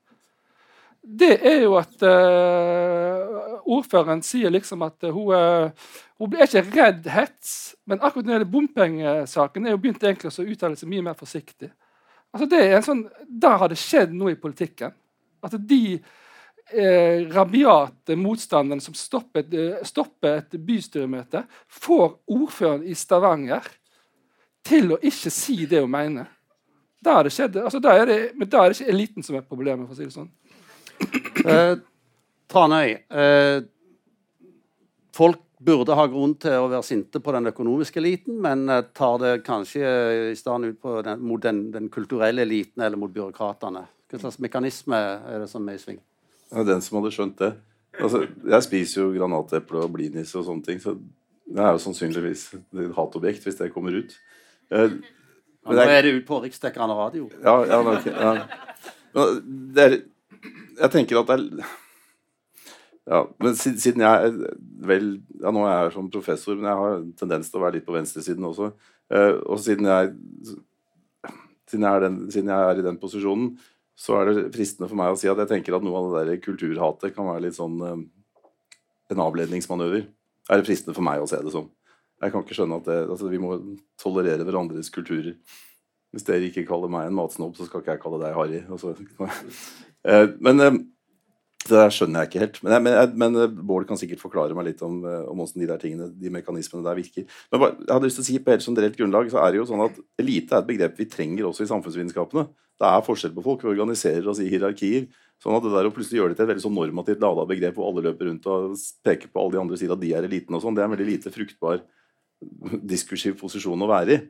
det 1.07 1.37
er 1.47 1.61
jo 1.63 1.77
at 1.79 2.03
uh, 2.03 3.61
ordføreren 3.63 4.25
sier 4.27 4.51
liksom 4.51 4.83
at 4.83 5.07
hun, 5.07 5.31
uh, 5.31 5.89
hun 6.19 6.35
er 6.35 6.49
ikke 6.49 6.65
redd 6.75 7.07
hets. 7.15 7.53
Men 7.87 8.01
akkurat 8.01 8.27
når 8.27 8.33
det 8.33 8.37
gjelder 8.37 8.53
bompengesaken, 8.53 9.67
er 9.67 9.77
hun 9.77 9.83
begynt 9.85 10.03
egentlig 10.03 10.33
å 10.35 10.47
uttale 10.47 10.79
seg 10.79 10.91
mye 10.91 11.07
mer 11.07 11.19
forsiktig. 11.19 11.71
Altså 12.35 12.49
det 12.51 12.61
er 12.65 12.77
en 12.77 12.85
sånn, 12.85 13.07
Der 13.29 13.59
har 13.63 13.71
det 13.71 13.79
skjedd 13.81 14.15
noe 14.17 14.35
i 14.35 14.41
politikken. 14.41 14.93
At 15.47 15.55
de 15.69 15.97
eh, 15.97 17.23
rabiate 17.31 18.17
motstanderne 18.19 18.83
som 18.83 18.97
stopper 18.99 19.47
eh, 19.55 19.83
stopper 19.87 20.41
et 20.43 20.57
bystyremøte, 20.59 21.45
får 21.71 22.19
ordføreren 22.27 22.85
i 22.85 22.97
Stavanger 22.99 23.69
til 24.67 24.97
å 24.97 24.99
ikke 24.99 25.31
si 25.31 25.63
det 25.71 25.85
hun 25.85 25.93
mener. 25.93 26.33
Da, 27.07 27.21
det 27.23 27.31
skjedd, 27.33 27.61
altså 27.63 27.79
da, 27.79 27.95
er 27.95 28.09
det, 28.11 28.19
men 28.35 28.49
da 28.51 28.65
er 28.65 28.73
det 28.73 28.81
ikke 28.81 28.93
eliten 28.93 29.23
som 29.23 29.37
er 29.39 29.47
problemet, 29.47 29.87
for 29.87 29.95
å 29.95 29.99
si 29.99 30.09
det 30.09 30.17
sånn. 30.17 30.31
Eh, 31.45 31.77
Tranøy, 32.47 32.93
eh, 33.11 33.65
folk 35.17 35.43
burde 35.67 35.97
ha 35.99 36.07
grunn 36.07 36.35
til 36.39 36.55
å 36.61 36.69
være 36.71 36.85
sinte 36.87 37.21
på 37.23 37.35
den 37.35 37.51
økonomiske 37.51 38.01
eliten, 38.01 38.39
men 38.43 38.69
eh, 38.71 38.85
tar 38.97 39.19
det 39.23 39.33
kanskje 39.47 39.83
i 40.31 40.37
stedet 40.39 40.77
ut 40.77 41.05
den, 41.05 41.25
mot 41.27 41.43
den, 41.43 41.65
den, 41.75 41.91
kulturelle 41.93 42.45
eliten 42.47 42.85
eller 42.87 43.01
mot 43.01 43.13
byråkratene. 43.13 43.83
Hva 44.07 44.23
slags 44.23 44.39
mekanisme 44.43 44.97
er 45.27 45.43
det 45.43 45.51
som 45.51 45.67
er 45.69 45.79
i 45.79 45.83
sving? 45.83 46.01
Ja, 46.53 46.63
den 46.67 46.85
som 46.85 47.01
hadde 47.01 47.15
skjønt 47.15 47.41
det. 47.43 47.53
Altså, 47.97 48.27
jeg 48.27 48.67
spiser 48.67 49.03
jo 49.03 49.13
granateple 49.17 49.83
og 49.83 49.95
blinis 49.97 50.35
og 50.37 50.45
sånne 50.47 50.67
ting, 50.67 50.83
så 50.83 50.95
det 51.47 51.63
er 51.63 51.75
jo 51.75 51.83
sannsynligvis 51.83 52.49
et 52.55 52.93
hatobjekt 52.95 53.47
hvis 53.47 53.59
det 53.59 53.73
kommer 53.75 53.97
ut. 53.97 54.15
Eh, 54.71 54.99
men 55.67 55.81
nå 55.81 55.87
er 55.91 56.07
det 56.07 56.13
ut 56.21 56.27
på 56.29 56.39
riksdekkende 56.45 56.95
radio. 56.95 57.27
Ja, 57.43 57.57
ja, 57.67 57.81
okay, 57.83 58.13
ja. 58.15 58.35
Er, 59.83 59.97
jeg 60.81 60.93
tenker 60.93 61.21
at 61.21 61.31
det 61.31 61.37
er 61.41 61.75
ja, 63.07 63.21
men 63.39 63.55
siden 63.55 64.03
jeg 64.03 64.31
vel 64.83 65.05
ja, 65.39 65.53
Nå 65.55 65.63
er 65.63 65.85
jeg 65.85 65.93
som 65.95 66.09
professor, 66.11 66.57
men 66.59 66.67
jeg 66.67 66.81
har 66.81 66.97
en 66.97 67.13
tendens 67.19 67.51
til 67.53 67.61
å 67.61 67.63
være 67.63 67.79
litt 67.79 67.87
på 67.87 67.95
venstresiden 67.95 68.49
også. 68.49 68.73
Eh, 69.15 69.37
og 69.47 69.61
siden 69.63 69.87
jeg, 69.87 70.11
siden, 71.71 71.87
jeg 71.87 72.03
den, 72.03 72.17
siden 72.35 72.51
jeg, 72.51 72.73
er 72.73 72.81
i 72.81 72.87
den 72.87 72.99
posisjonen, 72.99 73.53
så 73.97 74.19
er 74.19 74.33
det 74.33 74.49
fristende 74.57 74.91
for 74.91 74.99
meg 74.99 75.15
å 75.15 75.21
si 75.21 75.31
at 75.31 75.39
jeg 75.39 75.53
tenker 75.53 75.79
at 75.79 75.87
noe 75.87 76.01
av 76.01 76.17
det 76.17 76.25
der 76.33 76.43
kulturhatet 76.43 77.15
kan 77.15 77.31
være 77.31 77.47
litt 77.47 77.59
sånn 77.59 77.79
eh, 77.87 78.03
en 79.15 79.23
avledningsmanøver. 79.23 80.09
Er 80.51 80.59
det 80.59 80.67
fristende 80.67 80.99
for 80.99 81.07
meg 81.07 81.23
å 81.23 81.31
se 81.31 81.39
det 81.43 81.55
som. 81.55 81.71
Jeg 82.23 82.33
kan 82.33 82.43
ikke 82.43 82.59
skjønne 82.59 82.81
at 82.81 82.91
det, 82.91 83.01
altså, 83.07 83.31
vi 83.31 83.39
må 83.39 83.55
tolerere 84.03 84.43
hverandres 84.43 84.91
kulturer. 84.91 85.37
Hvis 86.15 86.27
dere 86.27 86.49
ikke 86.49 86.67
kaller 86.67 86.91
meg 86.91 87.07
en 87.07 87.19
matsnobb, 87.19 87.55
så 87.55 87.69
skal 87.69 87.83
ikke 87.85 87.95
jeg 87.95 88.03
kalle 88.03 88.23
deg 88.25 88.35
harry. 88.35 88.63
Altså, 88.67 88.97
men 90.41 90.63
eh, 90.63 90.77
det 91.67 91.75
der 91.75 91.91
skjønner 91.91 92.23
jeg 92.23 92.31
ikke 92.31 92.43
helt. 92.45 92.61
Men, 92.63 92.85
men, 92.87 93.17
men 93.19 93.57
Bård 93.67 93.89
kan 93.89 93.99
sikkert 93.99 94.23
forklare 94.23 94.55
meg 94.55 94.69
litt 94.69 94.83
om, 94.87 95.01
om 95.03 95.41
hvordan 95.41 95.63
de 95.63 95.69
der 95.71 95.81
tingene, 95.83 96.07
de 96.15 96.31
mekanismene 96.31 96.87
der 96.87 96.99
virker. 96.99 97.27
Men 97.51 97.65
jeg 97.65 97.91
hadde 97.91 98.07
lyst 98.07 98.21
til 98.21 98.25
å 98.25 98.29
si 98.29 98.39
på 98.39 98.55
helt 98.55 98.67
generelt 98.69 98.99
grunnlag 98.99 99.33
så 99.33 99.41
er 99.43 99.53
det 99.53 99.61
jo 99.61 99.67
sånn 99.71 99.83
at 99.89 99.99
elite 100.23 100.55
er 100.55 100.63
et 100.63 100.69
begrep 100.69 101.01
vi 101.01 101.09
trenger 101.11 101.49
også 101.49 101.67
i 101.67 101.71
samfunnsvitenskapene. 101.73 102.47
Det 102.77 102.89
er 102.89 103.07
forskjell 103.07 103.35
på 103.35 103.45
folk. 103.45 103.65
Vi 103.65 103.73
organiserer 103.73 104.29
oss 104.31 104.43
i 104.45 104.51
hierarkier. 104.53 105.09
sånn 105.43 105.57
at 105.59 105.65
det 105.67 105.73
der 105.75 105.89
å 105.89 105.95
plutselig 105.97 106.21
gjøre 106.21 106.33
det 106.33 106.39
til 106.39 106.47
et 106.47 106.53
veldig 106.53 106.65
sånn 106.65 106.77
normativt 106.77 107.25
lada 107.25 107.47
begrep 107.49 107.77
hvor 107.77 107.91
alle 107.91 108.07
løper 108.07 108.31
rundt 108.31 108.47
og 108.53 108.77
peker 109.05 109.33
på 109.33 109.43
alle 109.43 109.57
de 109.57 109.63
andre 109.65 109.81
sier 109.81 109.93
at 109.93 110.01
de 110.01 110.13
er 110.15 110.29
eliten 110.29 110.57
og 110.57 110.63
sånn, 110.63 110.77
det 110.77 110.85
er 110.85 110.89
en 110.89 110.95
veldig 110.95 111.09
lite 111.11 111.33
fruktbar 111.35 111.83
diskursiv 112.95 113.37
posisjon 113.41 113.83
å 113.83 113.91
være 113.91 114.17
i. 114.17 114.21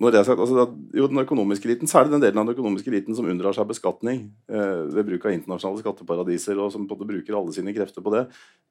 Når 0.00 0.16
sagt, 0.24 0.40
altså, 0.40 0.64
jo, 0.96 1.06
den 1.06 1.20
økonomiske 1.20 1.68
eliten, 1.68 1.90
Særlig 1.90 2.14
den 2.14 2.22
delen 2.24 2.40
av 2.40 2.46
den 2.46 2.56
økonomiske 2.56 2.90
eliten 2.90 3.16
som 3.16 3.28
unndrar 3.28 3.54
seg 3.54 3.68
beskatning 3.68 4.24
eh, 4.50 4.82
ved 4.90 5.06
bruk 5.10 5.26
av 5.28 5.34
internasjonale 5.34 5.82
skatteparadiser, 5.82 6.58
og 6.58 6.72
som 6.72 6.86
på 6.88 6.96
en 6.96 7.02
måte 7.02 7.10
bruker 7.10 7.36
alle 7.38 7.54
sine 7.54 7.74
krefter 7.76 8.02
på 8.02 8.14
det 8.14 8.24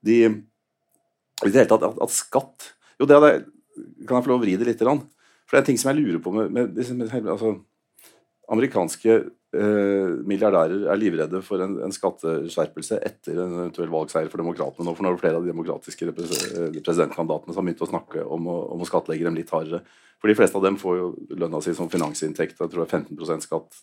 de, 0.08 0.18
i 1.46 1.50
det 1.50 1.56
hele 1.56 1.70
tatt, 1.70 1.86
at, 1.88 2.00
at 2.02 2.16
skatt 2.16 2.72
Jo, 3.00 3.08
det, 3.10 3.20
det, 3.24 3.34
kan 4.08 4.18
jeg 4.18 4.26
få 4.26 4.34
lov 4.34 4.42
å 4.42 4.44
vri 4.44 4.58
det 4.60 4.68
litt? 4.68 4.82
For 4.82 5.56
det 5.56 5.62
er 5.62 5.64
en 5.64 5.70
ting 5.72 5.80
som 5.82 5.92
jeg 5.92 6.02
lurer 6.02 6.20
på 6.24 6.34
med, 6.36 6.52
med, 6.54 6.82
med 7.00 7.16
altså, 7.22 7.56
Amerikanske 8.52 9.22
eh, 9.58 10.12
milliardærer 10.28 10.86
er 10.92 11.00
livredde 11.00 11.42
for 11.46 11.64
en, 11.64 11.78
en, 11.86 11.94
skatteskjerpelse 11.96 13.00
etter 13.08 13.40
en 13.40 13.58
eventuell 13.58 13.92
valgseier 13.92 14.30
for 14.32 14.44
demokratene. 14.44 14.86
Nå, 14.88 14.94
for 14.98 15.06
nå 15.06 15.12
er 15.12 15.22
flere 15.22 15.40
av 15.40 15.46
de 15.46 15.52
demokratiske 15.54 16.08
eh, 16.12 16.78
presidentkandidatene 16.80 17.54
som 17.54 17.62
har 17.62 17.68
begynt 17.68 17.84
å 17.86 17.90
snakke 17.92 18.26
om 18.38 18.48
å, 18.52 18.58
om 18.76 18.84
å 18.84 18.90
skattlegge 18.90 19.28
dem 19.28 19.40
litt 19.40 19.52
hardere. 19.54 19.84
For 20.22 20.30
de 20.30 20.38
fleste 20.38 20.60
av 20.60 20.68
dem 20.68 20.78
får 20.78 21.00
jo 21.00 21.10
lønna 21.34 21.64
si 21.66 21.74
som 21.78 21.90
finansinntekt. 21.90 22.60
Jeg 22.60 22.72
tror 22.72 22.84
det 22.84 22.88
er 22.88 23.02
15% 23.02 23.48
skatt, 23.48 23.80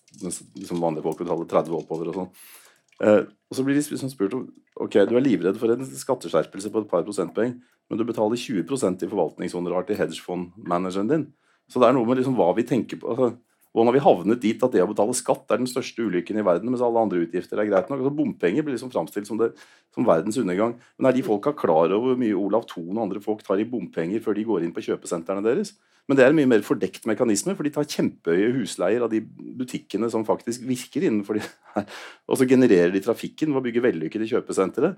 som 0.68 0.84
vanlige 0.84 1.04
folk 1.08 1.24
betaler 1.24 1.48
30 1.50 1.80
oppover 1.80 2.12
og 2.12 2.20
sånn. 2.20 2.30
Uh, 2.98 3.24
og 3.50 3.54
så 3.54 3.62
blir 3.66 3.76
de 3.78 3.82
liksom 3.82 4.10
spurt 4.10 4.32
om 4.34 4.44
ok, 4.82 4.96
du 5.06 5.16
er 5.18 5.22
livredd 5.22 5.58
for 5.58 5.70
en 5.70 5.82
skatteskjerpelse 5.86 6.70
på 6.74 6.82
et 6.82 6.88
par 6.90 7.04
prosentpoeng, 7.06 7.52
men 7.58 7.98
du 7.98 8.04
betaler 8.06 8.38
20% 8.38 9.02
i 9.02 9.10
forvaltningshonorar 9.10 9.86
til 9.86 9.98
hedgefondmanageren 9.98 11.10
din. 11.10 11.26
Så 11.70 11.82
det 11.82 11.88
er 11.88 11.94
noe 11.96 12.06
med 12.08 12.20
liksom 12.20 12.38
hva 12.38 12.52
vi 12.56 12.66
tenker 12.66 12.98
på. 13.02 13.10
altså 13.10 13.32
og 13.76 13.84
når 13.84 13.94
vi 13.98 14.02
havnet 14.02 14.40
dit 14.42 14.62
at 14.64 14.72
det 14.72 14.80
å 14.82 14.88
betale 14.88 15.14
skatt 15.16 15.52
er 15.52 15.60
den 15.60 15.68
største 15.68 16.06
ulykken 16.06 16.40
i 16.40 16.44
verden, 16.46 16.70
mens 16.72 16.82
alle 16.84 17.02
andre 17.04 17.20
utgifter 17.26 17.60
er 17.60 17.68
greit 17.68 17.90
nok 17.90 18.00
altså 18.00 18.14
Bompenger 18.16 18.64
blir 18.64 18.74
liksom 18.74 18.92
framstilt 18.94 19.28
som, 19.28 19.40
som, 19.94 20.06
verdens 20.08 20.40
undergang. 20.40 20.74
Men 20.96 21.10
er 21.10 21.18
de 21.18 21.26
folka 21.26 21.52
klar 21.56 21.92
over 21.92 22.14
hvor 22.14 22.20
mye 22.20 22.38
Olav 22.38 22.64
Thon 22.70 22.96
og 22.96 23.04
andre 23.04 23.22
folk 23.22 23.44
tar 23.46 23.60
i 23.60 23.68
bompenger 23.68 24.24
før 24.24 24.38
de 24.38 24.46
går 24.48 24.64
inn 24.64 24.74
på 24.74 24.86
kjøpesentrene 24.88 25.44
deres? 25.44 25.74
Men 26.08 26.16
det 26.16 26.24
er 26.24 26.32
en 26.32 26.38
mye 26.38 26.48
mer 26.48 26.62
fordekt 26.64 27.04
mekanisme, 27.04 27.52
for 27.52 27.66
de 27.66 27.70
tar 27.74 27.84
kjempehøye 27.84 28.52
husleier 28.56 29.02
av 29.04 29.10
de 29.12 29.20
butikkene 29.58 30.08
som 30.08 30.24
faktisk 30.24 30.62
virker 30.64 31.04
innenfor 31.04 31.36
de 31.36 31.42
her. 31.74 31.84
Og 32.24 32.38
så 32.40 32.46
genererer 32.48 32.94
de 32.94 33.02
trafikken 33.04 33.52
ved 33.52 33.60
å 33.60 33.64
bygge 33.66 33.82
vellykkede 33.84 34.28
kjøpesentre. 34.30 34.94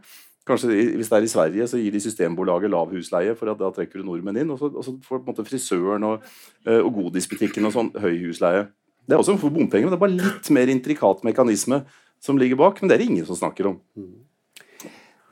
Kanskje 0.46 0.70
Hvis 0.70 1.10
det 1.10 1.18
er 1.18 1.26
i 1.26 1.32
Sverige, 1.32 1.66
så 1.66 1.80
gir 1.82 1.90
de 1.92 2.00
Systembolaget 2.04 2.70
lav 2.70 2.94
husleie, 2.94 3.34
for 3.34 3.50
da 3.50 3.72
trekker 3.74 3.98
du 4.00 4.06
nordmenn 4.06 4.38
inn. 4.44 4.54
Og 4.54 4.62
så, 4.62 4.70
og 4.70 4.86
så 4.86 4.94
får 5.02 5.26
måte 5.26 5.44
frisøren 5.46 6.06
og, 6.06 6.30
eh, 6.64 6.78
og 6.78 6.94
godisbutikken 6.94 7.66
og 7.66 7.74
sånn 7.74 7.92
høy 7.98 8.14
husleie. 8.28 8.68
Det 9.02 9.16
er 9.16 9.20
også 9.20 9.34
for 9.42 9.50
bompenger, 9.50 9.88
men 9.88 9.96
det 9.96 9.98
er 9.98 10.06
bare 10.06 10.18
litt 10.22 10.50
mer 10.54 10.70
intrikat 10.70 11.24
mekanisme 11.26 11.82
som 12.22 12.38
ligger 12.38 12.58
bak. 12.60 12.78
Men 12.80 12.88
det 12.90 12.94
er 12.96 13.02
det 13.02 13.10
ingen 13.10 13.26
som 13.26 13.38
snakker 13.38 13.66
om. 13.72 13.80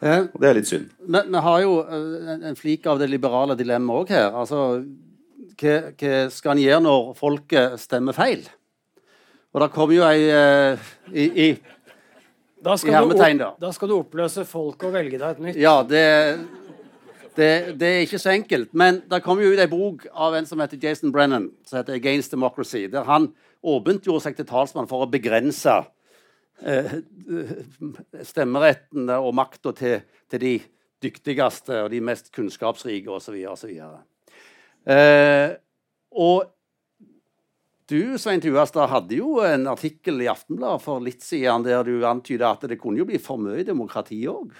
Eh, 0.02 0.26
Og 0.26 0.40
det 0.42 0.48
er 0.50 0.58
litt 0.58 0.68
synd. 0.70 0.90
Men 1.06 1.30
vi 1.30 1.42
har 1.46 1.60
jo 1.62 1.74
eh, 1.86 2.32
en, 2.34 2.48
en 2.50 2.58
flik 2.58 2.86
av 2.90 2.98
det 2.98 3.10
liberale 3.10 3.54
dilemmaet 3.58 4.04
òg 4.04 4.12
her. 4.14 4.28
Altså, 4.34 4.82
hva, 5.58 5.74
hva 5.98 6.14
skal 6.32 6.54
en 6.54 6.62
gjøre 6.62 6.84
når 6.84 7.10
folket 7.18 7.80
stemmer 7.82 8.16
feil? 8.16 8.46
Og 9.54 9.62
det 9.64 9.72
kommer 9.74 9.96
jo 9.96 10.06
ei 10.06 10.28
uh, 10.28 10.88
i, 11.10 11.24
i 11.24 11.48
Da 12.64 12.76
skal, 12.76 12.92
i 12.92 12.96
hermetegn, 12.98 13.40
da. 13.40 13.52
opp, 13.54 13.60
da 13.62 13.72
skal 13.74 13.90
du 13.90 13.96
oppløse 13.96 14.44
folket 14.48 14.88
og 14.90 14.96
velge 14.96 15.20
deg 15.20 15.28
et 15.30 15.44
nytt. 15.46 15.60
Ja, 15.60 15.76
det, 15.86 16.04
det, 17.38 17.50
det 17.80 17.90
er 17.90 18.04
ikke 18.04 18.20
så 18.20 18.34
enkelt. 18.34 18.72
Men 18.76 19.02
det 19.08 19.22
kom 19.24 19.40
jo 19.42 19.52
ut 19.52 19.62
ei 19.62 19.68
bok 19.70 20.08
av 20.12 20.36
en 20.38 20.48
som 20.48 20.60
heter 20.62 20.80
Jason 20.82 21.14
Brennan, 21.14 21.50
som 21.66 21.80
heter 21.80 21.96
'Against 21.96 22.34
Democracy', 22.34 22.90
der 22.92 23.06
han 23.08 23.32
åpent 23.62 24.06
gjorde 24.06 24.26
seg 24.26 24.36
til 24.36 24.46
talsmann 24.46 24.90
for 24.90 25.02
å 25.02 25.10
begrense 25.10 25.74
eh, 26.62 26.92
stemmeretten 28.22 29.10
og 29.16 29.32
makta 29.34 29.72
til, 29.74 30.04
til 30.30 30.44
de 30.44 30.54
dyktigste 31.02 31.84
og 31.84 31.90
de 31.90 32.02
mest 32.02 32.30
kunnskapsrike 32.34 33.10
osv. 33.10 33.34
osv. 33.48 33.74
Eh, 34.86 35.56
og 36.18 36.46
du 37.88 38.18
Svein 38.20 38.42
Tuastad, 38.44 38.90
hadde 38.92 39.16
jo 39.16 39.38
en 39.44 39.66
artikkel 39.70 40.20
i 40.22 40.28
Aftenbladet 40.28 40.84
for 40.84 41.00
litt 41.00 41.24
siden 41.24 41.64
der 41.64 41.86
du 41.86 42.04
antyda 42.06 42.52
at 42.52 42.66
det 42.68 42.76
kunne 42.80 43.00
jo 43.00 43.08
bli 43.08 43.20
for 43.22 43.40
mye 43.40 43.64
demokrati 43.64 44.20
òg. 44.28 44.52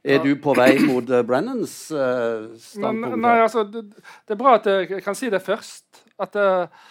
Er 0.00 0.22
du 0.24 0.30
på 0.40 0.54
vei 0.56 0.78
mot 0.80 1.10
uh, 1.12 1.20
Brennans 1.26 1.74
uh, 1.92 2.46
standpunkt? 2.56 3.18
nei, 3.20 3.34
altså, 3.42 3.66
det, 3.68 3.82
det 4.00 4.32
er 4.32 4.38
bra 4.40 4.54
at 4.56 4.68
jeg 4.70 5.02
kan 5.04 5.18
si 5.18 5.28
det 5.28 5.42
først. 5.44 6.06
At 6.22 6.38
uh, 6.40 6.86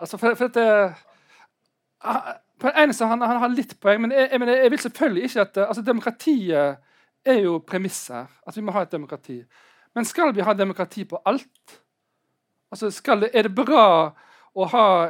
Altså, 0.00 0.16
for, 0.16 0.34
for 0.34 0.44
at 0.44 0.56
ah, 2.00 2.32
På 2.58 2.68
en 2.68 2.82
eneste 2.84 3.06
han, 3.06 3.22
han 3.22 3.40
har 3.40 3.52
litt 3.52 3.74
poeng, 3.80 4.00
men 4.04 4.12
jeg, 4.12 4.28
jeg, 4.32 4.48
jeg 4.48 4.70
vil 4.70 4.82
selvfølgelig 4.84 5.24
ikke 5.28 5.40
at 5.40 5.56
eh, 5.56 5.68
altså, 5.68 5.82
Demokratiet 5.82 6.76
er 7.24 7.38
jo 7.40 7.58
premisser. 7.66 8.26
At 8.46 8.56
vi 8.56 8.64
må 8.64 8.72
ha 8.72 8.82
et 8.84 8.92
demokrati. 8.92 9.38
Men 9.94 10.06
skal 10.06 10.34
vi 10.34 10.44
ha 10.46 10.54
demokrati 10.54 11.04
på 11.04 11.20
alt? 11.24 11.78
Altså, 12.70 12.90
det, 13.18 13.30
er 13.34 13.48
det 13.48 13.54
bra 13.54 14.12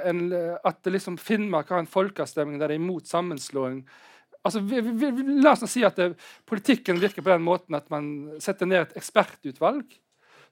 en, 0.05 0.21
at 0.65 0.87
liksom 0.87 1.19
Finnmark 1.19 1.71
har 1.71 1.83
en 1.83 1.91
folkeavstemning 1.91 2.61
der 2.61 2.73
det 2.73 2.79
er 2.79 2.83
imot 2.83 3.07
sammenslåing? 3.07 3.83
Altså, 4.43 4.61
vi, 4.61 4.81
vi, 4.81 5.11
vi, 5.11 5.41
la 5.43 5.53
oss 5.53 5.67
si 5.69 5.83
at 5.85 5.99
det, 6.01 6.15
politikken 6.49 7.01
virker 7.01 7.23
på 7.23 7.33
den 7.33 7.45
måten 7.45 7.77
at 7.77 7.91
man 7.93 8.07
setter 8.41 8.69
ned 8.69 8.87
et 8.87 8.97
ekspertutvalg. 9.01 9.85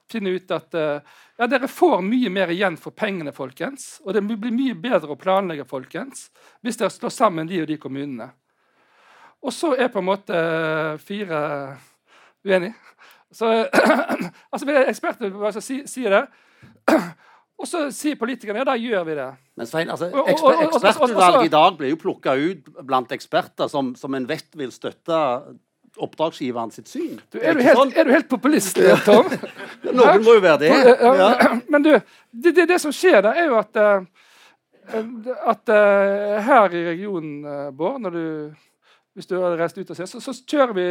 Finner 0.09 0.37
ut 0.37 0.51
at 0.53 0.77
uh, 0.77 1.17
ja, 1.37 1.47
dere 1.49 1.69
får 1.69 2.01
mye 2.05 2.29
mer 2.33 2.53
igjen 2.53 2.77
for 2.81 2.93
pengene, 2.97 3.33
folkens. 3.33 3.99
Og 4.05 4.13
det 4.13 4.23
blir 4.25 4.53
mye 4.53 4.77
bedre 4.77 5.13
å 5.13 5.19
planlegge, 5.21 5.67
folkens, 5.69 6.27
hvis 6.65 6.77
dere 6.81 6.93
slår 6.93 7.13
sammen 7.13 7.49
de 7.49 7.63
og 7.63 7.69
de 7.69 7.77
kommunene. 7.81 8.29
Og 9.39 9.53
så 9.55 9.73
er 9.77 9.91
på 9.93 10.01
en 10.01 10.09
måte 10.09 10.37
uh, 10.37 11.01
fire 11.01 11.41
uenige. 12.45 12.77
Så 13.31 13.49
altså, 14.53 14.77
Ekspertutvalget 14.89 15.63
sier 15.63 15.87
si 15.89 16.05
det. 16.09 16.25
Og 17.59 17.67
så 17.67 17.89
sier 17.91 18.15
politikerne 18.15 18.61
ja, 18.61 18.67
da 18.69 18.75
gjør 18.79 19.03
vi 19.09 19.15
det. 19.17 19.29
Men 19.59 19.67
Svein, 19.67 19.89
altså, 19.91 20.07
eksper 20.31 20.61
Ekspertutvalget 20.79 21.49
i 21.49 21.51
dag 21.51 21.79
blir 21.79 21.91
jo 21.91 21.99
plukka 21.99 22.37
ut 22.39 22.69
blant 22.87 23.11
eksperter 23.11 23.67
som, 23.71 23.91
som 23.99 24.15
en 24.15 24.27
vet 24.29 24.47
vil 24.59 24.71
støtte 24.71 25.17
oppdragsgiveren 25.99 26.71
sitt 26.71 26.87
syn. 26.87 27.19
Du, 27.33 27.39
er, 27.41 27.57
du 27.57 27.63
helt, 27.65 27.77
sånn? 27.79 27.91
er 27.97 28.07
du 28.07 28.13
helt 28.13 28.29
populist, 28.31 28.79
Tom? 29.03 29.27
Noen 29.97 30.23
må 30.23 30.37
jo 30.37 30.43
være 30.45 30.61
det. 30.63 30.71
Ja. 31.03 31.29
Men 31.73 31.85
du, 31.85 31.91
det, 32.31 32.53
det, 32.53 32.67
det 32.71 32.79
som 32.79 32.93
skjer 32.95 33.23
da, 33.25 33.33
er 33.35 33.49
jo 33.49 33.59
at, 33.59 33.79
eh, 33.81 35.03
at 35.51 35.73
eh, 35.75 36.39
her 36.47 36.77
i 36.77 36.85
regionen, 36.91 37.39
uh, 37.43 37.69
Bård, 37.75 37.99
når 38.05 38.15
du, 38.15 38.25
hvis 39.19 39.27
du 39.29 39.35
har 39.37 39.57
reist 39.59 39.77
ut 39.77 39.89
og 39.91 39.97
sett, 39.99 40.09
så, 40.09 40.21
så 40.23 40.33
kjører 40.47 40.75
vi 40.77 40.87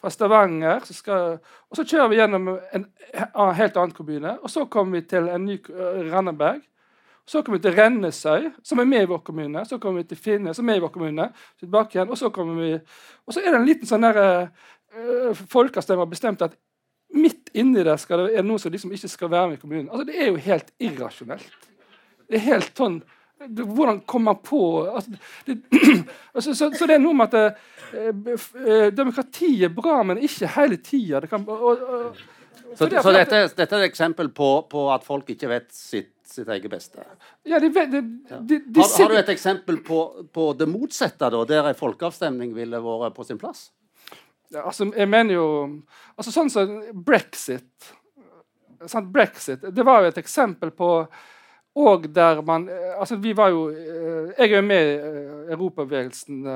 fra 0.00 0.12
Stavanger, 0.14 0.84
så 0.86 0.94
skal, 0.94 1.40
og 1.68 1.78
så 1.78 1.84
kjører 1.84 2.12
vi 2.12 2.20
gjennom 2.20 2.52
en 2.54 2.86
en 3.14 3.54
helt 3.54 3.76
annen 3.76 3.94
kommune. 3.94 4.36
Og 4.42 4.50
så 4.50 4.66
kommer 4.70 5.00
vi 5.00 5.08
til 5.08 5.28
en 5.28 5.44
ny 5.46 5.58
uh, 5.70 6.00
Randaberg. 6.12 6.62
Så 7.26 7.40
kommer 7.42 7.58
vi 7.58 7.64
til 7.64 7.76
Rennesøy, 7.78 8.50
som 8.62 8.80
er 8.82 8.88
med 8.88 9.06
i 9.06 9.08
vår 9.08 9.22
kommune. 9.24 9.64
Så 9.64 9.78
kommer 9.80 10.02
vi 10.02 10.10
til 10.10 10.20
Finne, 10.20 10.52
som 10.54 10.66
er 10.66 10.74
med 10.74 10.82
i 10.82 10.84
vår 10.84 10.92
kommune. 10.92 11.30
Tilbake 11.60 11.96
igjen, 11.96 12.10
og 12.10 12.20
så 12.20 12.28
kommer 12.30 12.60
vi 12.60 12.72
Og 13.26 13.34
så 13.34 13.40
er 13.40 13.50
det 13.50 13.60
en 13.60 13.68
liten 13.68 13.88
sånn 13.88 14.04
der 14.04 14.20
uh, 14.44 15.32
Folkeavstemning 15.34 16.04
har 16.04 16.10
bestemt 16.10 16.44
at 16.44 16.56
midt 17.14 17.50
inni 17.54 17.84
der 17.86 17.96
skal 17.96 18.24
det, 18.24 18.34
er 18.34 18.42
det 18.42 18.48
noen 18.48 18.60
som 18.60 18.72
liksom 18.74 18.92
ikke 18.92 19.08
skal 19.08 19.30
være 19.30 19.48
med 19.48 19.58
i 19.58 19.60
kommunen. 19.62 19.90
Altså, 19.90 20.04
Det 20.04 20.20
er 20.20 20.28
jo 20.28 20.36
helt 20.36 20.72
irrasjonelt. 20.78 21.68
Det 22.28 22.40
er 22.40 22.48
helt 22.50 22.76
sånn 22.76 23.02
Hvordan 23.48 24.00
kommer 24.08 24.32
man 24.32 24.42
på 24.44 24.60
altså, 24.88 25.10
det, 25.46 25.58
altså, 26.34 26.54
så, 26.54 26.70
så 26.74 26.86
det 26.88 26.96
er 26.96 27.02
noe 27.02 27.14
med 27.18 27.34
at 27.34 27.58
eh, 27.92 28.08
f- 28.38 28.54
eh, 28.60 28.88
demokrati 28.94 29.52
er 29.66 29.72
bra, 29.74 30.00
men 30.06 30.22
ikke 30.24 30.48
hele 30.56 30.78
tida. 30.82 31.20
Det 31.24 31.30
kan 31.32 31.44
og, 31.48 31.64
og, 31.84 32.24
Så, 32.74 32.88
så 32.88 33.12
dette, 33.14 33.40
dette 33.54 33.76
er 33.76 33.84
et 33.84 33.90
eksempel 33.92 34.30
på, 34.34 34.48
på 34.70 34.88
at 34.94 35.04
folk 35.06 35.28
ikke 35.30 35.46
vet 35.52 35.68
sitt, 35.74 36.10
sitt 36.26 36.48
eget 36.50 36.66
beste. 36.72 37.04
Ja, 37.46 37.60
de, 37.62 37.68
de, 37.70 38.00
de, 38.02 38.58
Har, 38.80 38.88
har 38.98 39.12
du 39.12 39.18
et 39.20 39.28
eksempel 39.30 39.78
på, 39.86 40.00
på 40.34 40.48
det 40.58 40.66
motsatte, 40.72 41.28
da, 41.30 41.44
der 41.46 41.68
en 41.70 41.78
folkeavstemning 41.78 42.50
ville 42.56 42.80
vært 42.82 43.14
på 43.14 43.26
sin 43.28 43.38
plass? 43.38 43.68
Ja, 44.50 44.64
altså, 44.66 44.88
jeg 44.96 45.08
mener 45.10 45.34
jo 45.38 45.46
altså 46.16 46.32
Sånn 46.34 46.50
som 46.50 46.74
brexit. 47.06 47.92
Sant? 48.86 49.08
Brexit 49.14 49.62
det 49.74 49.86
var 49.86 50.02
jo 50.04 50.10
et 50.10 50.18
eksempel 50.20 50.70
på 50.74 50.88
og 51.74 52.14
der 52.14 52.42
man 52.46 52.68
eh, 52.68 53.00
altså 53.00 53.16
Vi 53.16 53.36
var 53.36 53.48
jo 53.48 53.70
eh, 53.70 54.28
Jeg 54.38 54.50
er 54.50 54.56
jo 54.56 54.62
med 54.62 54.90
i 54.90 54.94
eh, 54.94 55.52
Europabevegelsen. 55.52 56.44
Det 56.44 56.52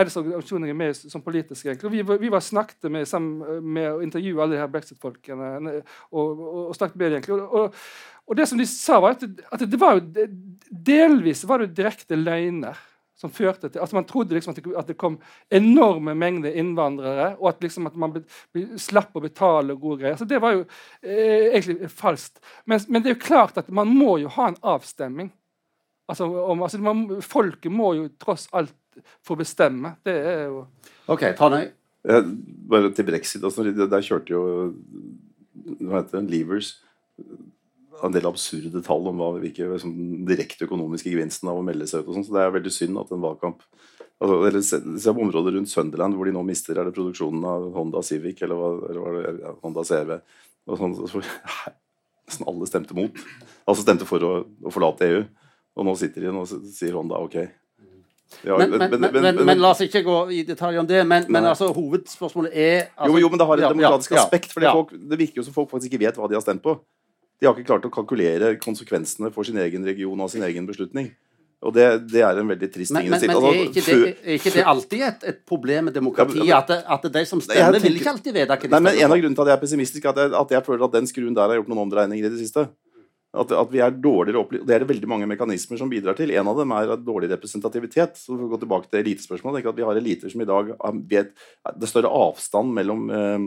eneste 0.00 0.20
organisasjonen 0.20 0.64
jeg 0.64 0.70
er 0.72 0.78
med 0.78 0.94
som 0.94 1.22
politisk. 1.22 1.66
egentlig. 1.66 1.92
Vi, 1.92 2.02
vi 2.20 2.32
var 2.32 2.40
snakket 2.40 2.90
med, 2.90 3.06
sammen 3.06 3.62
med 3.62 3.92
å 3.92 4.00
intervjue 4.00 4.42
alle 4.42 4.54
de 4.56 4.60
her 4.62 4.72
brexit-folkene. 4.72 5.82
Og, 6.10 6.40
og, 6.40 6.68
og 6.70 6.74
snakket 6.74 6.96
med 6.96 7.06
dem 7.06 7.14
egentlig. 7.18 7.42
Og, 7.42 7.74
og, 8.26 8.36
det 8.36 8.48
som 8.48 8.58
de 8.58 8.66
sa, 8.66 9.00
var 9.00 9.10
at, 9.18 9.24
at 9.52 9.60
det 9.60 9.80
var 9.80 9.94
jo 9.98 10.26
delvis 10.70 11.48
var 11.48 11.58
det 11.60 11.76
direkte 11.76 12.16
løgner 12.16 12.74
som 13.20 13.32
førte 13.32 13.68
til 13.68 13.82
altså 13.82 13.98
Man 13.98 14.06
trodde 14.08 14.34
liksom 14.34 14.54
at 14.54 14.60
det, 14.60 14.74
at 14.78 14.88
det 14.88 14.96
kom 15.00 15.18
enorme 15.52 16.14
mengder 16.16 16.56
innvandrere, 16.56 17.34
og 17.38 17.50
at 17.52 17.64
liksom 17.64 17.90
at 17.90 17.98
man 18.00 18.14
be, 18.14 18.22
be, 18.54 18.64
slapp 18.80 19.16
å 19.16 19.24
betale 19.24 19.76
og 19.76 19.82
gode 19.82 20.02
greier. 20.02 20.16
Så 20.16 20.28
Det 20.28 20.40
var 20.42 20.56
jo 20.56 20.64
eh, 21.02 21.50
egentlig 21.50 21.90
falskt. 21.92 22.40
Men, 22.64 22.80
men 22.88 23.04
det 23.04 23.12
er 23.12 23.18
jo 23.18 23.26
klart 23.26 23.60
at 23.60 23.68
man 23.68 23.92
må 23.92 24.16
jo 24.22 24.32
ha 24.38 24.50
en 24.50 24.60
avstemning. 24.74 25.32
Altså, 26.10 26.26
om, 26.26 26.62
altså 26.66 26.80
man, 26.82 27.04
Folket 27.22 27.72
må 27.72 27.92
jo 27.98 28.08
tross 28.18 28.48
alt 28.56 28.74
få 29.24 29.36
bestemme. 29.38 29.94
Det 30.04 30.16
er 30.16 30.46
jo 30.48 30.64
OK, 31.10 31.28
Tanøy. 31.38 31.68
Eh, 32.08 32.30
bare 32.70 32.92
til 32.96 33.06
brexit. 33.06 33.44
Altså, 33.44 33.68
der 33.68 33.90
der 33.90 34.06
kjørte 34.06 34.32
jo 34.32 34.44
hva 35.80 36.00
heter 36.00 36.20
det, 36.20 36.30
Levers 36.32 36.78
en 38.06 38.14
del 38.14 38.28
absurde 38.28 38.82
tall 38.86 39.08
om 39.10 39.20
hva, 39.20 39.30
hvilke 39.42 39.68
liksom, 39.70 39.94
direkte 40.28 40.66
økonomiske 40.66 41.12
gevinsten 41.12 41.50
av 41.50 41.60
å 41.60 41.64
melde 41.64 41.88
seg 41.90 42.02
ut. 42.02 42.10
og 42.10 42.16
sånn, 42.18 42.26
så 42.26 42.36
Det 42.36 42.44
er 42.44 42.54
veldig 42.56 42.72
synd 42.74 43.00
at 43.00 43.12
en 43.14 43.24
valgkamp 43.24 43.64
altså, 44.20 44.38
eller 44.48 44.64
Se 44.66 44.80
se 44.80 45.14
på 45.14 45.24
området 45.26 45.54
rundt 45.56 45.72
Sunderland, 45.72 46.16
hvor 46.16 46.28
de 46.28 46.34
nå 46.36 46.44
mister 46.46 46.78
er 46.78 46.88
det 46.88 46.96
produksjonen 46.96 47.44
av 47.44 47.70
Honda 47.76 48.02
Civic 48.06 48.42
eller, 48.46 48.88
eller 48.90 49.00
hva 49.04 49.14
det 49.16 49.22
er, 49.28 49.54
Honda 49.64 49.84
CRV. 49.86 50.18
Og 50.70 50.82
sånn, 50.82 50.98
så, 51.00 51.22
nesten 52.30 52.50
alle 52.50 52.68
stemte 52.70 52.96
mot. 52.96 53.24
Altså 53.66 53.86
stemte 53.86 54.08
for 54.08 54.26
å, 54.26 54.34
å 54.64 54.74
forlate 54.74 55.08
EU. 55.08 55.24
Og 55.78 55.86
nå 55.86 55.96
sitter 55.98 56.26
de 56.26 56.34
og 56.34 56.70
sier 56.74 56.96
Honda 56.98 57.20
OK. 57.22 57.40
Ja, 58.46 58.56
Men, 58.58 58.70
men, 58.78 59.00
men, 59.00 59.40
men, 59.42 59.58
la 59.58 59.72
oss 59.74 59.80
ikke 59.82 60.04
gå 60.06 60.16
i 60.32 60.44
detalj 60.46 60.78
om 60.80 60.86
det. 60.86 61.02
Men, 61.08 61.26
men 61.28 61.48
altså, 61.50 61.72
hovedspørsmålet 61.74 62.54
er 62.54 62.76
altså, 62.94 63.10
jo, 63.10 63.24
jo, 63.24 63.30
men 63.32 63.40
det 63.40 63.46
har 63.48 63.58
et 63.58 63.72
demokratisk 63.74 64.14
ja, 64.14 64.20
ja, 64.20 64.24
aspekt. 64.24 64.54
For 64.54 64.62
det 64.94 65.18
virker 65.18 65.42
jo 65.42 65.46
som 65.48 65.56
folk 65.56 65.70
faktisk 65.72 65.90
ikke 65.90 66.04
vet 66.06 66.20
hva 66.20 66.28
de 66.30 66.38
har 66.38 66.44
stemt 66.44 66.62
på. 66.64 66.76
De 67.40 67.48
har 67.48 67.56
ikke 67.56 67.70
klart 67.72 67.88
å 67.88 67.92
kalkulere 67.92 68.54
konsekvensene 68.60 69.32
for 69.32 69.48
sin 69.48 69.58
egen 69.62 69.84
region 69.86 70.20
av 70.20 70.28
sin 70.32 70.44
egen 70.44 70.66
beslutning. 70.68 71.10
Og 71.60 71.74
det, 71.76 71.86
det 72.08 72.22
er 72.24 72.38
en 72.40 72.48
veldig 72.48 72.68
trist 72.72 72.94
ting. 72.94 73.08
men, 73.12 73.20
si. 73.20 73.28
men 73.28 73.36
Altså, 73.36 73.50
er, 73.52 73.66
ikke 73.68 73.82
det, 73.84 74.12
er 74.24 74.36
ikke 74.38 74.52
det 74.54 74.62
alltid 74.72 75.02
et, 75.04 75.24
et 75.32 75.40
problem 75.48 75.90
med 75.90 75.96
demokratiet? 75.96 76.44
Ja, 76.48 76.62
At, 76.62 76.70
det, 76.72 76.78
at 76.88 77.08
de 77.16 77.24
som 77.28 77.42
stemmer, 77.44 77.58
tenker, 77.60 77.74
stemmer, 77.74 77.84
vil 77.84 77.98
ikke 78.00 78.12
alltid 78.14 78.36
vite 78.36 78.54
hva 78.54 78.60
de 78.62 78.70
Nei, 78.72 78.80
men 78.86 79.00
En 79.00 79.12
av 79.12 79.20
grunnene 79.20 79.36
til 79.36 79.44
at 79.44 79.50
jeg 79.50 79.58
er 79.58 79.64
pessimistisk, 79.66 80.06
er 80.06 80.14
at 80.14 80.22
jeg, 80.22 80.32
at 80.40 80.54
jeg 80.56 80.66
føler 80.70 80.86
at 80.86 80.94
den 80.96 81.10
skruen 81.10 81.36
der 81.36 81.52
har 81.52 81.60
gjort 81.60 81.68
noen 81.72 81.82
omdreininger 81.84 82.28
i 82.28 82.32
det 82.32 82.40
siste. 82.40 82.64
At, 83.30 83.52
at 83.54 83.70
vi 83.70 83.82
er 83.84 83.92
dårligere 83.94 84.40
opplyst. 84.40 84.64
Det 84.66 84.74
er 84.74 84.82
det 84.82 84.88
veldig 84.88 85.10
mange 85.12 85.28
mekanismer 85.30 85.78
som 85.78 85.90
bidrar 85.92 86.16
til. 86.18 86.32
En 86.32 86.48
av 86.50 86.56
dem 86.58 86.72
er 86.74 86.94
dårlig 87.04 87.28
representativitet. 87.30 88.16
Så 88.18 88.32
for 88.32 88.46
å 88.48 88.50
gå 88.54 88.58
tilbake 88.64 88.88
til 88.88 89.04
elitespørsmålet. 89.04 89.68
At 89.70 89.78
vi 89.78 89.86
har 89.86 90.00
eliter 90.00 90.32
som 90.32 90.42
i 90.42 90.48
dag 90.48 90.72
vet 91.12 91.36
Det 91.36 91.86
er 91.86 91.92
større 91.92 92.10
avstand 92.24 92.72
mellom, 92.74 93.04
eh, 93.12 93.44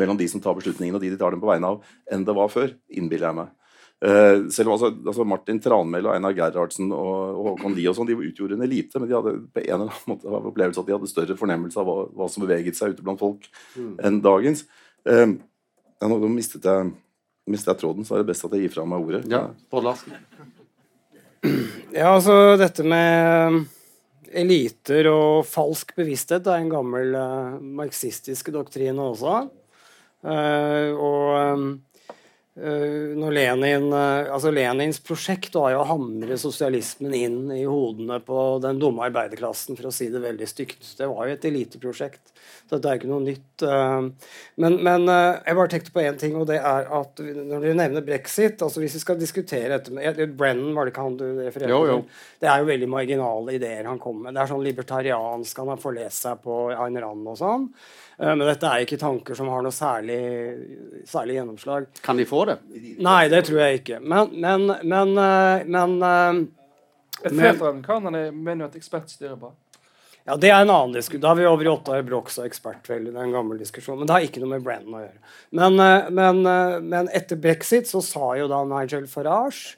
mellom 0.00 0.18
de 0.18 0.28
som 0.30 0.42
tar 0.42 0.56
beslutningene, 0.58 0.98
og 0.98 1.04
de 1.04 1.12
de 1.12 1.20
tar 1.20 1.34
dem 1.34 1.42
på 1.42 1.48
vegne 1.50 1.74
av, 1.74 1.94
enn 2.12 2.26
det 2.26 2.34
var 2.36 2.52
før. 2.52 2.74
Innbiller 2.92 3.30
jeg 3.30 3.38
meg. 3.42 3.54
Uh, 3.96 4.44
selv 4.52 4.68
om 4.68 4.74
altså, 4.74 4.90
altså 4.92 5.24
Martin 5.24 5.56
Tranmæl 5.62 6.04
og 6.04 6.12
Einar 6.12 6.34
Gerhardsen 6.36 6.90
og, 6.92 7.12
og 7.32 7.46
Håkon 7.46 7.72
Lie 7.78 7.88
og 7.88 7.96
sånn, 7.96 8.08
de 8.10 8.18
utgjorde 8.18 8.58
en 8.58 8.64
elite, 8.66 9.00
men 9.00 9.08
de 9.08 9.16
hadde 9.16 9.32
på 9.54 9.62
en 9.62 9.70
eller 9.70 9.86
annen 9.88 10.10
måte 10.10 10.34
opplevelse 10.36 10.82
at 10.82 10.90
de 10.90 10.94
hadde 10.98 11.08
større 11.08 11.36
fornemmelse 11.40 11.80
av 11.80 11.88
hva, 11.88 11.94
hva 12.12 12.28
som 12.28 12.44
beveget 12.44 12.76
seg 12.76 12.92
ute 12.92 13.06
blant 13.06 13.22
folk, 13.22 13.48
enn 14.04 14.20
dagens. 14.24 14.66
Uh, 15.08 15.38
ja, 15.96 16.10
nå, 16.10 16.20
nå 16.20 16.28
mistet 16.34 16.68
jeg, 16.68 16.92
mistet 17.48 17.72
jeg 17.72 17.82
tråden, 17.86 18.04
så 18.04 18.18
er 18.18 18.22
det 18.24 18.30
best 18.34 18.44
at 18.44 18.58
jeg 18.58 18.66
gir 18.66 18.76
fra 18.76 18.84
meg 18.84 19.08
ordet. 19.08 19.24
Ja, 19.32 19.46
Bård 19.72 19.88
Larsen. 19.88 20.12
Ja, 21.94 22.10
altså 22.10 22.56
dette 22.60 22.84
med 22.84 23.62
eliter 24.36 25.08
og 25.08 25.46
falsk 25.48 25.94
bevissthet 25.96 26.48
er 26.50 26.60
en 26.60 26.72
gammel 26.72 27.16
uh, 27.16 27.56
marxistisk 27.80 28.52
doktrine 28.52 29.08
også. 29.14 29.46
Uh, 30.26 30.90
og 30.98 31.82
Uh, 32.56 33.12
når 33.12 33.34
Lenin, 33.36 33.90
uh, 33.92 34.32
altså 34.32 34.48
Lenins 34.48 34.96
prosjekt 35.04 35.52
var 35.58 35.74
jo 35.74 35.82
å 35.82 35.88
hamre 35.90 36.38
sosialismen 36.40 37.12
inn 37.12 37.50
i 37.52 37.66
hodene 37.68 38.16
på 38.24 38.44
den 38.64 38.80
dumme 38.80 39.04
arbeiderklassen, 39.10 39.76
for 39.76 39.90
å 39.90 39.92
si 39.92 40.08
det 40.08 40.22
veldig 40.24 40.48
stygt. 40.48 40.86
Det 40.96 41.04
var 41.10 41.28
jo 41.28 41.34
et 41.36 41.44
eliteprosjekt, 41.50 42.32
så 42.66 42.76
dette 42.76 42.92
er 42.92 43.00
ikke 43.00 43.10
noe 43.10 43.24
nytt. 43.24 43.62
Uh, 43.62 44.32
men, 44.62 44.78
men 44.84 45.06
jeg 45.08 45.58
bare 45.58 45.70
tenkte 45.72 45.92
på 45.94 46.02
én 46.02 46.18
ting, 46.20 46.34
og 46.38 46.48
det 46.50 46.58
er 46.58 46.88
at 46.98 47.22
når 47.22 47.62
dere 47.62 47.76
nevner 47.78 48.04
brexit 48.04 48.62
altså 48.64 48.82
Hvis 48.82 48.96
vi 48.98 49.02
skal 49.02 49.20
diskutere 49.20 49.78
dette 49.78 50.26
Brennan, 50.36 50.74
var 50.76 50.86
det 50.86 50.94
ikke 50.94 51.04
han 51.06 51.18
du 51.20 51.26
refererte 51.44 51.82
til? 51.90 52.02
Det 52.42 52.50
er 52.50 52.62
jo 52.62 52.70
veldig 52.70 52.88
marginale 52.90 53.54
ideer 53.56 53.86
han 53.88 54.02
kommer 54.02 54.26
med. 54.26 54.36
Det 54.36 54.42
er 54.42 54.50
sånn 54.50 54.66
libertariansk, 54.66 55.62
han 55.62 55.72
har 55.72 55.80
forlest 55.82 56.26
seg 56.26 56.42
på 56.44 56.58
Ayn 56.74 57.00
Rand 57.02 57.32
og 57.32 57.38
sånn. 57.40 57.70
Eh, 58.18 58.32
men 58.32 58.44
dette 58.48 58.68
er 58.68 58.84
ikke 58.84 58.98
tanker 59.00 59.36
som 59.36 59.50
har 59.52 59.64
noe 59.64 59.74
særlig, 59.74 60.20
særlig 61.08 61.38
gjennomslag. 61.38 61.88
Kan 62.04 62.20
de 62.20 62.26
få 62.28 62.44
det? 62.48 62.58
Nei, 63.04 63.26
det 63.32 63.44
tror 63.48 63.62
jeg 63.64 63.82
ikke. 63.82 64.00
Men, 64.00 64.32
men, 64.32 64.70
men, 64.82 65.14
men, 65.16 65.68
men 65.68 65.96
eh, 66.10 66.42
Et 67.24 67.32
flertall 67.32 67.62
av 67.62 67.70
amerikanerne 67.74 68.26
mener 68.32 68.66
jo 68.66 68.70
at 68.70 68.80
ekspertstyret 68.80 69.34
er 69.34 69.40
bra. 69.40 69.52
Ja, 70.26 70.36
Det 70.36 70.50
er 70.50 70.60
en 70.60 70.72
annen 70.74 70.96
diskusjon. 70.96 71.22
Da 71.22 71.30
har 71.30 71.38
vi 71.38 71.46
over 71.46 71.64
i 71.64 71.70
Ottar 71.70 72.02
Brox 72.06 72.38
og 72.40 72.48
ekspertveldet. 72.48 73.12
Det 73.14 73.20
er 73.20 73.28
en 73.28 73.34
gammel 73.36 73.60
diskusjon. 73.62 73.98
Men 74.00 74.08
det 74.08 74.16
har 74.16 74.26
ikke 74.26 74.42
noe 74.42 74.56
med 74.56 74.64
Brennan 74.66 74.96
å 74.98 75.02
gjøre. 75.04 75.34
Men, 75.54 75.82
men, 76.18 76.40
men, 76.88 77.10
etter 77.14 77.38
brexit 77.38 77.86
så 77.86 78.02
sa 78.02 78.32
jo 78.38 78.48
da 78.50 78.64
Nigel 78.66 79.06
Farage 79.10 79.76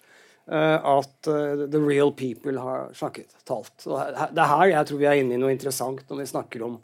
at 0.48 1.28
the 1.28 1.76
real 1.76 2.08
people 2.16 2.56
har 2.56 2.86
snakket, 2.96 3.34
talt. 3.44 3.74
Det 3.84 4.40
er 4.40 4.48
her 4.48 4.70
jeg 4.72 4.88
tror 4.88 5.02
vi 5.02 5.10
er 5.10 5.20
inne 5.20 5.36
i 5.36 5.42
noe 5.42 5.52
interessant 5.52 6.00
når 6.08 6.22
vi 6.22 6.30
snakker 6.32 6.64
om 6.64 6.78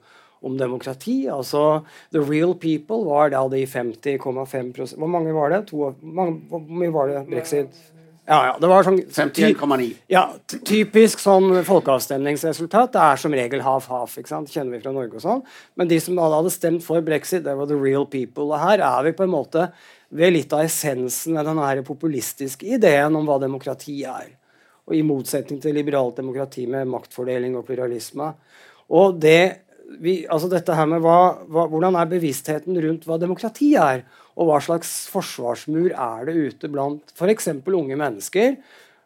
om 0.44 0.58
demokrati. 0.58 1.24
Altså 1.28 1.84
the 2.12 2.20
real 2.20 2.54
people 2.54 3.04
var 3.08 3.32
da 3.32 3.46
de 3.48 3.64
50,5% 3.66 4.98
Hvor 4.98 5.08
mange 5.10 5.32
var 5.34 5.50
det? 5.50 5.66
To, 5.70 5.94
mange, 6.02 6.42
hvor 6.50 6.60
mye 6.68 6.92
var 6.92 7.08
det 7.08 7.26
brexit? 7.30 7.78
Ja, 8.24 8.38
ja, 8.46 8.52
det 8.56 8.68
var 8.70 8.86
sånn 8.86 9.02
51,9. 9.04 9.90
Ja, 10.08 10.22
typisk 10.48 11.20
sånn 11.20 11.58
folkeavstemningsresultat. 11.66 12.94
Det 12.94 13.02
er 13.04 13.20
som 13.20 13.34
regel 13.36 13.60
half-half. 13.60 14.14
ikke 14.16 14.30
sant? 14.30 14.52
Kjenner 14.52 14.78
vi 14.78 14.80
fra 14.80 14.94
Norge 14.96 15.18
og 15.18 15.24
sånn. 15.24 15.42
Men 15.76 15.90
de 15.90 15.98
som 16.00 16.16
hadde 16.22 16.52
stemt 16.54 16.86
for 16.86 17.04
brexit, 17.04 17.44
det 17.44 17.52
var 17.58 17.68
the 17.68 17.76
real 17.76 18.06
people. 18.08 18.46
Og 18.48 18.62
her 18.62 18.80
er 18.80 19.04
vi 19.04 19.12
på 19.18 19.26
en 19.26 19.34
måte 19.34 19.66
ved 20.08 20.32
litt 20.32 20.56
av 20.56 20.64
essensen 20.64 21.36
av 21.36 21.50
denne 21.50 21.84
populistiske 21.84 22.64
ideen 22.78 23.18
om 23.18 23.28
hva 23.28 23.36
demokrati 23.42 23.98
er. 24.08 24.32
Og 24.88 24.96
I 24.96 25.04
motsetning 25.04 25.60
til 25.60 25.76
liberalt 25.76 26.16
demokrati 26.16 26.64
med 26.70 26.88
maktfordeling 26.88 27.58
og 27.60 27.68
pluralisme. 27.68 28.32
Og 28.88 29.20
det 29.20 29.64
vi, 30.00 30.22
altså 30.32 30.48
dette 30.48 30.74
her 30.74 30.88
med 30.88 31.02
hva, 31.04 31.44
hva, 31.44 31.66
Hvordan 31.68 31.96
er 32.00 32.08
bevisstheten 32.08 32.78
rundt 32.86 33.04
hva 33.04 33.18
demokrati 33.20 33.74
er? 33.76 34.06
Og 34.34 34.48
hva 34.48 34.60
slags 34.62 34.90
forsvarsmur 35.12 35.92
er 35.92 36.26
det 36.28 36.34
ute 36.34 36.70
blant 36.72 37.14
f.eks. 37.14 37.52
unge 37.54 37.98
mennesker? 37.98 38.56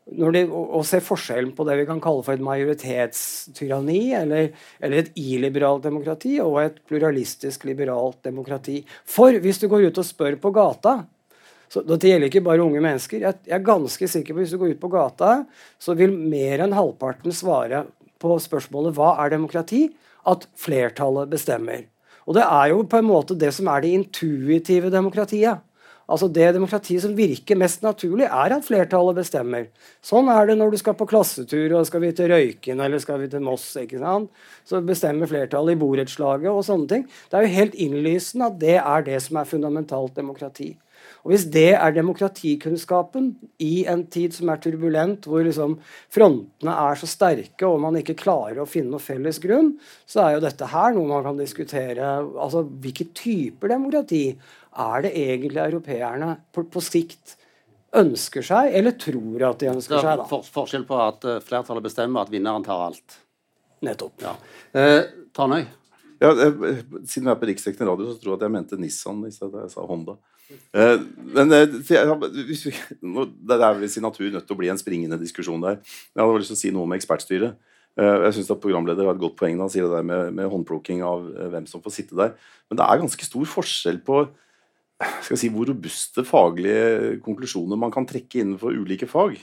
Når 0.08 0.32
de, 0.32 0.42
og, 0.48 0.86
se 0.88 1.02
forskjellen 1.04 1.50
på 1.52 1.66
det 1.68 1.74
vi 1.82 1.84
kan 1.90 1.98
kalle 2.00 2.22
for 2.24 2.32
et 2.32 2.44
majoritetstyranni, 2.44 4.14
eller, 4.16 4.54
eller 4.80 5.02
et 5.02 5.10
illiberalt 5.20 5.84
demokrati, 5.84 6.38
og 6.40 6.62
et 6.62 6.78
pluralistisk 6.88 7.66
liberalt 7.68 8.22
demokrati. 8.24 8.78
For 9.04 9.36
hvis 9.36 9.60
du 9.60 9.66
går 9.68 9.90
ut 9.90 10.00
og 10.00 10.08
spør 10.08 10.40
på 10.40 10.54
gata 10.56 11.02
så 11.68 11.82
Dette 11.84 12.08
gjelder 12.08 12.30
ikke 12.30 12.40
bare 12.46 12.64
unge 12.64 12.80
mennesker. 12.80 13.20
Jeg, 13.20 13.40
jeg 13.44 13.52
er 13.52 13.64
ganske 13.66 14.06
sikker 14.08 14.32
på 14.32 14.40
Hvis 14.40 14.54
du 14.54 14.56
går 14.56 14.70
ut 14.72 14.78
på 14.80 14.88
gata, 14.88 15.32
så 15.76 15.92
vil 15.92 16.14
mer 16.16 16.62
enn 16.64 16.72
halvparten 16.72 17.34
svare 17.36 17.82
på 18.16 18.38
spørsmålet 18.40 18.96
hva 18.96 19.10
er 19.20 19.34
demokrati? 19.34 19.82
at 20.28 20.48
flertallet 20.58 21.30
bestemmer. 21.32 21.86
Og 22.28 22.36
det 22.36 22.44
er 22.44 22.74
jo 22.74 22.84
på 22.84 23.00
en 23.00 23.08
måte 23.08 23.36
det 23.40 23.54
som 23.56 23.70
er 23.72 23.82
det 23.82 23.94
intuitive 23.96 24.92
demokratiet. 24.92 25.64
Altså 26.08 26.28
Det 26.32 26.54
demokratiet 26.56 27.02
som 27.04 27.12
virker 27.16 27.56
mest 27.60 27.82
naturlig, 27.84 28.24
er 28.24 28.54
at 28.54 28.64
flertallet 28.64 29.18
bestemmer. 29.18 29.66
Sånn 30.00 30.30
er 30.32 30.48
det 30.48 30.56
når 30.56 30.72
du 30.72 30.78
skal 30.80 30.96
på 30.96 31.08
klassetur 31.08 31.74
og 31.76 31.84
skal 31.84 32.00
vi 32.00 32.14
til 32.16 32.30
Røyken 32.32 32.80
eller 32.80 33.00
skal 33.02 33.20
vi 33.20 33.28
til 33.28 33.44
Moss. 33.44 33.66
ikke 33.76 34.00
sant? 34.00 34.30
Så 34.64 34.80
bestemmer 34.80 35.28
flertallet 35.28 35.76
i 35.76 35.80
borettslaget 35.80 36.48
og 36.48 36.64
sånne 36.64 36.88
ting. 36.88 37.04
Det 37.28 37.36
er 37.36 37.44
jo 37.44 37.56
helt 37.58 37.76
innlysende 37.76 38.48
at 38.48 38.60
det 38.60 38.78
er 38.80 39.04
det 39.04 39.20
som 39.24 39.36
er 39.36 39.52
fundamentalt 39.52 40.16
demokrati. 40.16 40.70
Og 41.28 41.34
Hvis 41.34 41.44
det 41.52 41.74
er 41.76 41.92
demokratikunnskapen 41.92 43.26
i 43.60 43.82
en 43.92 44.06
tid 44.08 44.32
som 44.32 44.48
er 44.48 44.62
turbulent, 44.64 45.26
hvor 45.28 45.42
liksom 45.44 45.74
frontene 46.08 46.76
er 46.88 46.96
så 46.96 47.08
sterke 47.10 47.68
og 47.68 47.82
man 47.84 47.98
ikke 48.00 48.16
klarer 48.16 48.62
å 48.62 48.68
finne 48.68 48.94
noe 48.94 49.04
felles 49.04 49.36
grunn, 49.42 49.74
så 50.08 50.22
er 50.24 50.38
jo 50.38 50.46
dette 50.46 50.70
her 50.72 50.96
noe 50.96 51.10
man 51.10 51.26
kan 51.26 51.36
diskutere. 51.36 52.14
altså 52.32 52.64
Hvilke 52.64 53.10
typer 53.12 53.74
demokrati 53.74 54.22
er 54.32 55.04
det 55.04 55.12
egentlig 55.20 55.60
europeerne 55.66 56.30
på, 56.48 56.64
på 56.64 56.80
sikt 56.80 57.36
ønsker 57.98 58.44
seg, 58.44 58.72
eller 58.80 58.96
tror 59.00 59.44
at 59.50 59.60
de 59.60 59.68
ønsker 59.74 60.00
seg? 60.00 60.22
da? 60.22 60.28
For, 60.32 60.48
forskjell 60.56 60.88
på 60.88 60.96
at 61.02 61.28
uh, 61.28 61.38
flertallet 61.44 61.84
bestemmer, 61.84 62.24
at 62.24 62.32
vinneren 62.32 62.64
tar 62.64 62.88
alt. 62.88 63.20
Nettopp. 63.84 64.16
Ja. 64.24 64.32
Eh, 64.72 65.02
Tanøy? 65.36 65.68
Ja, 66.18 66.32
eh, 66.32 66.82
siden 67.06 67.28
vi 67.28 67.30
er 67.30 67.38
på 67.38 67.48
riksdekkende 67.48 67.86
radio, 67.90 68.10
så 68.10 68.18
tror 68.18 68.34
jeg 68.34 68.40
at 68.40 68.46
jeg 68.46 68.54
mente 68.54 68.78
Nissan 68.80 69.22
i 69.28 69.32
stedet 69.34 69.64
jeg 69.64 69.72
sa 69.74 69.84
Honda. 69.86 70.16
Eh, 70.48 70.96
men 71.36 71.54
eh, 71.54 71.66
det 71.78 71.98
er 71.98 73.78
vel 73.78 73.86
sin 73.90 74.06
natur 74.06 74.30
nødt 74.32 74.48
til 74.48 74.56
å 74.56 74.58
bli 74.58 74.70
en 74.72 74.80
springende 74.80 75.20
diskusjon 75.20 75.62
der. 75.62 75.78
Jeg 75.84 76.22
hadde 76.22 76.40
lyst 76.42 76.52
til 76.54 76.58
å 76.58 76.62
si 76.62 76.72
noe 76.74 76.88
om 76.88 76.96
ekspertstyret. 76.96 77.58
Jeg 77.98 78.34
syns 78.36 78.50
programleder 78.62 79.08
har 79.08 79.16
et 79.16 79.22
godt 79.22 79.34
poeng 79.40 79.56
når 79.56 79.66
han 79.66 79.70
sier 79.72 79.88
det 79.88 79.96
der 79.96 80.04
med, 80.06 80.28
med 80.36 80.46
håndplukking 80.52 81.00
av 81.02 81.24
hvem 81.50 81.64
som 81.66 81.82
får 81.82 81.96
sitte 81.96 82.18
der. 82.18 82.36
Men 82.70 82.78
det 82.78 82.84
er 82.86 83.00
ganske 83.00 83.26
stor 83.26 83.48
forskjell 83.50 83.98
på 84.06 84.20
si, 85.34 85.50
hvor 85.50 85.66
robuste 85.66 86.22
faglige 86.26 87.16
konklusjoner 87.24 87.80
man 87.80 87.90
kan 87.94 88.06
trekke 88.06 88.44
innenfor 88.44 88.78
ulike 88.78 89.08
fag. 89.10 89.34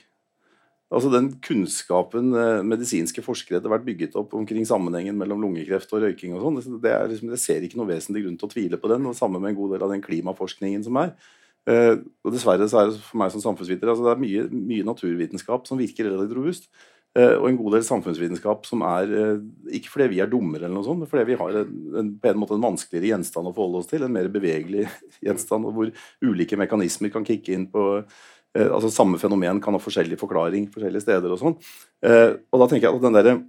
Altså 0.95 1.11
Den 1.11 1.29
kunnskapen 1.43 2.31
eh, 2.39 2.61
medisinske 2.63 3.23
forskere 3.25 3.59
etter 3.59 3.71
hvert 3.71 3.85
bygget 3.87 4.15
opp 4.19 4.33
omkring 4.37 4.63
sammenhengen 4.67 5.17
mellom 5.19 5.43
lungekreft 5.43 5.91
og 5.91 6.05
røyking 6.05 6.35
og 6.37 6.45
sånn, 6.45 6.79
det, 6.83 6.93
liksom, 7.11 7.33
det, 7.33 7.39
ser 7.41 7.65
ikke 7.65 7.81
noe 7.81 7.89
vesentlig 7.89 8.23
grunn 8.23 8.37
til 8.39 8.47
å 8.47 8.53
tvile 8.53 8.79
på 8.79 8.91
den. 8.93 9.09
og 9.09 9.17
Sammen 9.17 9.43
med 9.43 9.51
en 9.51 9.59
god 9.59 9.75
del 9.75 9.83
av 9.83 9.91
den 9.91 10.03
klimaforskningen 10.05 10.85
som 10.87 11.01
er. 11.03 11.11
Uh, 11.65 11.97
og 12.21 12.29
Dessverre 12.29 12.67
så 12.69 12.77
er 12.77 12.91
det 12.91 12.99
for 13.01 13.17
meg 13.17 13.31
som 13.33 13.41
samfunnsviter 13.41 13.89
altså 13.89 14.03
det 14.05 14.11
er 14.11 14.19
mye, 14.21 14.43
mye 14.53 14.85
naturvitenskap 14.85 15.63
som 15.65 15.79
virker 15.81 16.05
relativt 16.05 16.37
robust. 16.37 16.69
Uh, 17.17 17.39
og 17.39 17.47
en 17.49 17.57
god 17.57 17.75
del 17.75 17.87
samfunnsvitenskap 17.87 18.69
som 18.69 18.83
er 18.85 19.11
ikke 19.73 19.89
fordi 19.89 20.11
vi 20.13 20.21
er 20.23 20.29
dummere, 20.29 20.67
eller 20.67 20.77
noe 20.77 20.85
sånt, 20.85 21.01
men 21.01 21.09
fordi 21.11 21.25
vi 21.31 21.39
har 21.41 21.57
en, 21.63 21.73
en, 22.03 22.13
på 22.21 22.31
en 22.31 22.39
måte 22.39 22.55
en 22.55 22.67
vanskeligere 22.69 23.15
gjenstand 23.15 23.49
å 23.49 23.55
forholde 23.57 23.81
oss 23.81 23.91
til. 23.91 24.05
En 24.05 24.15
mer 24.15 24.29
bevegelig 24.31 24.85
gjenstand 25.25 25.67
hvor 25.75 25.91
ulike 26.23 26.61
mekanismer 26.61 27.11
kan 27.11 27.27
kicke 27.27 27.57
inn 27.57 27.67
på 27.73 27.89
Eh, 28.55 28.71
altså 28.71 28.91
Samme 28.93 29.19
fenomen 29.21 29.59
kan 29.63 29.75
ha 29.75 29.81
forskjellig 29.81 30.19
forklaring 30.21 30.69
forskjellige 30.73 31.03
steder. 31.03 31.31
og 31.31 31.41
sånn. 31.41 31.57
Eh, 32.03 32.31
og 32.51 32.61
da 32.61 32.67
tenker 32.71 32.87
jeg 32.87 32.95
at 32.95 33.05
den 33.05 33.19
der 33.19 33.43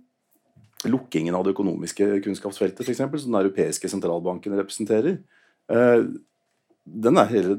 lukkingen 0.87 1.35
av 1.35 1.45
det 1.45 1.55
økonomiske 1.55 2.21
kunnskapsfeltet, 2.23 2.85
for 2.85 2.93
eksempel, 2.93 3.19
som 3.19 3.33
den 3.33 3.41
europeiske 3.41 3.89
sentralbanken 3.91 4.55
representerer, 4.59 5.19
eh, 5.71 6.03
den 6.87 7.19
er 7.19 7.33
hele 7.33 7.57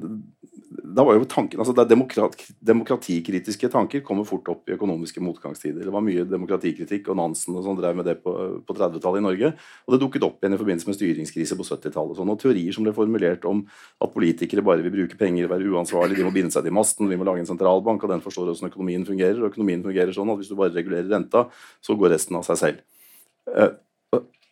da 0.96 1.04
var 1.04 1.18
jo 1.18 1.26
tanken, 1.30 1.60
altså 1.60 1.74
demokrat, 1.88 2.36
Demokratikritiske 2.64 3.70
tanker 3.74 4.04
kommer 4.06 4.26
fort 4.28 4.48
opp 4.52 4.70
i 4.70 4.76
økonomiske 4.76 5.22
motgangstider. 5.24 5.86
Det 5.88 5.94
var 5.94 6.04
mye 6.06 6.26
demokratikritikk, 6.28 7.10
og 7.12 7.18
Nansen 7.20 7.58
og 7.58 7.66
sånn 7.66 7.80
drev 7.80 7.98
med 7.98 8.08
det 8.08 8.18
på, 8.24 8.34
på 8.68 8.76
30-tallet 8.78 9.22
i 9.22 9.26
Norge. 9.26 9.52
Og 9.86 9.94
det 9.94 10.00
dukket 10.04 10.28
opp 10.28 10.42
igjen 10.42 10.58
i 10.58 10.60
forbindelse 10.62 10.90
med 10.90 10.98
styringskrise 11.00 11.58
på 11.60 11.66
70-tallet. 11.68 12.22
Og, 12.22 12.34
og 12.34 12.42
teorier 12.42 12.76
som 12.76 12.88
ble 12.88 12.94
formulert 12.96 13.48
om 13.50 13.64
at 14.04 14.14
politikere 14.14 14.66
bare 14.66 14.86
vil 14.86 14.96
bruke 15.00 15.20
penger, 15.20 15.50
være 15.52 15.70
uansvarlige, 15.74 16.22
de 16.22 16.28
må 16.28 16.36
binde 16.36 16.54
seg 16.54 16.68
til 16.68 16.78
masten, 16.78 17.10
vi 17.10 17.20
må 17.20 17.28
lage 17.28 17.44
en 17.44 17.50
sentralbank, 17.50 18.06
og 18.06 18.14
den 18.14 18.24
forstår 18.24 18.52
hvordan 18.52 18.72
økonomien 18.72 19.08
fungerer. 19.08 19.42
Og 19.42 19.52
økonomien 19.52 19.86
fungerer 19.86 20.16
sånn 20.16 20.34
at 20.34 20.42
hvis 20.42 20.54
du 20.54 20.58
bare 20.60 20.76
regulerer 20.78 21.10
renta, 21.12 21.48
så 21.84 21.98
går 21.98 22.16
resten 22.16 22.40
av 22.40 22.48
seg 22.48 22.62
selv. 22.64 22.86
Eh, 23.54 23.76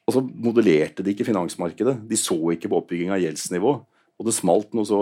og 0.05 0.13
så 0.13 0.21
modellerte 0.21 1.03
de 1.05 1.15
ikke 1.15 1.25
finansmarkedet. 1.25 1.97
De 2.05 2.17
så 2.19 2.38
ikke 2.53 2.69
på 2.69 2.81
oppbygging 2.81 3.13
av 3.13 3.23
gjeldsnivå. 3.23 3.77
Og 4.15 4.27
det 4.27 4.36
smalt 4.38 4.75
noe 4.77 4.88
så 4.88 4.99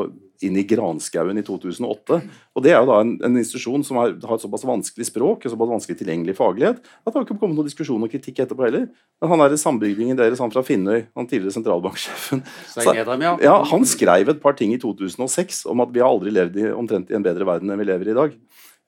inn 0.48 0.60
i 0.62 0.66
granskauen 0.70 1.42
i 1.42 1.44
2008. 1.46 2.20
Og 2.56 2.64
Det 2.64 2.72
er 2.72 2.80
jo 2.80 2.90
da 2.92 3.02
en, 3.04 3.16
en 3.28 3.42
institusjon 3.42 3.84
som 3.84 4.00
har, 4.00 4.16
har, 4.24 4.38
et 4.40 4.46
såpass 4.46 4.64
vanskelig 4.68 5.10
språk 5.10 5.44
og 5.44 5.54
såpass 5.54 5.74
vanskelig 5.74 6.00
tilgjengelig 6.00 6.38
faglighet 6.40 6.80
at 6.80 7.10
det 7.12 7.18
har 7.18 7.28
ikke 7.28 7.40
kommet 7.42 7.60
noen 7.60 7.68
diskusjon 7.68 8.08
og 8.08 8.14
kritikk 8.14 8.40
etterpå 8.46 8.68
heller. 8.68 8.88
Men 9.20 9.34
han 9.34 9.44
er 9.44 9.56
i 9.56 9.60
sambygdingen 9.60 10.20
deres, 10.20 10.42
han 10.44 10.54
fra 10.54 10.64
Finnøy, 10.64 11.10
han 11.12 11.28
tidligere 11.28 11.58
sentralbanksjefen, 11.58 12.46
så, 12.74 12.96
ja, 13.44 13.58
han 13.74 13.88
skrev 13.90 14.32
et 14.32 14.44
par 14.44 14.56
ting 14.60 14.72
i 14.76 14.80
2006 14.82 15.66
om 15.72 15.84
at 15.84 15.92
vi 15.92 16.04
har 16.04 16.12
aldri 16.14 16.32
levd 16.34 16.60
i, 16.62 16.70
omtrent 16.72 17.12
i 17.12 17.20
en 17.20 17.26
bedre 17.26 17.48
verden 17.48 17.74
enn 17.74 17.84
vi 17.84 17.90
lever 17.92 18.12
i 18.12 18.14
i 18.14 18.20
dag. 18.20 18.36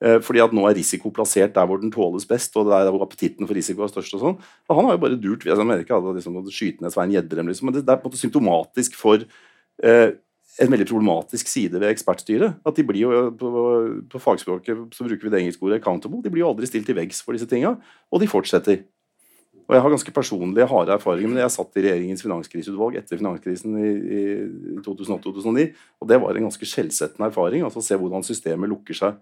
Eh, 0.04 0.18
fordi 0.20 0.42
at 0.44 0.52
nå 0.52 0.66
er 0.68 0.76
risiko 0.76 1.10
plassert 1.14 1.54
der 1.56 1.68
hvor 1.68 1.80
den 1.80 1.92
tåles 1.92 2.26
best, 2.28 2.56
og 2.60 2.68
der 2.68 2.90
hvor 2.92 3.06
appetitten 3.06 3.48
for 3.48 3.56
risiko 3.56 3.84
er 3.84 3.92
størst. 3.92 4.14
og 4.18 4.22
sånn. 4.22 4.38
Og 4.68 4.76
Han 4.76 4.88
har 4.88 4.96
jo 4.96 5.02
bare 5.06 5.20
durt 5.20 5.46
jeg 5.46 5.56
mener 5.56 5.84
ikke 5.84 5.96
at 5.96 6.16
liksom 6.18 6.36
skyte 6.52 6.84
ned 6.84 6.92
Svein 6.92 7.14
Gjedrem, 7.14 7.48
liksom. 7.48 7.70
Men 7.70 7.78
det, 7.78 7.86
det 7.86 7.94
er 7.94 8.00
på 8.00 8.08
en 8.08 8.12
måte 8.12 8.20
symptomatisk 8.20 8.98
for 8.98 9.24
eh, 9.82 10.10
en 10.62 10.72
veldig 10.72 10.86
problematisk 10.88 11.50
side 11.50 11.80
ved 11.80 11.90
ekspertstyret. 11.90 12.60
At 12.66 12.76
de 12.78 12.84
blir 12.86 13.02
jo, 13.02 13.14
på, 13.36 13.50
på 14.12 14.20
fagspråket 14.22 14.96
så 14.96 15.06
bruker 15.06 15.26
vi 15.26 15.32
det 15.32 15.40
engelske 15.42 15.66
ordet 15.66 15.82
'accountable'. 15.82 16.22
De 16.24 16.32
blir 16.32 16.44
jo 16.44 16.50
aldri 16.52 16.68
stilt 16.68 16.88
til 16.88 16.96
veggs 16.96 17.22
for 17.22 17.36
disse 17.36 17.48
tinga, 17.50 17.76
og 18.10 18.22
de 18.22 18.30
fortsetter. 18.30 18.84
Og 19.66 19.74
jeg 19.74 19.82
har 19.82 19.90
ganske 19.90 20.12
personlige, 20.14 20.66
harde 20.70 20.94
erfaringer 20.94 21.34
det. 21.34 21.42
jeg 21.42 21.50
satt 21.50 21.76
i 21.76 21.82
regjeringens 21.82 22.22
finanskriseutvalg 22.22 22.96
etter 23.00 23.18
finanskrisen 23.18 23.74
i, 23.82 23.88
i 24.18 24.22
2008-2009, 24.86 25.72
og 26.00 26.08
det 26.08 26.20
var 26.22 26.36
en 26.36 26.46
ganske 26.46 26.68
skjellsettende 26.70 27.26
erfaring. 27.26 27.64
altså 27.66 27.82
Se 27.82 27.98
hvordan 27.98 28.22
systemet 28.22 28.70
lukker 28.70 28.94
seg 28.94 29.18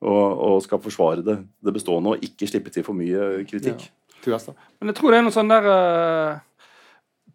og, 0.00 0.24
og 0.48 0.62
skal 0.64 0.80
forsvare 0.80 1.22
det, 1.24 1.38
det, 1.64 1.72
bestående 1.76 2.14
og 2.14 2.24
ikke 2.24 2.48
slippe 2.48 2.72
til 2.72 2.84
for 2.84 2.96
mye 2.96 3.44
kritikk. 3.48 3.86
Ja. 4.26 4.40
Men 4.80 4.90
jeg 4.90 4.96
tror 4.98 5.12
det 5.12 5.18
er 5.20 5.26
noe 5.28 5.34
sånn 5.34 5.52
der, 5.52 5.68
uh, 5.68 6.55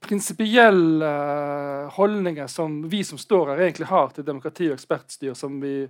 prinsipielle 0.02 1.06
uh, 1.06 1.92
holdninger 1.94 2.48
som 2.48 2.80
vi 2.90 3.04
som 3.04 3.20
står 3.22 3.54
her, 3.54 3.62
egentlig 3.68 3.88
har 3.92 4.10
til 4.16 4.26
demokrati 4.26 4.72
og 4.72 4.80
ekspertstyr, 4.80 5.36
som 5.38 5.60
vi 5.62 5.86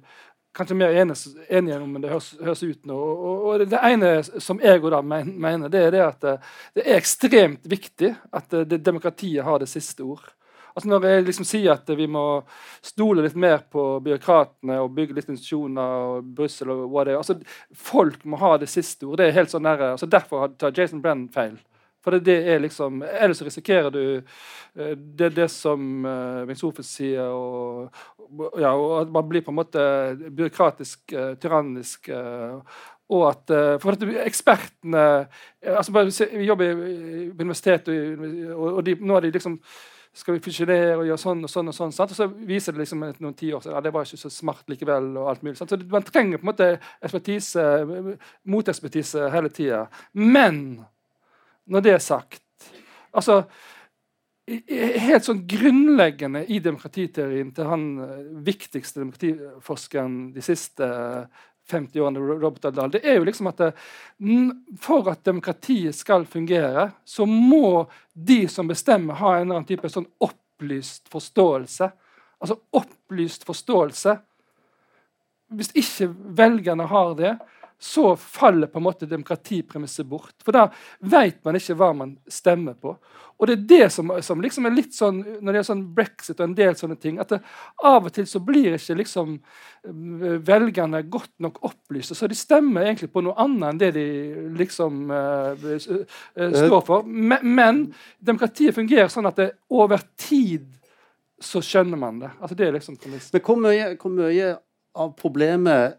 kanskje 0.56 0.76
mer 0.76 0.92
enige, 0.92 1.78
om 1.80 1.96
enn 1.96 2.04
det 2.04 2.12
høres, 2.12 2.34
høres 2.42 2.64
ut 2.64 2.86
nå. 2.88 2.98
Og, 2.98 3.48
og, 3.48 3.64
Det 3.70 3.80
ene 3.88 4.12
som 4.24 4.60
jeg 4.64 4.84
da 4.84 5.02
mener, 5.02 5.70
det 5.72 5.86
er 5.86 5.96
det 5.96 6.04
at 6.04 6.22
det, 6.22 6.36
det 6.76 6.86
er 6.86 7.00
ekstremt 7.00 7.66
viktig 7.72 8.14
at 8.32 8.50
det, 8.52 8.66
det, 8.74 8.84
demokratiet 8.86 9.48
har 9.48 9.64
det 9.64 9.70
siste 9.72 10.04
ord. 10.04 10.28
Altså 10.76 10.90
Når 10.90 11.08
jeg 11.08 11.24
liksom 11.28 11.48
sier 11.48 11.74
at 11.74 11.90
vi 11.98 12.08
må 12.08 12.44
stole 12.84 13.24
litt 13.26 13.36
mer 13.36 13.64
på 13.72 14.00
byråkratene 14.04 14.78
og 14.80 14.94
bygge 14.96 15.18
litt 15.18 15.32
institusjoner 15.32 15.98
og 16.06 16.30
Brussel 16.36 16.72
og 16.72 16.86
hva 16.94 17.04
det 17.04 17.12
er 17.12 17.20
altså 17.20 17.36
Folk 17.76 18.24
må 18.24 18.40
ha 18.40 18.54
det 18.60 18.70
siste 18.72 19.06
ord. 19.08 19.20
det 19.20 19.28
er 19.28 19.36
helt 19.36 19.52
sånn 19.52 19.68
der, 19.68 19.84
altså 19.92 20.08
Derfor 20.08 20.48
tar 20.56 20.76
Jason 20.76 21.04
Brennan 21.04 21.28
feil. 21.32 21.60
For 22.02 22.16
det, 22.16 22.26
det 22.26 22.38
er 22.50 22.64
liksom, 22.64 23.04
Ellers 23.06 23.42
risikerer 23.46 23.94
du 23.94 24.04
uh, 24.22 24.94
det, 24.98 25.32
det 25.36 25.48
som 25.54 26.06
uh, 26.06 26.42
Bengt 26.48 26.62
Sofus 26.62 26.90
sier, 26.98 27.30
og, 27.30 27.92
ja, 28.60 28.74
og 28.74 28.96
at 29.04 29.14
man 29.14 29.30
blir 29.30 29.46
på 29.46 29.54
en 29.54 29.60
måte 29.60 29.86
byråkratisk, 30.30 31.14
uh, 31.14 31.34
tyrannisk. 31.42 32.12
Og 33.12 33.26
at 33.28 33.52
For 33.84 33.92
at 33.92 34.04
ekspertene 34.24 35.02
altså 35.68 36.06
Vi 36.32 36.46
jobber 36.46 36.78
på 37.36 37.44
universitetet, 37.44 38.22
og, 38.56 38.68
og 38.78 38.86
de, 38.88 38.96
nå 38.96 39.18
er 39.18 39.26
de 39.26 39.34
liksom 39.36 39.58
skal 40.14 40.36
vi 40.36 40.44
fusjonere 40.44 40.98
og 41.00 41.06
gjøre 41.08 41.22
sånn 41.22 41.46
og 41.46 41.52
sånn. 41.52 41.72
Og 41.72 41.76
sånn, 41.76 41.94
sant? 41.96 42.12
Og 42.12 42.20
så 42.20 42.28
viser 42.48 42.76
det 42.76 42.84
liksom 42.84 43.04
noen 43.08 43.36
tiår 43.38 43.70
ja, 43.72 43.82
det 43.84 43.94
var 43.96 44.08
ikke 44.08 44.20
så 44.20 44.32
smart 44.34 44.72
likevel. 44.72 45.12
og 45.18 45.30
alt 45.32 45.44
mulig. 45.46 45.58
Sant? 45.60 45.72
Så 45.72 45.80
Man 45.92 46.08
trenger 46.08 46.42
på 46.42 46.46
en 46.46 46.52
måte 46.52 46.70
ekspertise, 47.00 47.68
motekspertise 48.44 49.30
hele 49.32 49.52
tida. 49.56 49.86
Men 50.14 50.82
når 51.66 51.86
det 51.86 51.94
er 51.98 52.02
sagt 52.04 52.42
altså, 53.12 53.44
Helt 54.52 55.24
sånn 55.24 55.44
grunnleggende 55.48 56.42
i 56.52 56.58
demokratiteorien 56.60 57.52
til 57.56 57.68
han 57.70 57.84
eh, 58.04 58.24
viktigste 58.44 59.00
demokratiforskeren 59.00 60.16
de 60.34 60.44
siste 60.44 60.88
50 61.72 62.02
årene, 62.02 62.20
Robert 62.20 62.66
Adal, 62.66 62.92
det 62.92 63.04
er 63.08 63.20
jo 63.20 63.28
liksom 63.28 63.48
at 63.52 63.62
det, 63.62 63.70
for 64.82 65.08
at 65.12 65.24
demokratiet 65.24 65.96
skal 65.96 66.26
fungere, 66.28 66.90
så 67.06 67.28
må 67.30 67.86
de 68.12 68.44
som 68.52 68.68
bestemmer, 68.68 69.20
ha 69.22 69.36
en 69.36 69.46
eller 69.46 69.62
annen 69.62 69.70
type 69.70 69.92
sånn 69.94 70.10
opplyst 70.26 71.08
forståelse. 71.14 71.92
Altså 72.42 72.58
opplyst 72.76 73.46
forståelse. 73.48 74.18
Hvis 75.56 75.72
ikke 75.78 76.10
velgerne 76.42 76.88
har 76.92 77.16
det, 77.20 77.36
så 77.84 78.16
faller 78.16 78.68
på 78.68 78.78
en 78.78 78.84
måte 78.86 79.08
demokratipremisset 79.10 80.06
bort. 80.06 80.36
For 80.46 80.54
da 80.54 80.68
vet 81.02 81.40
man 81.46 81.58
ikke 81.58 81.74
hva 81.80 81.88
man 81.98 82.12
stemmer 82.30 82.76
på. 82.78 82.92
Og 83.42 83.48
det 83.50 83.56
er 83.56 83.64
det 83.72 83.86
som, 83.90 84.12
som 84.22 84.42
liksom 84.44 84.68
er 84.70 84.76
litt 84.76 84.94
sånn 84.94 85.24
når 85.42 85.56
det 85.56 85.62
er 85.64 85.66
sånn 85.66 85.82
brexit 85.96 86.38
og 86.38 86.44
en 86.46 86.54
del 86.60 86.76
sånne 86.78 86.98
ting, 87.02 87.18
at 87.18 87.32
det, 87.34 87.40
av 87.90 88.06
og 88.06 88.14
til 88.14 88.28
så 88.30 88.38
blir 88.46 88.76
ikke 88.78 89.00
liksom 89.00 89.32
eh, 89.34 90.36
velgerne 90.46 91.02
godt 91.10 91.34
nok 91.42 91.58
opplyste. 91.72 92.14
Så 92.18 92.30
de 92.30 92.38
stemmer 92.38 92.86
egentlig 92.86 93.10
på 93.10 93.24
noe 93.26 93.34
annet 93.42 93.72
enn 93.72 93.82
det 93.82 93.90
de 93.98 94.06
liksom 94.62 95.10
uh, 95.10 95.74
står 96.38 96.86
for. 96.86 97.10
Men, 97.10 97.42
men, 97.42 97.82
demokratiet 98.22 98.78
fungerer 98.78 99.10
sånn 99.10 99.32
at 99.32 99.42
det 99.42 99.50
over 99.74 100.06
tid 100.22 100.70
så 101.42 101.64
skjønner 101.66 101.98
man 101.98 102.22
det. 102.22 102.30
Altså 102.38 102.60
det 102.60 102.68
er 102.68 102.78
liksom 102.78 103.02
Men 103.02 103.42
hvor 103.42 103.58
mye, 103.58 103.90
hvor 103.98 104.14
mye 104.14 104.54
av 105.02 105.16
problemet 105.18 105.98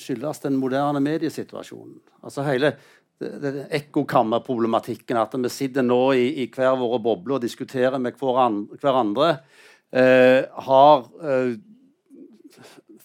skyldes 0.00 0.40
den 0.44 0.56
moderne 0.56 1.02
mediesituasjonen. 1.04 1.98
Altså 2.24 2.44
hele 2.46 2.74
ekkokammerproblematikken. 3.20 5.18
At 5.20 5.34
vi 5.36 5.50
sitter 5.52 5.84
nå 5.84 6.12
i, 6.16 6.26
i 6.42 6.46
hver 6.52 6.78
våre 6.80 7.00
bobler 7.02 7.36
og 7.38 7.44
diskuterer 7.44 7.98
med 8.00 8.16
hverandre. 8.20 9.32
Eh, 9.90 10.46
har 10.46 11.06
eh, 11.20 11.58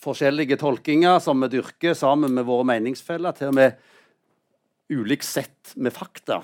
forskjellige 0.05 0.59
tolkinger 0.61 1.19
som 1.23 1.41
vi 1.43 1.51
dyrker 1.57 1.97
sammen 1.97 2.33
med 2.35 2.47
våre 2.47 2.67
meningsfeller. 2.71 3.35
Til 3.35 3.51
og 3.51 3.59
med 3.59 3.79
ulikt 4.93 5.27
sett 5.27 5.75
med 5.75 5.93
fakta. 5.95 6.43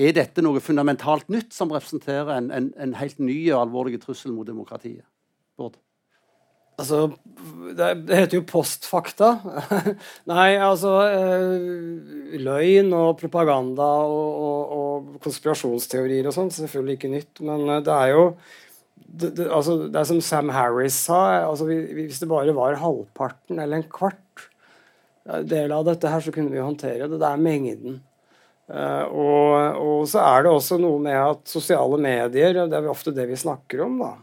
Er 0.00 0.14
dette 0.16 0.40
noe 0.40 0.62
fundamentalt 0.64 1.28
nytt 1.28 1.52
som 1.52 1.72
representerer 1.74 2.32
en, 2.38 2.50
en, 2.50 2.70
en 2.80 2.94
helt 2.96 3.18
ny 3.20 3.36
og 3.52 3.66
alvorlig 3.66 4.00
trussel 4.00 4.32
mot 4.32 4.48
demokratiet? 4.48 5.04
Bård? 5.60 5.76
Altså, 6.80 7.04
det, 7.76 7.88
det, 8.08 8.16
heter 8.16 8.38
jo 8.38 8.46
postfakta. 8.48 9.34
Nei, 10.30 10.54
altså 10.56 10.94
eh, 11.04 12.38
Løgn 12.40 12.94
og 12.96 13.18
propaganda 13.20 13.88
og, 14.08 14.40
og, 14.46 14.72
og, 14.78 15.10
konspirasjonsteorier 15.24 16.28
og 16.28 16.36
sånn, 16.36 16.52
selvfølgelig 16.54 16.98
ikke 16.98 17.12
nytt. 17.12 17.42
Men 17.44 17.66
eh, 17.68 17.82
det 17.84 17.98
er 17.98 18.14
jo 18.14 18.24
det, 18.96 19.34
det, 19.36 19.50
altså, 19.52 19.76
det 19.92 20.00
er 20.00 20.08
som 20.08 20.22
Sam 20.24 20.54
Harris 20.54 20.96
sa, 21.08 21.20
altså, 21.44 21.68
hvis 21.68 22.22
det 22.22 22.30
bare 22.30 22.56
var 22.56 22.80
halvparten 22.80 23.60
eller 23.60 23.82
en 23.82 23.92
kvart 23.92 24.48
del 25.46 25.70
av 25.70 25.84
dette 25.86 26.08
her, 26.08 26.24
så 26.24 26.32
kunne 26.34 26.50
vi 26.50 26.62
håndtere 26.62 27.06
det. 27.06 27.20
Det 27.20 27.28
er 27.28 27.44
mengden. 27.44 28.00
Uh, 28.72 29.04
og, 29.10 29.52
og, 29.76 30.02
så 30.08 30.22
er 30.24 30.46
det 30.46 30.54
også 30.54 30.78
noe 30.80 30.96
med 31.02 31.18
at 31.18 31.50
sosiale 31.50 31.98
medier, 32.00 32.62
det 32.64 32.78
er 32.78 32.88
ofte 32.88 33.12
det 33.14 33.26
vi 33.28 33.36
snakker 33.36 33.84
om, 33.84 33.98
da 34.00 34.14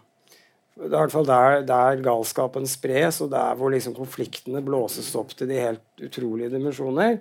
det 0.79 0.87
er 0.87 0.93
i 0.93 1.01
hvert 1.01 1.13
fall 1.13 1.27
der, 1.27 1.63
der 1.67 2.03
galskapen 2.03 2.67
spres, 2.69 3.19
og 3.23 3.33
der 3.33 3.57
hvor 3.59 3.73
liksom 3.73 3.95
konfliktene 3.97 4.61
blåses 4.63 5.11
opp 5.19 5.33
til 5.35 5.49
de 5.51 5.59
helt 5.59 6.05
utrolige 6.05 6.53
dimensjoner, 6.53 7.19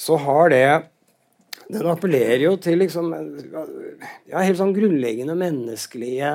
så 0.00 0.18
har 0.24 0.50
det 0.50 0.64
Den 1.70 1.86
appellerer 1.86 2.42
jo 2.42 2.56
til 2.58 2.80
liksom 2.80 3.12
ja, 3.14 4.40
helt 4.42 4.58
sånn 4.58 4.74
grunnleggende 4.74 5.36
menneskelige 5.38 6.32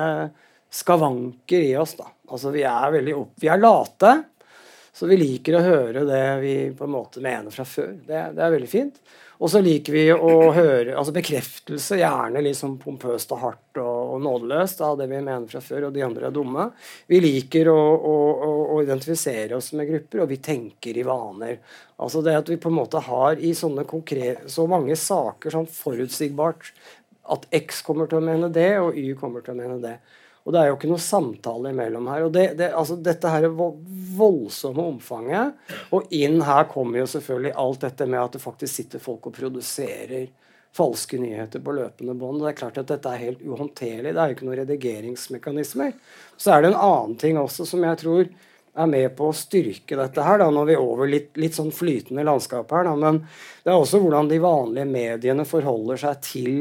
skavanker 0.72 1.60
i 1.60 1.74
oss. 1.76 1.92
da. 1.98 2.08
Altså 2.32 2.54
Vi 2.54 2.62
er 2.64 2.94
veldig 2.94 3.16
opp, 3.18 3.34
vi 3.42 3.50
er 3.52 3.60
late, 3.60 4.14
så 4.96 5.08
vi 5.10 5.18
liker 5.20 5.58
å 5.58 5.66
høre 5.66 6.06
det 6.08 6.24
vi 6.40 6.54
på 6.72 6.86
en 6.86 6.94
måte 6.94 7.20
mener 7.20 7.52
fra 7.52 7.66
før. 7.68 7.92
Det, 8.00 8.22
det 8.32 8.46
er 8.46 8.54
veldig 8.54 8.70
fint. 8.70 8.96
Og 9.36 9.52
så 9.52 9.60
liker 9.60 9.92
vi 9.92 10.04
å 10.14 10.52
høre 10.56 10.96
altså 10.96 11.12
bekreftelse, 11.12 11.98
gjerne 12.00 12.40
litt 12.44 12.56
sånn 12.56 12.78
pompøst 12.80 13.34
og 13.36 13.42
hardt 13.42 13.80
og, 13.82 13.95
og 14.16 14.24
nådeløst 14.24 14.82
av 14.84 14.96
det 14.98 15.06
vi 15.10 15.20
mener 15.20 15.46
fra 15.50 15.62
før, 15.64 15.88
og 15.88 15.94
de 15.94 16.04
andre 16.06 16.28
er 16.28 16.34
dumme. 16.34 16.68
Vi 17.06 17.20
liker 17.22 17.70
å, 17.72 17.78
å, 17.78 18.16
å, 18.74 18.82
identifisere 18.82 19.56
oss 19.58 19.72
med 19.76 19.90
grupper, 19.92 20.24
og 20.24 20.30
vi 20.32 20.40
tenker 20.42 20.98
i 20.98 21.06
vaner. 21.06 21.60
Altså 22.02 22.24
det 22.24 22.36
at 22.40 22.52
vi 22.52 22.58
på 22.60 22.72
en 22.72 22.78
måte 22.80 23.02
har 23.06 23.38
i 23.38 23.54
sånne 23.56 23.86
konkrete, 23.88 24.48
så 24.52 24.66
mange 24.70 24.96
saker 25.00 25.54
sånn 25.54 25.70
forutsigbart 25.70 26.72
at 27.32 27.48
X 27.54 27.82
kommer 27.86 28.08
til 28.10 28.20
å 28.20 28.26
mene 28.26 28.50
det, 28.52 28.70
og 28.82 28.96
Y 28.98 29.12
kommer 29.18 29.44
til 29.44 29.56
å 29.56 29.60
mene 29.60 29.80
det. 29.82 29.96
Og 30.46 30.54
det 30.54 30.60
er 30.60 30.68
jo 30.70 30.76
ikke 30.76 30.88
noe 30.92 31.02
samtale 31.02 31.72
imellom 31.72 32.06
her. 32.06 32.24
og 32.28 32.34
det, 32.36 32.44
det, 32.60 32.70
altså 32.78 32.94
Dette 33.02 33.30
her 33.32 33.48
voldsomme 33.50 34.84
omfanget. 34.92 35.56
Og 35.90 36.12
inn 36.14 36.38
her 36.46 36.68
kommer 36.70 37.02
jo 37.02 37.08
selvfølgelig 37.16 37.56
alt 37.58 37.82
dette 37.82 38.06
med 38.06 38.20
at 38.22 38.36
det 38.36 38.42
faktisk 38.44 38.78
sitter 38.78 39.02
folk 39.02 39.26
og 39.26 39.34
produserer 39.34 40.28
falske 40.76 41.18
nyheter 41.20 41.62
på 41.64 41.74
løpende 41.76 42.14
bånd. 42.18 42.42
Det 42.42 42.50
er 42.50 42.58
klart 42.60 42.80
at 42.82 42.90
dette 42.90 43.12
er 43.12 43.22
helt 43.22 43.44
uhåndterlig. 43.44 44.12
Det 44.12 44.20
er 44.20 44.28
jo 44.28 44.36
ikke 44.36 44.48
noen 44.48 44.60
redigeringsmekanismer. 44.62 45.94
Så 46.36 46.52
er 46.52 46.62
det 46.62 46.72
en 46.72 46.82
annen 46.88 47.16
ting 47.20 47.40
også 47.40 47.66
som 47.68 47.84
jeg 47.86 48.00
tror 48.02 48.28
er 48.76 48.88
med 48.90 49.14
på 49.16 49.30
å 49.30 49.36
styrke 49.36 49.96
dette 49.96 50.24
her. 50.24 50.40
Da, 50.42 50.50
når 50.52 50.68
vi 50.68 50.74
er 50.76 50.82
over 50.84 51.08
litt, 51.10 51.30
litt 51.40 51.56
sånn 51.56 51.72
flytende 51.74 52.26
landskap 52.28 52.72
her. 52.76 52.90
Da. 52.90 52.96
Men 53.00 53.22
det 53.64 53.72
er 53.72 53.78
også 53.78 54.02
hvordan 54.02 54.28
de 54.32 54.42
vanlige 54.42 54.90
mediene 54.90 55.48
forholder 55.48 56.02
seg 56.04 56.20
til 56.26 56.58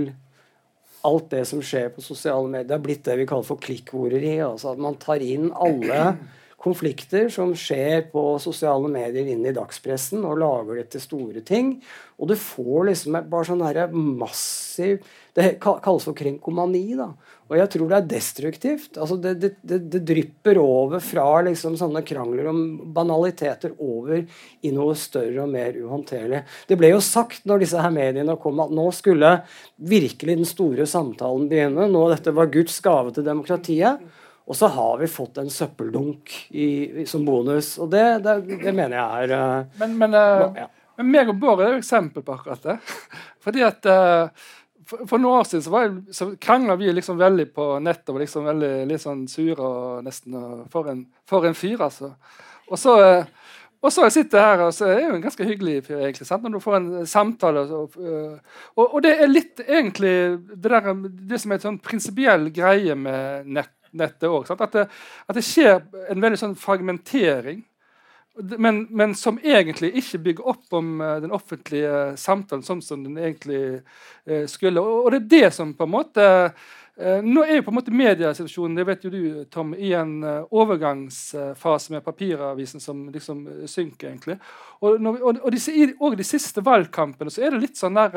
alt 1.05 1.28
det 1.30 1.43
som 1.45 1.61
skjer 1.61 1.91
på 1.93 2.01
sosiale 2.01 2.47
medier, 2.49 2.70
det 2.72 2.78
er 2.80 2.86
blitt 2.88 3.03
det 3.05 3.20
vi 3.20 3.28
kaller 3.30 3.45
for 3.45 3.61
klikkvoreri. 3.61 4.39
Altså 4.45 4.72
at 4.72 4.82
man 4.82 4.97
tar 5.01 5.22
inn 5.22 5.51
alle 5.53 6.16
konflikter 6.66 7.30
som 7.34 7.53
skjer 7.57 8.07
på 8.11 8.24
sosiale 8.41 8.89
medier 8.91 9.30
inn 9.30 9.45
i 9.45 9.53
dagspressen, 9.55 10.26
og 10.26 10.41
lager 10.41 10.82
det 10.82 10.89
til 10.95 11.03
store 11.03 11.45
ting. 11.45 11.76
Og 12.18 12.32
du 12.32 12.36
får 12.39 12.89
liksom 12.89 13.18
bare 13.30 13.47
sånn 13.49 13.63
herre 13.66 13.89
massiv 13.91 15.03
Det 15.36 15.57
kalles 15.59 16.05
for 16.07 16.16
krenkomani, 16.16 16.93
da. 16.95 17.09
Og 17.45 17.57
jeg 17.59 17.70
tror 17.74 17.89
det 17.91 17.97
er 17.97 18.05
destruktivt. 18.13 18.95
Altså 18.95 19.18
det, 19.22 19.34
det, 19.41 19.49
det, 19.68 19.80
det, 19.91 19.99
drypper 20.07 20.57
over 20.61 21.03
fra 21.03 21.26
liksom 21.45 21.76
sånne 21.78 22.01
krangler 22.07 22.47
om 22.49 22.61
banaliteter 22.95 23.76
over 23.76 24.24
i 24.63 24.72
noe 24.74 24.95
større 24.97 25.43
og 25.43 25.51
mer 25.51 25.76
uhåndterlig. 25.76 26.39
Det 26.72 26.80
ble 26.80 26.93
jo 26.93 27.03
sagt 27.03 27.43
når 27.45 27.66
disse 27.66 27.84
her 27.84 27.93
mediene 27.93 28.38
kom 28.41 28.63
at 28.63 28.72
nå 28.74 28.88
skulle 28.95 29.36
virkelig 29.76 30.39
den 30.39 30.49
store 30.49 30.88
samtalen 30.89 31.51
begynne. 31.51 31.89
Nå 31.91 32.07
dette 32.16 32.34
var 32.34 32.53
Guds 32.55 32.80
gave 32.86 33.11
til 33.13 33.28
demokratiet. 33.28 34.01
Og 34.46 34.58
så 34.58 34.70
har 34.70 34.98
vi 35.02 35.08
fått 35.10 35.39
en 35.41 35.50
søppeldunk 35.50 36.34
i, 36.54 37.06
som 37.10 37.26
bonus. 37.26 37.76
Og 37.82 37.89
det, 37.89 38.04
det, 38.26 38.36
det 38.62 38.74
mener 38.76 39.00
jeg 39.00 39.30
er 39.30 39.34
uh, 39.34 39.80
Men, 39.82 39.96
men 40.02 40.18
uh, 40.18 40.50
ja. 40.54 40.68
Men 40.96 41.10
meg 41.12 41.32
og 41.32 41.39
Bård 41.41 41.60
er 41.64 41.74
jo 41.74 41.82
eksempel 41.82 42.24
på 42.24 42.36
akkurat 42.38 42.62
det. 42.70 42.78
Fordi 43.43 43.66
at 43.68 43.89
uh, 43.89 44.46
for, 44.86 45.02
for, 45.10 45.20
noen 45.20 45.41
år 45.41 45.50
siden 45.50 45.66
så, 45.66 45.74
var 45.74 45.88
jeg, 45.88 45.98
så 46.16 46.30
krangla 46.41 46.78
vi 46.80 46.93
liksom 46.93 47.18
veldig 47.20 47.50
på 47.56 47.68
nettet 47.84 48.14
og 48.14 48.22
liksom 48.22 48.46
veldig 48.48 48.72
litt 48.91 49.04
sånn 49.04 49.26
sure 49.32 49.58
og 49.66 50.06
nesten 50.06 50.38
for 50.72 50.91
en, 50.93 51.08
for 51.28 51.48
en 51.50 51.58
fyr, 51.58 51.82
altså. 51.88 52.14
Og 52.70 52.80
så, 52.80 52.93
og 53.86 53.93
så 53.93 54.08
sitter 54.14 54.39
jeg 54.39 54.50
her, 54.52 54.64
og 54.66 54.74
så 54.74 54.88
er 54.88 54.96
det 54.96 55.08
jo 55.08 55.16
en 55.18 55.26
ganske 55.26 55.48
hyggelig 55.50 55.76
fyr, 55.88 56.00
egentlig, 56.00 56.28
sant? 56.30 56.46
når 56.46 56.56
du 56.56 56.64
får 56.64 56.78
en 56.78 56.89
samtale. 57.10 57.66
Og, 57.66 57.98
og, 58.00 58.86
og, 58.86 58.98
det 59.06 59.12
er 59.14 59.30
litt 59.30 59.62
egentlig 59.66 60.14
det, 60.54 60.70
der, 60.70 60.91
det 61.34 61.41
som 61.41 61.54
er 61.54 61.60
en 61.60 61.66
sånn 61.68 61.82
prinsipiell 61.86 62.50
greie 62.56 62.98
med 62.98 63.52
nett, 63.58 63.74
nettet 63.98 64.30
òg. 64.30 64.52
At, 64.52 64.76
at, 64.76 65.36
det 65.36 65.46
skjer 65.46 65.80
en 66.12 66.22
veldig 66.24 66.41
sånn 66.41 66.60
fragmentering 66.60 67.64
men, 68.36 68.88
men, 68.89 69.16
som 69.16 69.39
egentlig 69.43 69.93
ikke 69.96 70.20
bygger 70.30 70.48
opp 70.52 70.74
om 70.76 71.00
uh, 71.02 71.18
den 71.24 71.32
offentlige 71.36 72.16
samtalen 72.20 72.66
sånn 72.66 72.82
som 72.84 73.04
den 73.06 73.18
egentlig 73.18 73.62
uh, 73.80 74.43
skulle. 74.52 74.82
Og, 74.82 75.12
det 75.14 75.22
er 75.22 75.30
det 75.36 75.54
som 75.56 75.72
på 75.78 75.88
en 75.88 75.93
måte 75.93 76.26
uh, 76.52 77.22
Nå 77.24 77.46
er 77.46 77.58
jo 77.58 77.66
på 77.68 77.74
en 77.74 77.78
måte 77.78 77.96
mediesituasjonen 77.96 78.78
det 78.80 78.88
vet 78.88 79.08
jo 79.08 79.12
du, 79.14 79.22
Tom, 79.52 79.74
i 79.76 79.93
en 79.96 80.18
overgangsfase 80.24 81.91
med 81.91 82.06
papiravisen 82.06 82.84
som 82.84 83.06
liksom 83.12 83.46
synker. 83.68 84.14
egentlig. 84.14 84.38
Og, 84.80 85.00
når, 85.00 85.22
og, 85.22 85.41
og, 85.43 85.52
disse, 85.56 85.76
og 86.00 86.16
de 86.16 86.28
siste 86.28 86.64
valgkampene 86.64 87.32
så 87.32 87.43
er 87.43 87.56
det 87.56 87.66
litt 87.66 87.80
sånn 87.80 88.00
der 88.00 88.16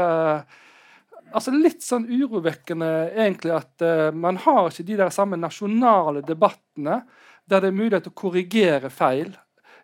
altså 1.33 1.53
Litt 1.55 1.85
sånn 1.85 2.07
urovekkende 2.09 2.89
egentlig 3.13 3.53
at 3.57 3.85
man 4.17 4.39
har 4.45 4.71
ikke 4.71 4.87
de 4.89 4.99
der 5.01 5.13
samme 5.15 5.37
nasjonale 5.41 6.23
debattene 6.27 7.03
der 7.49 7.65
det 7.65 7.71
er 7.71 7.77
mulighet 7.77 8.07
til 8.07 8.15
å 8.15 8.21
korrigere 8.23 8.91
feil 8.93 9.33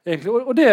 egentlig. 0.04 0.32
Og, 0.32 0.50
og 0.52 0.58
det, 0.58 0.70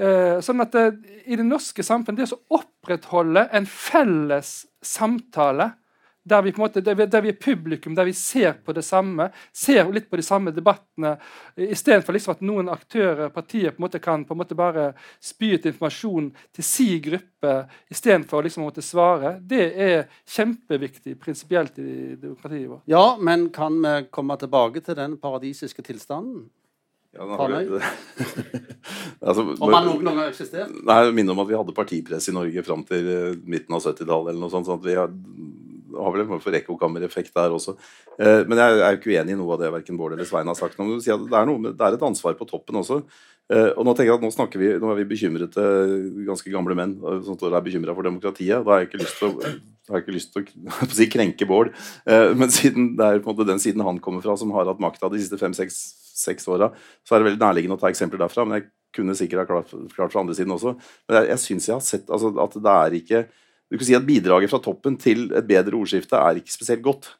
uh, 0.00 0.38
sånn 0.44 0.64
at 0.64 0.74
det, 0.76 0.86
eh, 0.86 1.20
I 1.32 1.40
det 1.40 1.46
norske 1.48 1.84
samfunnet 1.84 2.24
det 2.24 2.36
å 2.36 2.60
opprettholde 2.60 3.48
en 3.56 3.68
felles 3.68 4.52
samtale 4.84 5.72
der 6.28 6.42
vi, 6.44 6.52
på 6.52 6.60
en 6.60 6.66
måte, 6.66 6.82
der 6.84 6.96
vi, 6.98 7.06
der 7.10 7.24
vi, 7.24 7.32
er 7.32 7.38
publikum, 7.40 7.94
der 7.96 8.08
vi 8.08 8.14
ser 8.16 8.58
på 8.64 8.74
det 8.76 8.84
samme, 8.86 9.30
ser 9.52 9.88
litt 9.92 10.08
på 10.10 10.20
de 10.20 10.24
samme 10.26 10.52
debattene, 10.54 11.16
istedenfor 11.56 12.16
liksom 12.16 12.36
at 12.36 12.44
noen 12.46 12.70
aktører, 12.72 13.32
partier, 13.34 13.72
på 13.72 13.82
en 13.82 13.86
måte 13.86 14.02
kan 14.02 14.26
på 14.28 14.36
en 14.36 14.42
måte 14.42 14.58
bare 14.58 14.90
spy 15.24 15.54
ut 15.56 15.70
informasjon 15.70 16.30
til 16.56 16.66
si 16.66 16.88
gruppe 17.04 17.56
istedenfor 17.92 18.46
liksom 18.46 18.64
å 18.64 18.68
måtte 18.68 18.84
svare, 18.84 19.38
det 19.40 19.64
er 19.88 20.06
kjempeviktig 20.28 21.16
prinsipielt 21.20 21.80
i 21.82 22.14
demokratiet 22.20 22.68
vårt. 22.68 22.86
Ja, 22.90 23.16
men 23.20 23.48
kan 23.54 23.80
vi 23.82 23.96
komme 24.12 24.38
tilbake 24.40 24.84
til 24.84 24.98
den 24.98 25.18
paradisiske 25.22 25.84
tilstanden? 25.86 26.48
Ja, 27.16 27.24
Farløy? 27.24 27.80
altså, 29.28 29.44
om 29.58 29.72
han 29.72 29.86
noen 29.88 30.04
gang 30.04 30.18
har 30.20 30.28
eksistert? 30.28 30.72
Nei, 30.86 30.98
Minne 31.16 31.32
om 31.32 31.40
at 31.40 31.48
vi 31.48 31.56
hadde 31.56 31.74
partipress 31.76 32.28
i 32.28 32.34
Norge 32.36 32.64
fram 32.66 32.84
til 32.88 33.08
uh, 33.08 33.38
midten 33.48 33.74
av 33.74 33.82
70-tallet. 33.82 34.32
eller 34.32 34.42
noe 34.42 34.52
sånt, 34.52 34.68
sånn 34.68 34.82
at 34.82 34.86
vi 34.86 34.96
har, 34.98 35.14
har 35.98 36.14
vel 36.14 36.24
en 36.24 36.30
form 36.32 36.42
for 36.42 36.58
ekkokammereffekt 36.58 37.34
der 37.36 37.54
også. 37.54 37.74
Eh, 38.18 38.44
men 38.48 38.60
jeg 38.60 38.76
er 38.78 38.94
jo 38.94 39.00
ikke 39.00 39.12
uenig 39.14 39.34
i 39.34 39.38
noe 39.40 39.56
av 39.56 39.62
det 39.62 39.72
verken 39.74 39.98
Bård 40.00 40.14
eller 40.16 40.28
Svein 40.28 40.50
har 40.50 40.58
sagt. 40.58 40.78
Men 40.80 41.00
si 41.02 41.10
det, 41.12 41.34
er 41.34 41.48
noe, 41.48 41.72
det 41.72 41.84
er 41.84 41.98
et 41.98 42.06
ansvar 42.08 42.38
på 42.38 42.48
toppen 42.48 42.80
også. 42.82 43.00
Eh, 43.52 43.70
og 43.74 43.84
Nå 43.86 43.94
tenker 43.94 44.12
jeg 44.12 44.20
at 44.20 44.26
nå 44.26 44.32
snakker 44.34 44.60
vi, 44.60 44.70
nå 44.80 44.92
er 44.92 45.00
vi 45.00 45.08
bekymrete 45.12 45.64
ganske 46.28 46.52
gamle 46.52 46.76
menn 46.78 46.98
som 47.24 47.38
står 47.38 47.56
der 47.56 47.66
bekymra 47.66 47.96
for 47.96 48.06
demokratiet. 48.06 48.62
Da 48.62 48.74
har 48.74 48.82
jeg 48.82 48.92
ikke 48.92 49.04
lyst 49.04 49.22
til 49.22 49.32
å 49.32 49.56
har 49.88 50.02
ikke 50.02 50.12
lyst 50.12 50.34
til 50.34 50.44
å, 50.44 50.88
si 50.98 51.06
krenke 51.08 51.46
Bård, 51.48 51.70
men 52.36 52.50
siden 52.52 52.90
det 52.98 53.06
er 53.06 53.22
på 53.24 53.30
en 53.30 53.38
måte 53.38 53.46
den 53.48 53.62
siden 53.62 53.80
han 53.86 53.96
kommer 54.04 54.20
fra, 54.20 54.34
som 54.36 54.52
har 54.52 54.68
hatt 54.68 54.82
makta 54.84 55.08
de 55.08 55.22
siste 55.22 55.38
fem-seks 55.40 55.78
seks 56.18 56.48
åra, 56.50 56.70
så 57.06 57.14
er 57.14 57.22
det 57.22 57.30
veldig 57.30 57.42
nærliggende 57.42 57.78
å 57.78 57.82
ta 57.82 57.90
eksempler 57.92 58.22
derfra. 58.24 58.46
Men 58.46 58.58
jeg 58.58 58.68
kunne 58.96 59.16
sikkert 59.18 59.44
ha 59.44 59.48
klart, 59.48 59.74
klart 59.94 60.14
fra 60.14 60.22
andre 60.24 60.36
siden 60.36 60.54
også. 60.54 60.74
Men 61.08 61.20
jeg, 61.20 61.30
jeg 61.32 61.44
syns 61.44 61.68
jeg 61.68 61.76
har 61.76 61.84
sett 61.84 62.10
altså, 62.14 62.32
at 62.42 62.56
det 62.58 62.74
er 62.74 62.98
ikke 62.98 63.22
Du 63.68 63.76
kan 63.76 63.86
si 63.86 63.96
at 63.96 64.06
bidraget 64.06 64.50
fra 64.50 64.60
toppen 64.64 64.96
til 65.00 65.26
et 65.36 65.48
bedre 65.48 65.76
ordskifte 65.76 66.16
er 66.16 66.40
ikke 66.40 66.54
spesielt 66.54 66.84
godt. 66.84 67.10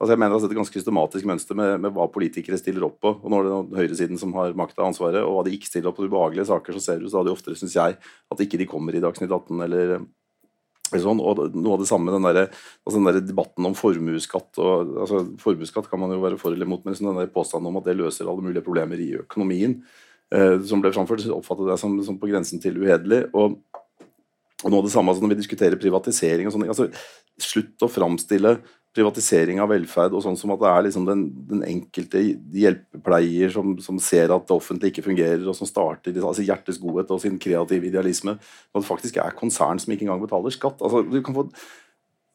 Altså 0.00 0.12
jeg 0.12 0.20
mener 0.20 0.34
at 0.34 0.42
Det 0.42 0.48
er 0.50 0.52
et 0.52 0.58
ganske 0.58 0.80
systematisk 0.80 1.24
mønster 1.24 1.56
med, 1.56 1.78
med, 1.80 1.94
hva 1.94 2.08
politikere 2.12 2.58
stiller 2.58 2.84
opp 2.84 2.98
på. 3.00 3.14
og 3.22 3.30
Nå 3.30 3.38
er 3.40 3.46
det 3.46 3.78
høyresiden 3.78 4.20
som 4.20 4.34
har 4.36 4.56
makta 4.58 4.82
og 4.82 4.90
ansvaret, 4.90 5.22
og 5.22 5.38
hva 5.38 5.44
de 5.46 5.54
ikke 5.56 5.70
stiller 5.70 5.88
opp 5.88 5.96
på 6.00 6.08
ubehagelige 6.08 6.50
saker, 6.50 6.76
så 6.76 6.82
ser 6.82 7.00
du 7.00 7.08
stadig 7.08 7.32
oftere, 7.32 7.56
syns 7.56 7.78
jeg, 7.78 7.96
at 7.96 8.44
ikke 8.44 8.60
de 8.60 8.68
kommer 8.68 8.96
i 8.96 9.02
Dagsnytt 9.04 9.32
18 9.32 9.64
eller 9.64 9.96
Sånn, 10.92 11.18
og 11.18 11.40
noe 11.56 11.74
av 11.74 11.80
det 11.80 11.88
samme 11.88 12.12
den 12.12 12.26
der, 12.26 12.50
altså 12.84 12.98
den 13.00 13.08
der 13.08 13.16
debatten 13.24 13.66
om 13.66 13.72
formuesskatt. 13.74 14.60
Altså, 14.60 15.24
formuesskatt 15.40 15.88
kan 15.90 15.98
man 15.98 16.12
jo 16.12 16.20
være 16.22 16.38
for 16.38 16.54
eller 16.54 16.68
imot, 16.68 16.84
men 16.84 16.94
den 16.94 17.18
der 17.18 17.32
påstanden 17.34 17.70
om 17.70 17.80
at 17.80 17.88
det 17.88 17.96
løser 17.98 18.28
alle 18.30 18.44
mulige 18.44 18.62
problemer 18.62 19.00
i 19.00 19.08
økonomien, 19.22 19.78
eh, 20.30 20.60
som 20.68 20.84
ble 20.84 20.92
framført, 20.94 21.24
oppfattet 21.34 21.72
jeg 21.72 21.82
som, 21.82 21.96
som, 22.06 22.20
på 22.20 22.30
grensen 22.30 22.62
til 22.62 22.78
uhederlig. 22.84 23.24
Og, 23.32 23.56
og 24.64 24.72
noe 24.72 24.80
av 24.80 24.88
det 24.88 24.94
samme 24.94 25.12
altså, 25.12 25.24
når 25.24 25.34
vi 25.34 25.42
diskuterer 25.42 25.80
privatisering 25.80 26.48
og 26.48 26.56
sånne 26.56 26.72
altså, 26.72 26.88
Slutt 27.42 27.82
å 27.82 27.90
framstille 27.90 28.52
privatisering 28.94 29.58
av 29.58 29.72
velferd 29.72 30.14
og 30.14 30.22
sånn 30.22 30.36
som 30.38 30.52
at 30.54 30.60
det 30.62 30.68
er 30.70 30.84
liksom 30.86 31.06
den, 31.08 31.24
den 31.50 31.64
enkelte 31.66 32.20
hjelpepleier 32.54 33.50
som, 33.50 33.72
som, 33.82 33.98
ser 33.98 34.30
at 34.30 34.44
det 34.46 34.54
offentlige 34.54 34.94
ikke 34.94 35.08
fungerer, 35.08 35.42
og 35.50 35.56
som 35.58 35.66
starter 35.66 36.14
altså 36.20 36.44
hjertets 36.46 36.78
godhet 36.78 37.10
og 37.10 37.18
sin 37.24 37.40
kreative 37.42 37.88
idealisme. 37.90 38.36
Og 38.70 38.78
det 38.78 38.86
faktisk 38.86 39.18
er 39.18 39.34
konsern 39.34 39.82
som 39.82 39.90
ikke 39.90 40.06
engang 40.06 40.22
betaler 40.22 40.54
skatt. 40.54 40.78
Altså, 40.78 41.02
du 41.10 41.18
kan 41.26 41.34
få 41.34 41.48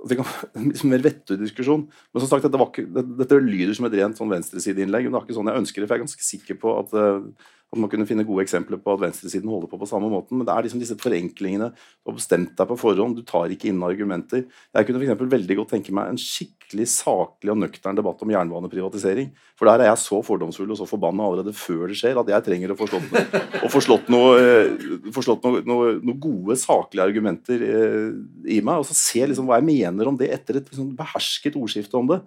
det 0.08 0.16
kan 0.16 0.28
liksom 0.70 0.94
mer 0.94 1.02
vettug 1.04 1.42
diskusjon. 1.42 1.82
Men 2.14 2.24
som 2.24 2.30
sagt, 2.32 2.46
dette, 2.48 2.68
ikke, 2.70 3.04
dette 3.20 3.40
lyder 3.44 3.74
som 3.76 3.88
et 3.88 3.98
rent 4.00 4.20
sånn 4.20 4.32
venstresideinnlegg. 4.32 5.08
Men 5.08 5.16
det 5.16 5.20
er 5.20 5.26
ikke 5.28 5.36
sånn 5.36 5.52
jeg 5.52 5.64
ønsker 5.64 5.84
det, 5.84 5.90
for 5.90 5.96
jeg 5.96 6.00
er 6.00 6.06
ganske 6.06 6.28
sikker 6.28 6.60
på 6.62 6.76
at 6.80 6.94
uh, 6.96 7.50
at 7.70 7.78
man 7.78 7.90
kunne 7.92 8.08
finne 8.10 8.26
gode 8.26 8.42
eksempler 8.42 8.80
på 8.82 8.96
at 8.96 9.02
venstresiden 9.04 9.50
holder 9.52 9.70
på 9.70 9.78
på 9.78 9.88
samme 9.90 10.08
måten. 10.10 10.40
Men 10.40 10.48
det 10.48 10.54
er 10.56 10.66
liksom 10.66 10.80
disse 10.82 10.96
forenklingene. 10.98 11.68
Du 12.02 12.10
har 12.10 12.16
bestemt 12.18 12.56
deg 12.58 12.70
på 12.72 12.78
forhånd, 12.82 13.20
du 13.20 13.22
tar 13.28 13.52
ikke 13.54 13.68
inn 13.70 13.84
argumenter. 13.86 14.48
Jeg 14.74 14.88
kunne 14.88 15.18
for 15.20 15.30
veldig 15.30 15.58
godt 15.60 15.70
tenke 15.76 15.94
meg 15.94 16.10
en 16.10 16.18
skikkelig 16.18 16.88
saklig 16.90 17.54
og 17.54 17.60
nøktern 17.62 18.00
debatt 18.00 18.24
om 18.26 18.34
jernbaneprivatisering. 18.34 19.30
For 19.60 19.70
der 19.70 19.84
er 19.84 19.92
jeg 19.92 20.02
så 20.02 20.22
fordomsfull 20.26 20.74
og 20.74 20.80
så 20.80 20.88
forbanna 20.90 21.28
allerede 21.28 21.54
før 21.54 21.94
det 21.94 22.00
skjer, 22.02 22.18
at 22.18 22.32
jeg 22.34 22.48
trenger 22.48 22.74
å 22.74 22.80
få 22.80 22.90
slått 22.90 23.06
noe, 23.14 23.62
få 23.70 23.84
noe, 24.16 25.14
forslått 25.20 25.46
noe, 25.70 25.94
noe, 26.02 26.18
gode, 26.18 26.58
saklige 26.58 27.06
argumenter 27.06 27.68
eh, 27.70 28.10
i 28.50 28.60
meg. 28.66 28.82
Og 28.82 28.90
så 28.90 28.98
se 28.98 29.30
liksom 29.30 29.46
hva 29.46 29.62
jeg 29.62 29.70
mener 29.70 30.10
om 30.10 30.18
det 30.18 30.32
etter 30.40 30.58
et 30.58 30.74
liksom, 30.74 30.90
behersket 30.98 31.62
ordskifte 31.62 32.02
om 32.02 32.10
det. 32.16 32.20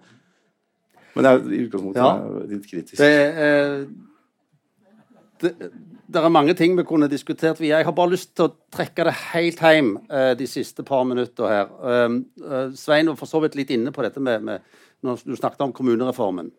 Men 1.19 1.27
jeg 1.27 1.45
i 1.51 1.61
utgangspunktet 1.67 1.99
ja. 1.99 2.15
er 2.15 2.51
litt 2.55 2.71
kritisk. 2.71 2.97
Det, 3.03 3.13
eh 3.43 4.11
det, 5.43 5.69
det, 6.07 6.19
er 6.19 6.33
mange 6.33 6.55
ting 6.57 6.77
vi 6.77 6.85
kunne 6.87 7.09
diskutert. 7.11 7.61
Jeg 7.63 7.85
har 7.85 7.95
bare 7.95 8.13
lyst 8.13 8.33
til 8.37 8.47
å 8.47 8.53
trekke 8.73 9.05
det 9.07 9.15
helt 9.33 9.61
hjem 9.61 9.93
uh, 10.09 10.33
de 10.39 10.47
siste 10.49 10.85
par 10.87 11.05
minutter 11.09 11.49
her. 11.51 11.71
Um, 11.83 12.19
uh, 12.43 12.71
Svein 12.77 13.11
var 13.11 13.19
for 13.19 13.29
så 13.29 13.43
vidt 13.43 13.57
litt 13.59 13.73
inne 13.75 13.93
på 13.93 14.05
dette 14.05 14.23
med, 14.23 14.45
med, 14.47 14.63
når 15.03 15.25
du 15.25 15.35
snakket 15.37 15.65
om 15.67 15.75
kommunereformen. 15.75 16.51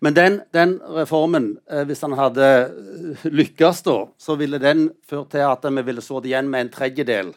Men 0.00 0.14
den, 0.14 0.38
den 0.54 0.76
reformen, 0.94 1.50
hvis 1.86 2.00
den 2.00 2.14
hadde 2.16 2.46
lykkes, 3.26 3.82
da, 3.84 3.96
så 4.16 4.36
ville 4.38 4.60
den 4.62 4.86
ført 5.06 5.32
til 5.34 5.42
at 5.44 5.66
vi 5.66 5.84
ville 5.84 6.02
sittet 6.02 6.30
igjen 6.30 6.48
med 6.50 6.64
en 6.64 6.70
tredjedel 6.72 7.32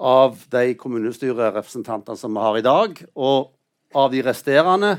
av 0.00 0.36
de 0.52 0.74
kommunestyrerepresentantene 0.80 2.18
som 2.18 2.34
vi 2.34 2.44
har 2.44 2.58
i 2.58 2.66
dag. 2.66 3.00
Og 3.14 3.52
av 3.94 4.10
de 4.12 4.22
resterende 4.26 4.96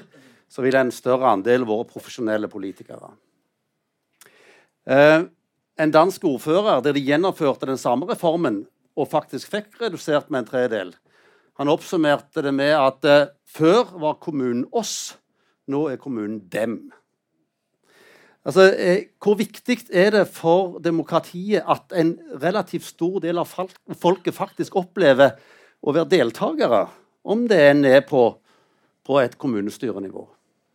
så 0.52 0.64
ville 0.64 0.82
en 0.84 0.94
større 0.94 1.32
andel 1.32 1.66
vært 1.68 1.94
profesjonelle 1.94 2.50
politikere. 2.52 3.12
Eh, 4.90 5.24
en 5.82 5.94
dansk 5.94 6.24
ordfører 6.26 6.82
der 6.82 6.96
de 6.98 7.04
gjennomførte 7.06 7.70
den 7.70 7.78
samme 7.78 8.08
reformen 8.10 8.64
og 8.98 9.10
faktisk 9.12 9.52
fikk 9.54 9.78
redusert 9.82 10.32
med 10.32 10.44
en 10.44 10.50
tredel. 10.50 10.96
Han 11.60 11.70
oppsummerte 11.70 12.42
det 12.42 12.54
med 12.56 12.74
at 12.74 13.06
eh, 13.06 13.30
før 13.46 13.94
var 14.02 14.18
kommunen 14.24 14.66
oss, 14.72 15.14
nå 15.70 15.88
er 15.92 16.02
kommunen 16.02 16.42
dem. 16.50 16.92
Altså, 18.46 18.72
eh, 18.74 19.06
Hvor 19.22 19.38
viktig 19.38 19.78
er 19.94 20.10
det 20.12 20.28
for 20.34 20.80
demokratiet 20.80 21.64
at 21.70 21.94
en 21.94 22.16
relativt 22.42 22.90
stor 22.90 23.20
del 23.22 23.38
av 23.38 23.50
folket 23.94 24.34
faktisk 24.34 24.76
opplever 24.76 25.38
å 25.82 25.94
være 25.94 26.10
deltakere, 26.10 26.88
om 27.24 27.46
det 27.48 27.60
en 27.70 27.86
er 27.86 28.02
på, 28.02 28.24
på 29.06 29.20
et 29.22 29.38
kommunestyrenivå? 29.38 30.26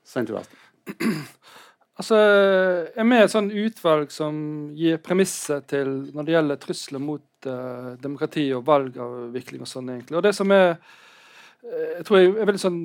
Svein 0.07 0.30
Altså, 1.97 2.16
Jeg 2.16 3.01
er 3.01 3.09
med 3.09 3.22
i 3.22 3.24
et 3.24 3.32
sånt 3.32 3.55
utvalg 3.57 4.11
som 4.12 4.38
gir 4.76 4.99
premisser 5.01 5.62
til 5.68 5.92
når 6.12 6.26
det 6.26 6.34
gjelder 6.34 6.61
trusler 6.61 7.01
mot 7.03 7.49
uh, 7.49 7.94
demokrati 8.03 8.51
og 8.53 8.66
valgavvikling 8.66 9.64
og 9.64 9.70
sånn. 9.70 9.94
egentlig. 9.94 10.18
Og 10.18 10.24
det 10.26 10.34
som 10.36 10.53
er 10.53 10.76
uh, 10.76 11.88
jeg 11.97 12.05
tror 12.09 12.20
jeg 12.20 12.34
er 12.34 12.51
veldig 12.51 12.62
sånn 12.66 12.80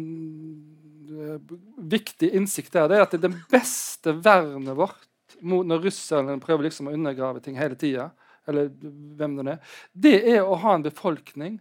uh, 1.12 1.55
viktig 1.91 2.32
innsikt 2.39 2.72
der, 2.78 2.88
det 2.88 2.99
er 2.99 3.05
at 3.05 3.18
det, 3.18 3.26
det 3.28 3.34
beste 3.51 4.16
vernet 4.24 4.80
vårt 4.80 5.07
mot 5.41 5.68
når 5.68 5.84
russerne 5.89 6.39
prøver 6.41 6.70
liksom 6.70 6.88
å 6.88 6.95
undergrave 6.95 7.41
ting 7.43 7.57
hele 7.59 7.76
tida, 7.80 8.12
eller 8.47 8.72
hvem 9.18 9.38
det 9.38 9.55
er, 9.55 9.78
det 9.91 10.18
er 10.38 10.41
å 10.45 10.57
ha 10.62 10.76
en 10.78 10.86
befolkning 10.86 11.59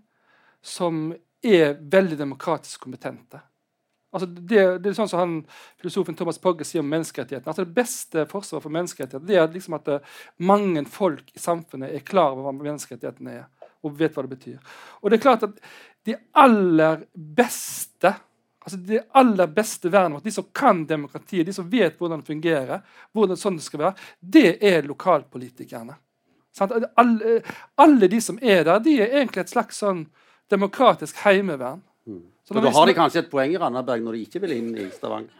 som 0.62 1.10
er 1.42 1.78
veldig 1.80 2.18
demokratisk 2.20 2.84
kompetente. 2.84 3.40
Altså 4.10 4.26
det, 4.26 4.62
det, 4.82 4.90
er 4.90 4.96
sånn 4.98 5.10
som 5.10 5.20
han, 5.22 5.34
Filosofen 5.78 6.16
Thomas 6.18 6.40
Pogge 6.42 6.66
sier 6.66 6.82
om 6.82 6.88
menneskerettighetene. 6.90 7.52
Altså 7.52 7.66
Det 7.66 7.76
beste 7.76 8.24
forsvaret 8.30 8.64
for 8.64 8.74
menneskerettighetene 8.74 9.36
er 9.38 9.52
liksom 9.54 9.76
at 9.78 9.90
eh, 9.94 10.16
mange 10.50 10.82
folk 10.90 11.30
i 11.34 11.42
samfunnet 11.42 11.94
er 11.94 12.06
klar 12.06 12.34
over 12.34 12.48
hva 12.48 12.56
menneskerettighetene 12.58 13.36
er. 13.42 13.46
og 13.80 13.94
vet 13.96 14.12
hva 14.12 14.26
det 14.26 14.34
betyr. 14.34 14.74
Og 15.00 15.08
det 15.08 15.16
er 15.16 15.22
klart 15.22 15.44
at 15.46 15.62
de 16.04 16.16
aller 16.36 17.06
beste 17.14 18.12
altså 18.60 18.76
det 18.76 19.06
aller 19.16 19.46
beste 19.46 19.88
vernet 19.88 20.18
vårt, 20.18 20.24
de 20.24 20.32
som 20.34 20.46
kan 20.52 20.82
demokratiet, 20.86 21.46
de 21.46 21.52
som 21.52 21.68
vet 21.70 21.96
hvordan 21.98 22.20
det 22.20 22.28
fungerer, 22.28 22.82
hvordan 23.16 23.38
sånn 23.40 23.56
det 23.56 23.64
skal 23.64 23.80
være, 23.80 24.08
det 24.20 24.58
er 24.60 24.86
lokalpolitikerne. 24.86 25.96
Alle, 26.60 27.40
alle, 27.80 28.08
de 28.10 28.20
som 28.20 28.38
er 28.42 28.66
der, 28.66 28.82
de 28.84 28.98
er 29.00 29.14
egentlig 29.20 29.46
et 29.46 29.52
slags 29.54 29.80
sånn 29.80 30.04
demokratisk 30.52 31.22
heimevern. 31.24 31.80
Mm. 32.08 32.22
Så, 32.44 32.54
så 32.54 32.62
da 32.64 32.72
har 32.74 32.88
de 32.88 32.96
kanskje 32.96 33.24
et 33.24 33.30
poeng 33.32 33.52
i 33.54 33.58
Randaberg 33.60 34.04
når 34.04 34.16
de 34.16 34.24
ikke 34.26 34.42
vil 34.44 34.56
inn 34.56 34.70
i 34.78 34.88
Stavanger? 34.94 35.36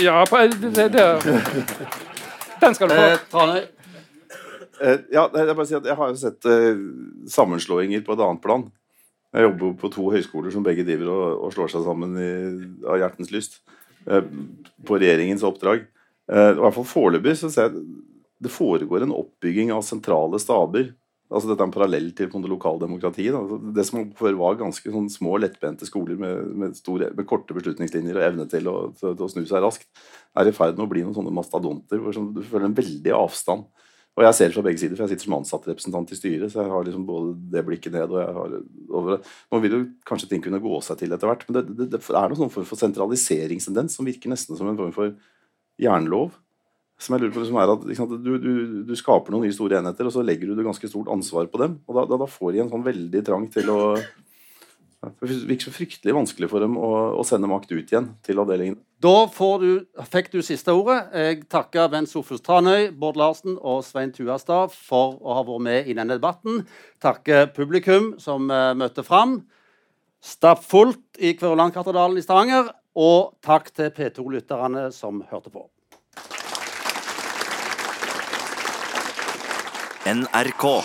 Ja, 0.00 0.22
det, 0.24 0.70
det, 0.74 0.88
det. 0.94 1.08
Den 2.62 2.76
skal 2.76 2.90
du 2.90 2.94
få. 2.94 3.02
Eh, 3.02 3.18
Tranøy? 3.30 3.60
Eh, 4.80 5.02
ja, 5.12 5.26
jeg, 5.28 5.54
bare 5.54 5.66
si 5.68 5.76
at 5.76 5.86
jeg 5.86 5.98
har 5.98 6.10
jo 6.10 6.18
sett 6.18 6.48
eh, 6.50 6.80
sammenslåinger 7.30 8.02
på 8.06 8.16
et 8.16 8.24
annet 8.24 8.42
plan. 8.42 8.64
Jeg 9.34 9.48
jobber 9.48 9.74
på 9.78 9.90
to 9.90 10.08
høyskoler 10.14 10.54
som 10.54 10.64
begge 10.66 10.86
driver 10.86 11.10
og, 11.12 11.24
og 11.46 11.54
slår 11.54 11.72
seg 11.72 11.86
sammen 11.86 12.14
i, 12.18 12.32
av 12.86 13.00
hjertens 13.02 13.32
lyst. 13.34 13.60
Eh, 14.06 14.24
på 14.86 14.98
regjeringens 15.00 15.44
oppdrag. 15.46 15.86
Eh, 16.32 16.50
I 16.52 16.60
hvert 16.60 16.76
fall 16.76 16.88
foreløpig 16.88 17.36
så 17.40 17.52
ser 17.52 17.70
jeg 17.70 17.84
det 18.44 18.52
foregår 18.52 19.06
en 19.06 19.14
oppbygging 19.14 19.70
av 19.72 19.84
sentrale 19.86 20.40
staber. 20.42 20.90
Altså 21.32 21.48
Dette 21.48 21.64
er 21.64 21.68
en 21.70 21.72
parallell 21.72 22.10
til 22.16 22.48
lokaldemokratiet. 22.50 23.34
Altså, 23.34 23.56
det 23.74 23.84
som 23.88 24.10
før 24.18 24.36
var 24.42 24.58
ganske 24.60 24.90
sånn 24.92 25.06
små, 25.10 25.38
lettbente 25.40 25.88
skoler 25.88 26.18
med, 26.20 26.50
med, 26.52 26.74
store, 26.76 27.08
med, 27.16 27.24
korte 27.28 27.56
beslutningslinjer 27.56 28.18
og 28.18 28.26
evne 28.26 28.46
til 28.50 28.68
å, 28.68 28.74
til, 28.98 29.14
til 29.16 29.24
å, 29.24 29.30
snu 29.32 29.46
seg 29.48 29.64
raskt, 29.64 29.88
er 30.36 30.50
i 30.50 30.54
ferd 30.54 30.76
med 30.76 30.84
å 30.84 30.90
bli 30.90 31.06
noen 31.06 31.16
sånne 31.16 31.32
mastodonter 31.34 32.02
hvor 32.02 32.14
sånn, 32.16 32.34
du 32.36 32.42
føler 32.44 32.68
en 32.68 32.76
veldig 32.76 33.16
avstand. 33.16 33.64
Og 34.14 34.22
jeg 34.22 34.36
ser 34.36 34.50
det 34.50 34.54
fra 34.54 34.62
begge 34.62 34.78
sider, 34.78 34.94
for 34.94 35.08
jeg 35.08 35.16
sitter 35.16 35.26
som 35.26 35.36
ansattrepresentant 35.40 36.12
i 36.14 36.18
styret. 36.18 36.52
Så 36.52 36.60
jeg 36.60 36.70
har 36.70 36.84
liksom 36.86 37.06
både 37.08 37.32
det 37.50 37.64
blikket 37.66 37.96
ned 37.96 38.12
og 38.12 38.20
jeg 38.20 38.36
har 38.36 38.52
over 39.00 39.16
det. 39.16 39.32
Nå 39.50 39.62
vil 39.64 39.74
jo 39.74 39.80
kanskje 40.06 40.28
ting 40.30 40.44
kunne 40.44 40.62
gå 40.62 40.78
seg 40.86 41.00
til 41.00 41.16
etter 41.16 41.30
hvert, 41.30 41.42
men 41.48 41.56
det, 41.56 41.64
det, 41.72 41.88
det 41.96 42.02
er 42.04 42.30
noen 42.30 42.52
form 42.52 42.68
for 42.68 42.78
sentraliseringstendens 42.78 43.98
som 43.98 44.06
virker 44.06 44.30
nesten 44.30 44.60
som 44.60 44.70
en 44.70 44.78
form 44.78 44.94
for 44.94 45.16
jernlov. 45.82 46.36
Som 47.00 47.16
jeg 47.16 47.24
lurer 47.24 47.34
på 47.34 47.44
som 47.48 47.56
er 47.58 47.72
at 47.72 47.86
sant, 47.98 48.12
du, 48.22 48.34
du, 48.38 48.52
du, 48.86 48.92
skaper 48.96 49.34
noen 49.34 49.48
nye 49.48 49.54
store 49.54 49.80
enheter, 49.80 50.06
og 50.06 50.14
så 50.14 50.22
legger 50.22 50.50
du 50.50 50.58
det 50.58 50.66
ganske 50.66 50.88
stort 50.88 51.10
ansvar 51.12 51.48
på 51.50 51.60
dem. 51.60 51.80
Og 51.88 51.98
da, 51.98 52.04
da, 52.10 52.20
da 52.22 52.28
får 52.30 52.54
de 52.54 52.62
en 52.64 52.70
sånn 52.70 52.86
veldig 52.86 53.24
trang 53.26 53.48
til 53.52 53.72
å 53.72 53.80
det 55.04 55.36
virker 55.48 55.68
så 55.68 55.74
fryktelig 55.74 56.14
vanskelig 56.16 56.48
for 56.50 56.64
dem 56.64 56.76
å, 56.80 56.90
å, 57.18 57.24
sende 57.26 57.48
makt 57.50 57.72
ut 57.74 57.90
igjen 57.92 58.06
til 58.24 58.40
avdelingen. 58.40 58.78
Da 59.04 59.26
du, 59.60 59.68
fikk 60.08 60.30
du 60.32 60.40
siste 60.44 60.72
ordet. 60.72 61.00
Jeg 61.12 61.42
takker 61.52 61.90
Bent 61.92 62.10
Sofus 62.10 62.40
Tranøy, 62.44 62.88
Bård 62.96 63.18
Larsen 63.20 63.58
og 63.60 63.82
Svein 63.84 64.14
Tuastad 64.14 64.72
for 64.72 65.18
å 65.20 65.38
ha 65.38 65.44
vært 65.44 65.66
med 65.66 65.90
i 65.90 65.96
denne 65.96 66.16
debatten. 66.16 66.64
Takker 67.04 67.50
publikum 67.56 68.14
som 68.22 68.48
uh, 68.48 68.72
møtte 68.78 69.04
fram. 69.06 69.42
Stappfullt 70.24 71.20
i 71.20 71.34
Kverulandkatedralen 71.36 72.20
i 72.20 72.24
Stavanger. 72.24 72.72
Og 72.94 73.34
takk 73.44 73.72
til 73.74 73.92
P2-lytterne 73.92 74.88
som 74.94 75.20
hørte 75.28 75.52
på. 75.52 75.66
NRK. 80.04 80.84